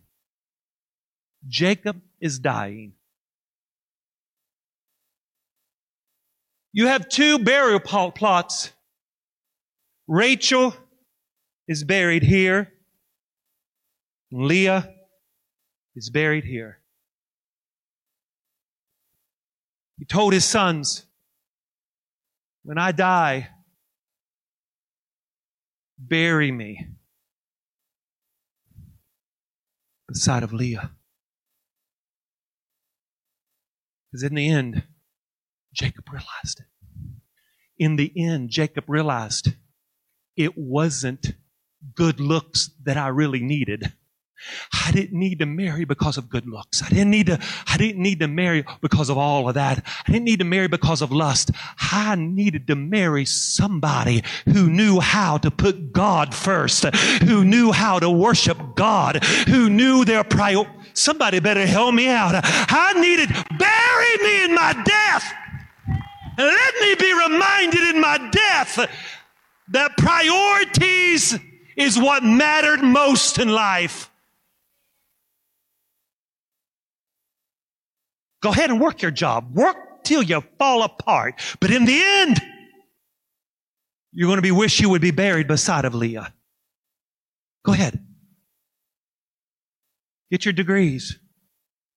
Jacob 1.48 2.02
is 2.22 2.40
dying. 2.40 2.94
You 6.72 6.88
have 6.88 7.10
two 7.10 7.40
burial 7.40 7.80
plots. 7.80 8.72
Rachel 10.08 10.76
is 11.68 11.84
buried 11.84 12.24
here. 12.24 12.72
Leah 14.32 14.94
is 15.96 16.10
buried 16.10 16.44
here. 16.44 16.80
He 20.04 20.06
told 20.06 20.34
his 20.34 20.44
sons, 20.44 21.06
when 22.64 22.78
I 22.78 22.92
die, 22.92 23.48
bury 25.98 26.52
me 26.52 26.88
beside 30.06 30.44
of 30.44 30.52
Leah. 30.52 30.92
Because 34.12 34.24
in 34.24 34.36
the 34.36 34.50
end, 34.50 34.84
Jacob 35.74 36.10
realized 36.12 36.60
it. 36.60 36.66
In 37.78 37.96
the 37.96 38.12
end, 38.18 38.50
Jacob 38.50 38.84
realized 38.90 39.54
it 40.36 40.58
wasn't 40.58 41.32
good 41.96 42.20
looks 42.20 42.72
that 42.84 42.98
I 42.98 43.08
really 43.08 43.40
needed. 43.40 43.94
I 44.74 44.92
didn't 44.92 45.18
need 45.18 45.40
to 45.40 45.46
marry 45.46 45.86
because 45.86 46.18
of 46.18 46.30
good 46.30 46.48
looks. 46.48 46.84
I 46.84 46.90
didn't 46.90 47.12
need 47.12 47.28
to, 47.28 47.40
I 47.68 47.78
didn't 47.78 48.02
need 48.02 48.20
to 48.20 48.28
marry 48.28 48.66
because 48.82 49.10
of 49.10 49.18
all 49.18 49.48
of 49.48 49.56
that. 49.56 49.84
I 50.08 50.12
didn't 50.12 50.26
need 50.26 50.40
to 50.40 50.46
marry 50.46 50.68
because 50.68 51.02
of 51.02 51.12
lust. 51.12 51.52
I 51.80 52.16
needed 52.16 52.68
to 52.68 52.76
marry 52.76 53.26
somebody 53.26 54.24
who 54.46 54.70
knew 54.70 55.00
how 55.00 55.38
to 55.38 55.50
put 55.50 55.94
God 55.94 56.34
first, 56.34 56.84
who 57.24 57.46
knew 57.46 57.72
how 57.72 58.00
to 58.00 58.10
worship 58.10 58.58
God, 58.76 59.24
who 59.48 59.70
knew 59.70 60.04
their 60.04 60.24
priority. 60.24 60.72
Somebody 60.94 61.40
better 61.40 61.66
help 61.66 61.96
me 61.96 62.08
out. 62.08 62.34
I 62.36 62.94
needed, 63.00 63.30
bury 63.58 64.18
me 64.24 64.46
in 64.46 64.56
my 64.56 64.74
death. 64.84 65.34
And 66.38 66.48
let 66.48 66.74
me 66.82 66.96
be 66.96 67.14
reminded 67.14 67.96
in 67.96 68.02
my 68.02 68.30
death 68.32 68.90
that 69.70 69.98
priorities 69.98 71.40
is 71.76 71.98
what 71.98 72.24
mattered 72.24 72.84
most 72.84 73.40
in 73.40 73.50
life. 73.50 74.10
Go 78.44 78.50
ahead 78.50 78.70
and 78.70 78.82
work 78.82 79.02
your 79.02 79.10
job. 79.10 79.56
Work 79.56 80.04
till 80.04 80.22
you 80.22 80.44
fall 80.60 80.84
apart. 80.84 81.40
But 81.62 81.72
in 81.72 81.86
the 81.86 81.98
end, 82.04 82.42
you're 84.12 84.28
going 84.28 84.38
to 84.38 84.44
be 84.44 84.52
wish 84.52 84.82
you 84.82 84.90
would 84.90 85.02
be 85.02 85.12
buried 85.12 85.48
beside 85.48 85.86
of 85.86 85.96
Leah. 85.96 86.34
Go 87.64 87.72
ahead. 87.72 88.06
Get 90.30 90.44
your 90.44 90.52
degrees. 90.52 91.18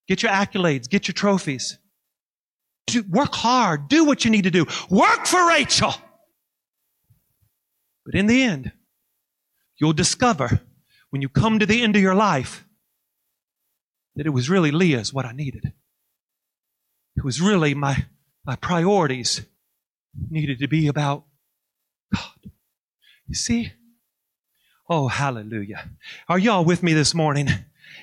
Get 0.06 0.22
your 0.22 0.30
accolades. 0.30 0.88
Get 0.88 1.08
your 1.08 1.14
trophies. 1.14 1.78
Do, 2.86 3.02
work 3.10 3.34
hard. 3.34 3.88
Do 3.88 4.04
what 4.04 4.24
you 4.24 4.30
need 4.30 4.44
to 4.44 4.52
do. 4.52 4.66
Work 4.88 5.26
for 5.26 5.48
Rachel. 5.48 5.94
But 8.04 8.14
in 8.14 8.28
the 8.28 8.40
end, 8.40 8.70
you'll 9.78 9.92
discover 9.92 10.60
when 11.10 11.22
you 11.22 11.28
come 11.28 11.58
to 11.58 11.66
the 11.66 11.82
end 11.82 11.96
of 11.96 12.02
your 12.02 12.14
life 12.14 12.64
that 14.14 14.26
it 14.26 14.30
was 14.30 14.48
really 14.48 14.70
Leah's 14.70 15.12
what 15.12 15.26
I 15.26 15.32
needed. 15.32 15.72
It 17.16 17.24
was 17.24 17.40
really 17.40 17.74
my, 17.74 18.06
my 18.44 18.56
priorities 18.56 19.42
needed 20.30 20.58
to 20.60 20.68
be 20.68 20.86
about 20.86 21.24
God. 22.14 22.50
You 23.26 23.34
see? 23.34 23.72
Oh, 24.88 25.08
hallelujah. 25.08 25.90
Are 26.28 26.38
y'all 26.38 26.64
with 26.64 26.82
me 26.82 26.92
this 26.92 27.14
morning? 27.14 27.48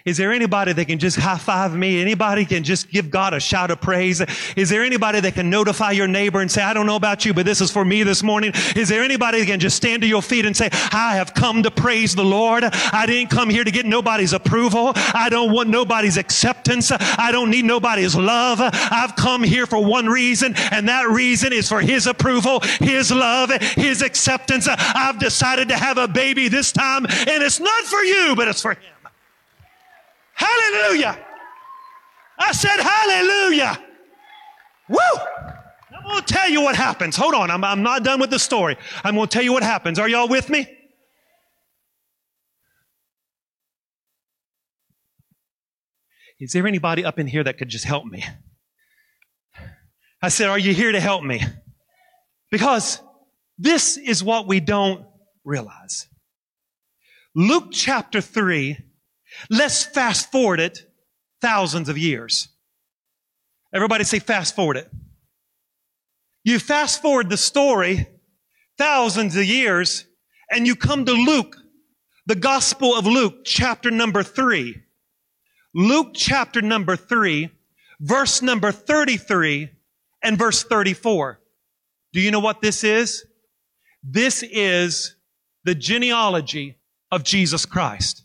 Is 0.06 0.18
there 0.18 0.34
anybody 0.34 0.74
that 0.74 0.86
can 0.86 1.00
just 1.00 1.16
high 1.16 1.38
five 1.38 1.74
me? 1.74 2.02
Anybody 2.02 2.44
can 2.44 2.66
just 2.66 2.90
give 2.90 3.10
God 3.10 3.34
a 3.34 3.40
shout 3.40 3.72
of 3.72 3.80
praise? 3.80 4.22
Is 4.58 4.70
there 4.70 4.84
anybody 4.84 5.22
that 5.22 5.34
can 5.34 5.50
notify 5.50 5.92
your 5.92 6.10
neighbor 6.10 6.42
and 6.42 6.52
say, 6.52 6.62
I 6.62 6.74
don't 6.74 6.86
know 6.86 6.98
about 6.98 7.24
you, 7.24 7.34
but 7.34 7.46
this 7.46 7.62
is 7.62 7.72
for 7.72 7.86
me 7.86 8.04
this 8.04 8.22
morning? 8.22 8.52
Is 8.76 8.90
there 8.90 9.02
anybody 9.02 9.40
that 9.40 9.46
can 9.46 9.62
just 9.62 9.78
stand 9.78 10.02
to 10.02 10.08
your 10.08 10.22
feet 10.22 10.46
and 10.46 10.58
say, 10.58 10.68
I 10.92 11.16
have 11.16 11.34
come 11.34 11.64
to 11.64 11.72
praise 11.72 12.16
the 12.16 12.26
Lord. 12.26 12.66
I 12.66 13.06
didn't 13.06 13.30
come 13.30 13.50
here 13.50 13.64
to 13.64 13.72
get 13.72 13.86
nobody's 13.86 14.34
approval. 14.34 14.92
I 14.96 15.30
don't 15.30 15.54
want 15.54 15.70
nobody's 15.70 16.18
acceptance. 16.18 16.92
I 16.92 17.32
don't 17.32 17.50
need 17.50 17.64
nobody's 17.64 18.14
love. 18.14 18.60
I've 18.62 19.16
come 19.16 19.42
here 19.42 19.66
for 19.66 19.82
one 19.82 20.08
reason, 20.08 20.54
and 20.72 20.90
that 20.90 21.08
reason 21.08 21.54
is 21.54 21.70
for 21.70 21.80
His 21.80 22.08
approval, 22.08 22.60
His 22.82 23.10
love, 23.10 23.52
His 23.52 24.02
acceptance. 24.02 24.68
I've 24.70 25.20
decided 25.20 25.70
to 25.70 25.78
have 25.78 25.98
a 25.98 26.10
baby 26.10 26.50
this 26.50 26.74
time, 26.74 27.06
and 27.06 27.42
it's 27.42 27.62
not 27.62 27.84
for 27.86 28.04
you, 28.04 28.34
but 28.36 28.50
it's 28.50 28.62
for 28.62 28.72
Him. 28.72 28.93
Hallelujah. 30.44 31.20
I 32.38 32.52
said, 32.52 32.80
Hallelujah. 32.80 33.80
Woo! 34.90 34.98
I'm 35.96 36.04
going 36.04 36.24
to 36.24 36.34
tell 36.34 36.50
you 36.50 36.62
what 36.62 36.76
happens. 36.76 37.16
Hold 37.16 37.34
on. 37.34 37.50
I'm, 37.50 37.64
I'm 37.64 37.82
not 37.82 38.04
done 38.04 38.20
with 38.20 38.30
the 38.30 38.40
story. 38.40 38.78
I'm 39.04 39.16
going 39.16 39.28
to 39.28 39.34
tell 39.34 39.44
you 39.44 39.54
what 39.54 39.64
happens. 39.64 40.00
Are 40.00 40.10
y'all 40.10 40.28
with 40.28 40.50
me? 40.50 40.68
Is 46.40 46.52
there 46.52 46.68
anybody 46.68 47.06
up 47.06 47.20
in 47.20 47.28
here 47.28 47.44
that 47.44 47.58
could 47.58 47.70
just 47.70 47.86
help 47.86 48.06
me? 48.06 48.26
I 50.22 50.28
said, 50.28 50.50
Are 50.50 50.60
you 50.60 50.74
here 50.74 50.92
to 50.92 51.00
help 51.00 51.24
me? 51.24 51.42
Because 52.52 53.02
this 53.58 53.98
is 53.98 54.24
what 54.24 54.48
we 54.48 54.60
don't 54.60 55.06
realize. 55.46 56.08
Luke 57.34 57.70
chapter 57.72 58.20
3 58.20 58.78
Let's 59.50 59.84
fast 59.84 60.32
forward 60.32 60.60
it 60.60 60.86
thousands 61.42 61.90
of 61.90 61.98
years. 61.98 62.50
Everybody 63.74 64.04
say 64.04 64.20
fast 64.20 64.56
forward 64.56 64.78
it. 64.78 64.90
You 66.44 66.60
fast 66.60 67.02
forward 67.02 67.30
the 67.30 67.38
story 67.38 68.08
thousands 68.78 69.36
of 69.36 69.46
years 69.46 70.06
and 70.52 70.68
you 70.68 70.76
come 70.76 71.06
to 71.06 71.14
Luke, 71.14 71.58
the 72.26 72.36
Gospel 72.36 72.96
of 72.96 73.08
Luke, 73.08 73.46
chapter 73.46 73.90
number 73.90 74.24
three. 74.24 74.84
Luke 75.74 76.12
chapter 76.14 76.62
number 76.62 76.96
three, 76.96 77.50
verse 78.00 78.42
number 78.42 78.72
33 78.72 79.70
and 80.22 80.38
verse 80.38 80.64
34. 80.64 81.40
Do 82.12 82.22
you 82.22 82.30
know 82.30 82.40
what 82.40 82.62
this 82.62 82.84
is? 82.84 83.26
This 84.04 84.44
is 84.44 85.16
the 85.64 85.74
genealogy 85.74 86.78
of 87.12 87.24
Jesus 87.24 87.66
Christ. 87.66 88.23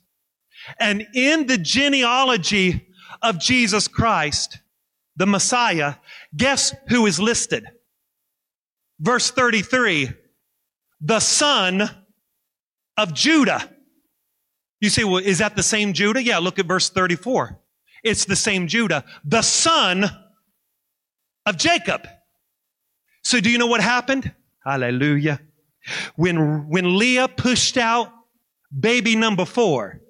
And 0.78 1.06
in 1.14 1.46
the 1.46 1.58
genealogy 1.58 2.88
of 3.22 3.38
Jesus 3.38 3.88
Christ, 3.88 4.58
the 5.16 5.26
Messiah, 5.26 5.94
guess 6.36 6.74
who 6.88 7.06
is 7.06 7.18
listed? 7.18 7.66
Verse 9.00 9.30
33, 9.30 10.10
the 11.00 11.20
son 11.20 11.88
of 12.96 13.14
Judah. 13.14 13.68
You 14.80 14.90
say, 14.90 15.04
well, 15.04 15.18
is 15.18 15.38
that 15.38 15.56
the 15.56 15.62
same 15.62 15.92
Judah? 15.92 16.22
Yeah, 16.22 16.38
look 16.38 16.58
at 16.58 16.66
verse 16.66 16.90
34. 16.90 17.58
It's 18.04 18.24
the 18.24 18.36
same 18.36 18.68
Judah, 18.68 19.04
the 19.24 19.42
son 19.42 20.04
of 21.46 21.56
Jacob. 21.56 22.06
So 23.24 23.40
do 23.40 23.50
you 23.50 23.58
know 23.58 23.66
what 23.66 23.80
happened? 23.80 24.32
Hallelujah. 24.64 25.40
When, 26.16 26.68
when 26.68 26.96
Leah 26.96 27.28
pushed 27.28 27.76
out 27.76 28.12
baby 28.78 29.16
number 29.16 29.44
four, 29.44 30.00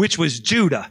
which 0.00 0.16
was 0.16 0.40
Judah, 0.40 0.90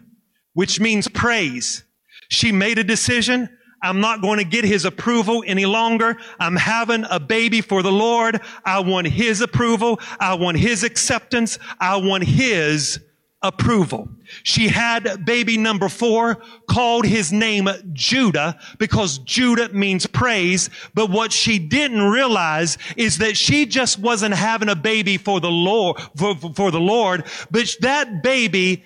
which 0.54 0.80
means 0.80 1.08
praise. 1.08 1.84
She 2.28 2.52
made 2.52 2.78
a 2.78 2.84
decision. 2.84 3.50
I'm 3.82 4.02
not 4.02 4.22
going 4.22 4.38
to 4.38 4.46
get 4.46 4.64
his 4.64 4.86
approval 4.86 5.44
any 5.48 5.66
longer. 5.66 6.16
I'm 6.40 6.56
having 6.56 7.06
a 7.10 7.20
baby 7.20 7.62
for 7.62 7.82
the 7.82 7.92
Lord. 7.92 8.40
I 8.64 8.82
want 8.82 9.08
his 9.08 9.42
approval. 9.42 10.00
I 10.20 10.36
want 10.36 10.58
his 10.58 10.84
acceptance. 10.84 11.58
I 11.80 11.96
want 11.96 12.24
his 12.24 13.00
approval. 13.42 14.10
She 14.44 14.68
had 14.68 15.26
baby 15.26 15.58
number 15.58 15.90
four, 15.90 16.38
called 16.68 17.06
his 17.06 17.32
name 17.32 17.68
Judah 17.94 18.60
because 18.78 19.18
Judah 19.20 19.70
means 19.70 20.06
praise. 20.06 20.70
But 20.94 21.10
what 21.10 21.32
she 21.32 21.58
didn't 21.58 22.04
realize 22.04 22.78
is 22.96 23.18
that 23.20 23.38
she 23.38 23.66
just 23.66 23.98
wasn't 23.98 24.36
having 24.36 24.70
a 24.70 24.76
baby 24.76 25.18
for 25.18 25.40
the 25.40 25.50
Lord, 25.50 26.00
for, 26.16 26.36
for 26.36 26.70
the 26.70 26.80
Lord, 26.80 27.24
but 27.50 27.76
that 27.82 28.22
baby 28.22 28.84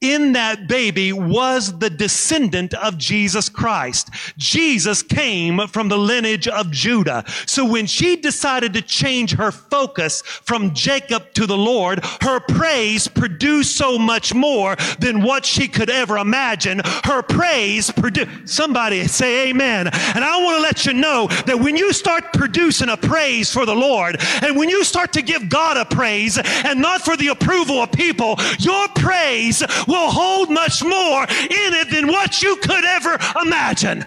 in 0.00 0.32
that 0.32 0.66
baby 0.66 1.12
was 1.12 1.78
the 1.78 1.90
descendant 1.90 2.72
of 2.74 2.96
Jesus 2.96 3.48
Christ. 3.48 4.08
Jesus 4.38 5.02
came 5.02 5.66
from 5.68 5.88
the 5.88 5.98
lineage 5.98 6.48
of 6.48 6.70
Judah. 6.70 7.24
So 7.46 7.66
when 7.66 7.86
she 7.86 8.16
decided 8.16 8.72
to 8.74 8.82
change 8.82 9.34
her 9.34 9.52
focus 9.52 10.22
from 10.22 10.72
Jacob 10.74 11.32
to 11.34 11.46
the 11.46 11.56
Lord, 11.56 12.04
her 12.22 12.40
praise 12.40 13.08
produced 13.08 13.76
so 13.76 13.98
much 13.98 14.32
more 14.34 14.76
than 14.98 15.22
what 15.22 15.44
she 15.44 15.68
could 15.68 15.90
ever 15.90 16.16
imagine. 16.16 16.80
Her 17.04 17.22
praise 17.22 17.90
produced, 17.90 18.48
somebody 18.48 19.06
say 19.06 19.50
amen. 19.50 19.88
And 19.88 20.24
I 20.24 20.42
want 20.42 20.56
to 20.56 20.62
let 20.62 20.86
you 20.86 20.94
know 20.94 21.26
that 21.46 21.60
when 21.60 21.76
you 21.76 21.92
start 21.92 22.32
producing 22.32 22.88
a 22.88 22.96
praise 22.96 23.52
for 23.52 23.66
the 23.66 23.74
Lord, 23.74 24.16
and 24.42 24.56
when 24.56 24.70
you 24.70 24.82
start 24.82 25.12
to 25.12 25.22
give 25.22 25.50
God 25.50 25.76
a 25.76 25.84
praise 25.84 26.38
and 26.38 26.80
not 26.80 27.02
for 27.02 27.16
the 27.18 27.28
approval 27.28 27.82
of 27.82 27.92
people, 27.92 28.36
your 28.58 28.88
praise 28.88 29.62
will 29.90 30.10
hold 30.10 30.50
much 30.50 30.82
more 30.84 31.22
in 31.24 31.74
it 31.74 31.90
than 31.90 32.06
what 32.06 32.42
you 32.42 32.56
could 32.56 32.84
ever 32.84 33.18
imagine. 33.42 34.04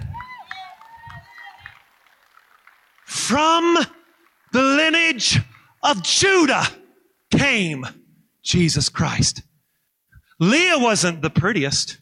From 3.06 3.78
the 4.54 4.64
lineage 4.64 5.40
of 5.84 6.02
Judah 6.04 6.66
came 7.32 7.86
Jesus 8.44 8.90
Christ. 8.90 9.44
Leah 10.40 10.80
wasn't 10.80 11.22
the 11.22 11.30
prettiest. 11.30 12.00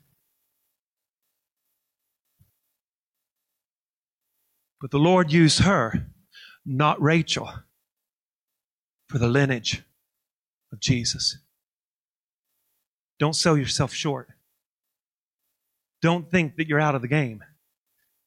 But 4.79 4.91
the 4.91 4.99
Lord 4.99 5.31
used 5.31 5.59
her, 5.59 6.07
not 6.65 7.01
Rachel, 7.01 7.49
for 9.07 9.17
the 9.17 9.27
lineage 9.27 9.83
of 10.71 10.79
Jesus. 10.79 11.37
Don't 13.21 13.35
sell 13.35 13.55
yourself 13.55 13.93
short. 13.93 14.29
Don't 16.01 16.27
think 16.31 16.55
that 16.55 16.67
you're 16.67 16.79
out 16.79 16.95
of 16.95 17.03
the 17.03 17.07
game 17.07 17.43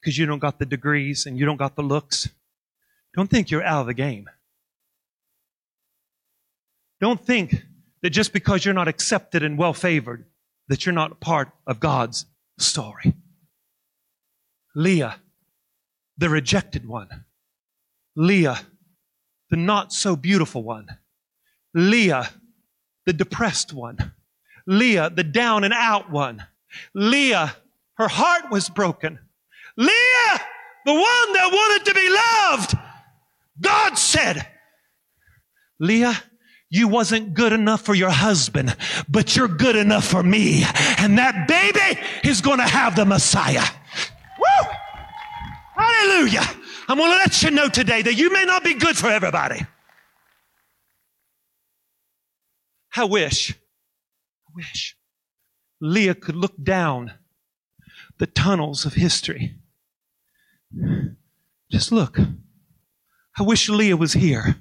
because 0.01 0.17
you 0.17 0.25
don't 0.25 0.39
got 0.39 0.61
the 0.61 0.67
degrees 0.67 1.27
and 1.27 1.37
you 1.37 1.45
don't 1.45 1.57
got 1.57 1.75
the 1.75 1.83
looks. 1.83 2.29
Don't 3.17 3.29
think 3.29 3.51
you're 3.51 3.65
out 3.65 3.81
of 3.81 3.87
the 3.89 3.95
game. 3.95 4.31
Don't 7.01 7.21
think 7.21 7.65
that 8.03 8.11
just 8.11 8.33
because 8.33 8.65
you're 8.65 8.73
not 8.73 8.87
accepted 8.87 9.43
and 9.43 9.59
well 9.59 9.75
favored, 9.75 10.27
that 10.69 10.87
you're 10.87 10.93
not 10.93 11.19
part 11.19 11.51
of 11.67 11.81
God's 11.81 12.27
story. 12.61 13.15
Leah, 14.77 15.17
the 16.19 16.29
rejected 16.29 16.87
one. 16.87 17.25
Leah, 18.15 18.61
the 19.51 19.57
not 19.57 19.93
so 19.93 20.15
beautiful 20.15 20.63
one. 20.63 20.87
Leah, 21.75 22.31
the 23.07 23.13
depressed 23.13 23.73
one. 23.73 24.14
Leah, 24.67 25.11
the 25.11 25.25
down 25.25 25.65
and 25.65 25.75
out 25.75 26.11
one. 26.11 26.45
Leah, 26.95 27.55
her 27.97 28.09
heart 28.09 28.51
was 28.51 28.69
broken. 28.69 29.19
Leah, 29.77 30.41
the 30.85 30.93
one 30.93 31.33
that 31.33 31.51
wanted 31.53 31.85
to 31.87 31.95
be 31.95 32.09
loved. 32.11 32.79
God 33.61 33.99
said, 33.99 34.47
Leah, 35.79 36.15
you 36.71 36.89
wasn't 36.89 37.35
good 37.35 37.53
enough 37.53 37.83
for 37.83 37.95
your 37.95 38.11
husband, 38.11 38.77
but 39.09 39.37
you're 39.37 39.49
good 39.49 39.77
enough 39.77 40.05
for 40.05 40.23
me. 40.23 40.65
And 40.99 41.19
that 41.19 41.47
baby 41.47 42.01
is 42.25 42.41
going 42.41 42.59
to 42.59 42.65
have 42.65 42.97
the 42.97 43.05
Messiah. 43.05 43.63
Woo! 44.39 44.71
Hallelujah. 45.77 46.43
I'm 46.89 46.99
going 46.99 47.11
to 47.11 47.17
let 47.17 47.43
you 47.43 47.51
know 47.51 47.69
today 47.69 48.03
that 48.03 48.15
you 48.15 48.33
may 48.33 48.45
not 48.45 48.65
be 48.65 48.75
good 48.75 48.97
for 48.97 49.09
everybody. 49.09 49.65
I 52.97 53.05
wish 53.05 53.55
wish 54.55 54.97
Leah 55.81 56.15
could 56.15 56.37
look 56.37 56.63
down 56.63 57.15
the 58.19 58.27
tunnels 58.27 58.85
of 58.85 58.95
history. 58.95 59.57
Just 61.71 61.93
look. 61.93 62.19
I 63.39 63.43
wish 63.43 63.69
Leah 63.69 63.97
was 63.97 64.13
here. 64.13 64.57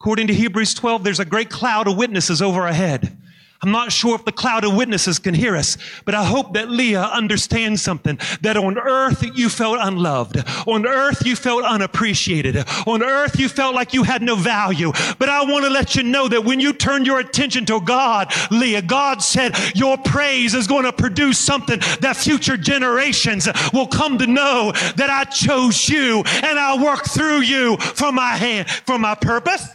According 0.00 0.26
to 0.28 0.34
Hebrews 0.34 0.74
12, 0.74 1.02
there's 1.02 1.20
a 1.20 1.24
great 1.24 1.50
cloud 1.50 1.88
of 1.88 1.96
witnesses 1.96 2.40
over 2.42 2.62
our 2.62 2.72
head. 2.72 3.16
I'm 3.60 3.72
not 3.72 3.90
sure 3.90 4.14
if 4.14 4.24
the 4.24 4.30
cloud 4.30 4.64
of 4.64 4.76
witnesses 4.76 5.18
can 5.18 5.34
hear 5.34 5.56
us, 5.56 5.76
but 6.04 6.14
I 6.14 6.24
hope 6.24 6.54
that 6.54 6.70
Leah 6.70 7.02
understands 7.02 7.82
something. 7.82 8.18
That 8.42 8.56
on 8.56 8.78
earth 8.78 9.24
you 9.36 9.48
felt 9.48 9.78
unloved. 9.80 10.44
On 10.68 10.86
earth 10.86 11.26
you 11.26 11.34
felt 11.34 11.64
unappreciated. 11.64 12.64
On 12.86 13.02
earth 13.02 13.38
you 13.38 13.48
felt 13.48 13.74
like 13.74 13.92
you 13.92 14.04
had 14.04 14.22
no 14.22 14.36
value. 14.36 14.92
But 15.18 15.28
I 15.28 15.42
want 15.42 15.64
to 15.64 15.70
let 15.70 15.96
you 15.96 16.04
know 16.04 16.28
that 16.28 16.44
when 16.44 16.60
you 16.60 16.72
turn 16.72 17.04
your 17.04 17.18
attention 17.18 17.66
to 17.66 17.80
God, 17.80 18.32
Leah, 18.52 18.82
God 18.82 19.22
said 19.22 19.56
your 19.74 19.98
praise 19.98 20.54
is 20.54 20.68
going 20.68 20.84
to 20.84 20.92
produce 20.92 21.38
something 21.38 21.80
that 22.00 22.16
future 22.16 22.56
generations 22.56 23.48
will 23.72 23.88
come 23.88 24.18
to 24.18 24.26
know 24.28 24.70
that 24.94 25.10
I 25.10 25.24
chose 25.24 25.88
you 25.88 26.22
and 26.44 26.58
I 26.58 26.80
work 26.80 27.06
through 27.06 27.40
you 27.40 27.76
for 27.76 28.12
my 28.12 28.36
hand, 28.36 28.70
for 28.70 29.00
my 29.00 29.16
purpose. 29.16 29.66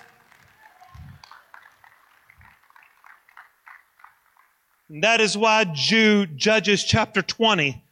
And 4.94 5.04
that 5.04 5.22
is 5.22 5.36
why 5.36 5.64
Jude, 5.74 6.38
Judges 6.38 6.84
chapter 6.84 7.24
20, 7.24 7.84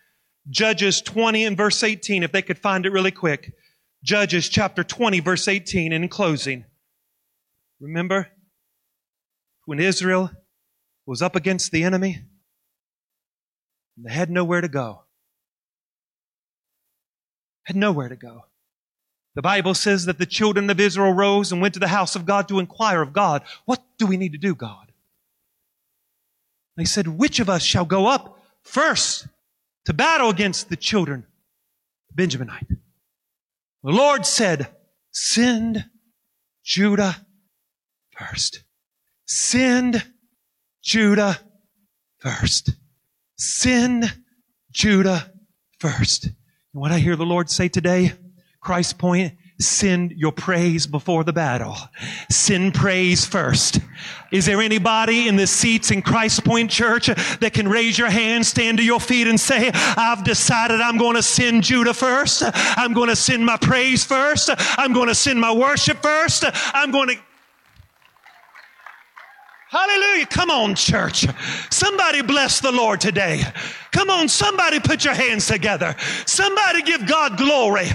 Judges 0.52 1.02
20 1.02 1.46
and 1.46 1.58
verse 1.58 1.82
18, 1.82 2.22
if 2.22 2.32
they 2.32 2.44
could 2.44 2.60
find 2.60 2.86
it 2.86 2.92
really 2.92 3.10
quick. 3.10 3.54
Judges 4.04 4.48
chapter 4.48 4.84
20, 4.84 5.20
verse 5.20 5.48
18, 5.48 5.94
and 5.94 6.04
in 6.04 6.10
closing. 6.10 6.64
Remember 7.80 8.28
when 9.66 9.80
Israel 9.80 10.30
was 11.08 11.24
up 11.24 11.36
against 11.36 11.72
the 11.72 11.84
enemy? 11.84 12.20
They 13.98 14.14
had 14.14 14.30
nowhere 14.30 14.62
to 14.62 14.68
go. 14.68 15.06
Had 17.64 17.78
nowhere 17.78 18.10
to 18.10 18.16
go. 18.16 18.46
The 19.34 19.42
Bible 19.42 19.74
says 19.74 20.06
that 20.06 20.20
the 20.20 20.28
children 20.28 20.70
of 20.70 20.80
Israel 20.80 21.14
rose 21.14 21.52
and 21.52 21.64
went 21.64 21.74
to 21.74 21.80
the 21.80 21.88
house 21.88 22.16
of 22.16 22.28
God 22.28 22.48
to 22.50 22.60
inquire 22.60 23.02
of 23.02 23.12
God, 23.12 23.42
what 23.66 23.82
do 23.98 24.06
we 24.06 24.18
need 24.18 24.34
to 24.34 24.38
do, 24.38 24.54
God? 24.54 24.91
They 26.82 26.86
said, 26.86 27.08
Which 27.08 27.40
of 27.40 27.48
us 27.48 27.62
shall 27.62 27.86
go 27.86 28.08
up 28.08 28.40
first 28.64 29.28
to 29.86 29.94
battle 29.94 30.32
against 30.32 30.68
the 30.68 30.76
children 30.76 31.28
of 32.10 32.16
Benjaminite? 32.16 32.70
The 33.84 33.92
Lord 33.92 34.26
said, 34.26 34.76
Send 35.12 35.86
Judah 36.64 37.24
first. 38.18 38.64
Send 39.28 40.04
Judah 40.82 41.40
first. 42.18 42.72
Send 43.38 44.12
Judah 44.72 45.32
first. 45.78 46.26
And 46.26 46.34
what 46.82 46.92
I 46.92 46.98
hear 46.98 47.16
the 47.16 47.28
Lord 47.28 47.52
say 47.52 47.70
today, 47.70 48.14
Christ 48.60 48.98
Point, 48.98 49.36
Send 49.62 50.12
your 50.14 50.32
praise 50.32 50.88
before 50.88 51.24
the 51.24 51.34
battle. 51.34 51.78
Send 52.30 52.74
praise 52.74 53.26
first. 53.26 53.80
Is 54.32 54.46
there 54.46 54.62
anybody 54.62 55.28
in 55.28 55.36
the 55.36 55.46
seats 55.46 55.92
in 55.92 56.02
Christ 56.02 56.44
Point 56.44 56.72
Church 56.72 57.08
that 57.08 57.52
can 57.54 57.68
raise 57.68 57.98
your 57.98 58.10
hand, 58.10 58.46
stand 58.46 58.80
to 58.80 58.84
your 58.84 59.00
feet 59.00 59.28
and 59.28 59.40
say, 59.40 59.70
I've 59.74 60.24
decided 60.24 60.82
I'm 60.82 60.98
going 60.98 61.16
to 61.16 61.24
send 61.24 61.64
Judah 61.64 61.94
first. 61.94 62.44
I'm 62.46 62.94
going 62.94 63.10
to 63.10 63.16
send 63.16 63.46
my 63.46 63.58
praise 63.58 64.04
first. 64.04 64.50
I'm 64.78 64.94
going 64.94 65.10
to 65.10 65.16
send 65.16 65.40
my 65.40 65.54
worship 65.54 66.02
first. 66.02 66.44
I'm 66.74 66.92
going 66.92 67.10
to 67.10 67.16
Hallelujah. 69.72 70.26
Come 70.26 70.52
on, 70.52 70.76
church. 70.76 71.26
Somebody 71.70 72.22
bless 72.22 72.60
the 72.60 72.74
Lord 72.74 73.00
today. 73.00 73.42
Come 73.94 74.10
on, 74.10 74.28
somebody 74.28 74.82
put 74.82 75.06
your 75.06 75.14
hands 75.14 75.48
together. 75.48 75.96
Somebody 76.26 76.82
give 76.82 77.08
God 77.08 77.38
glory. 77.38 77.88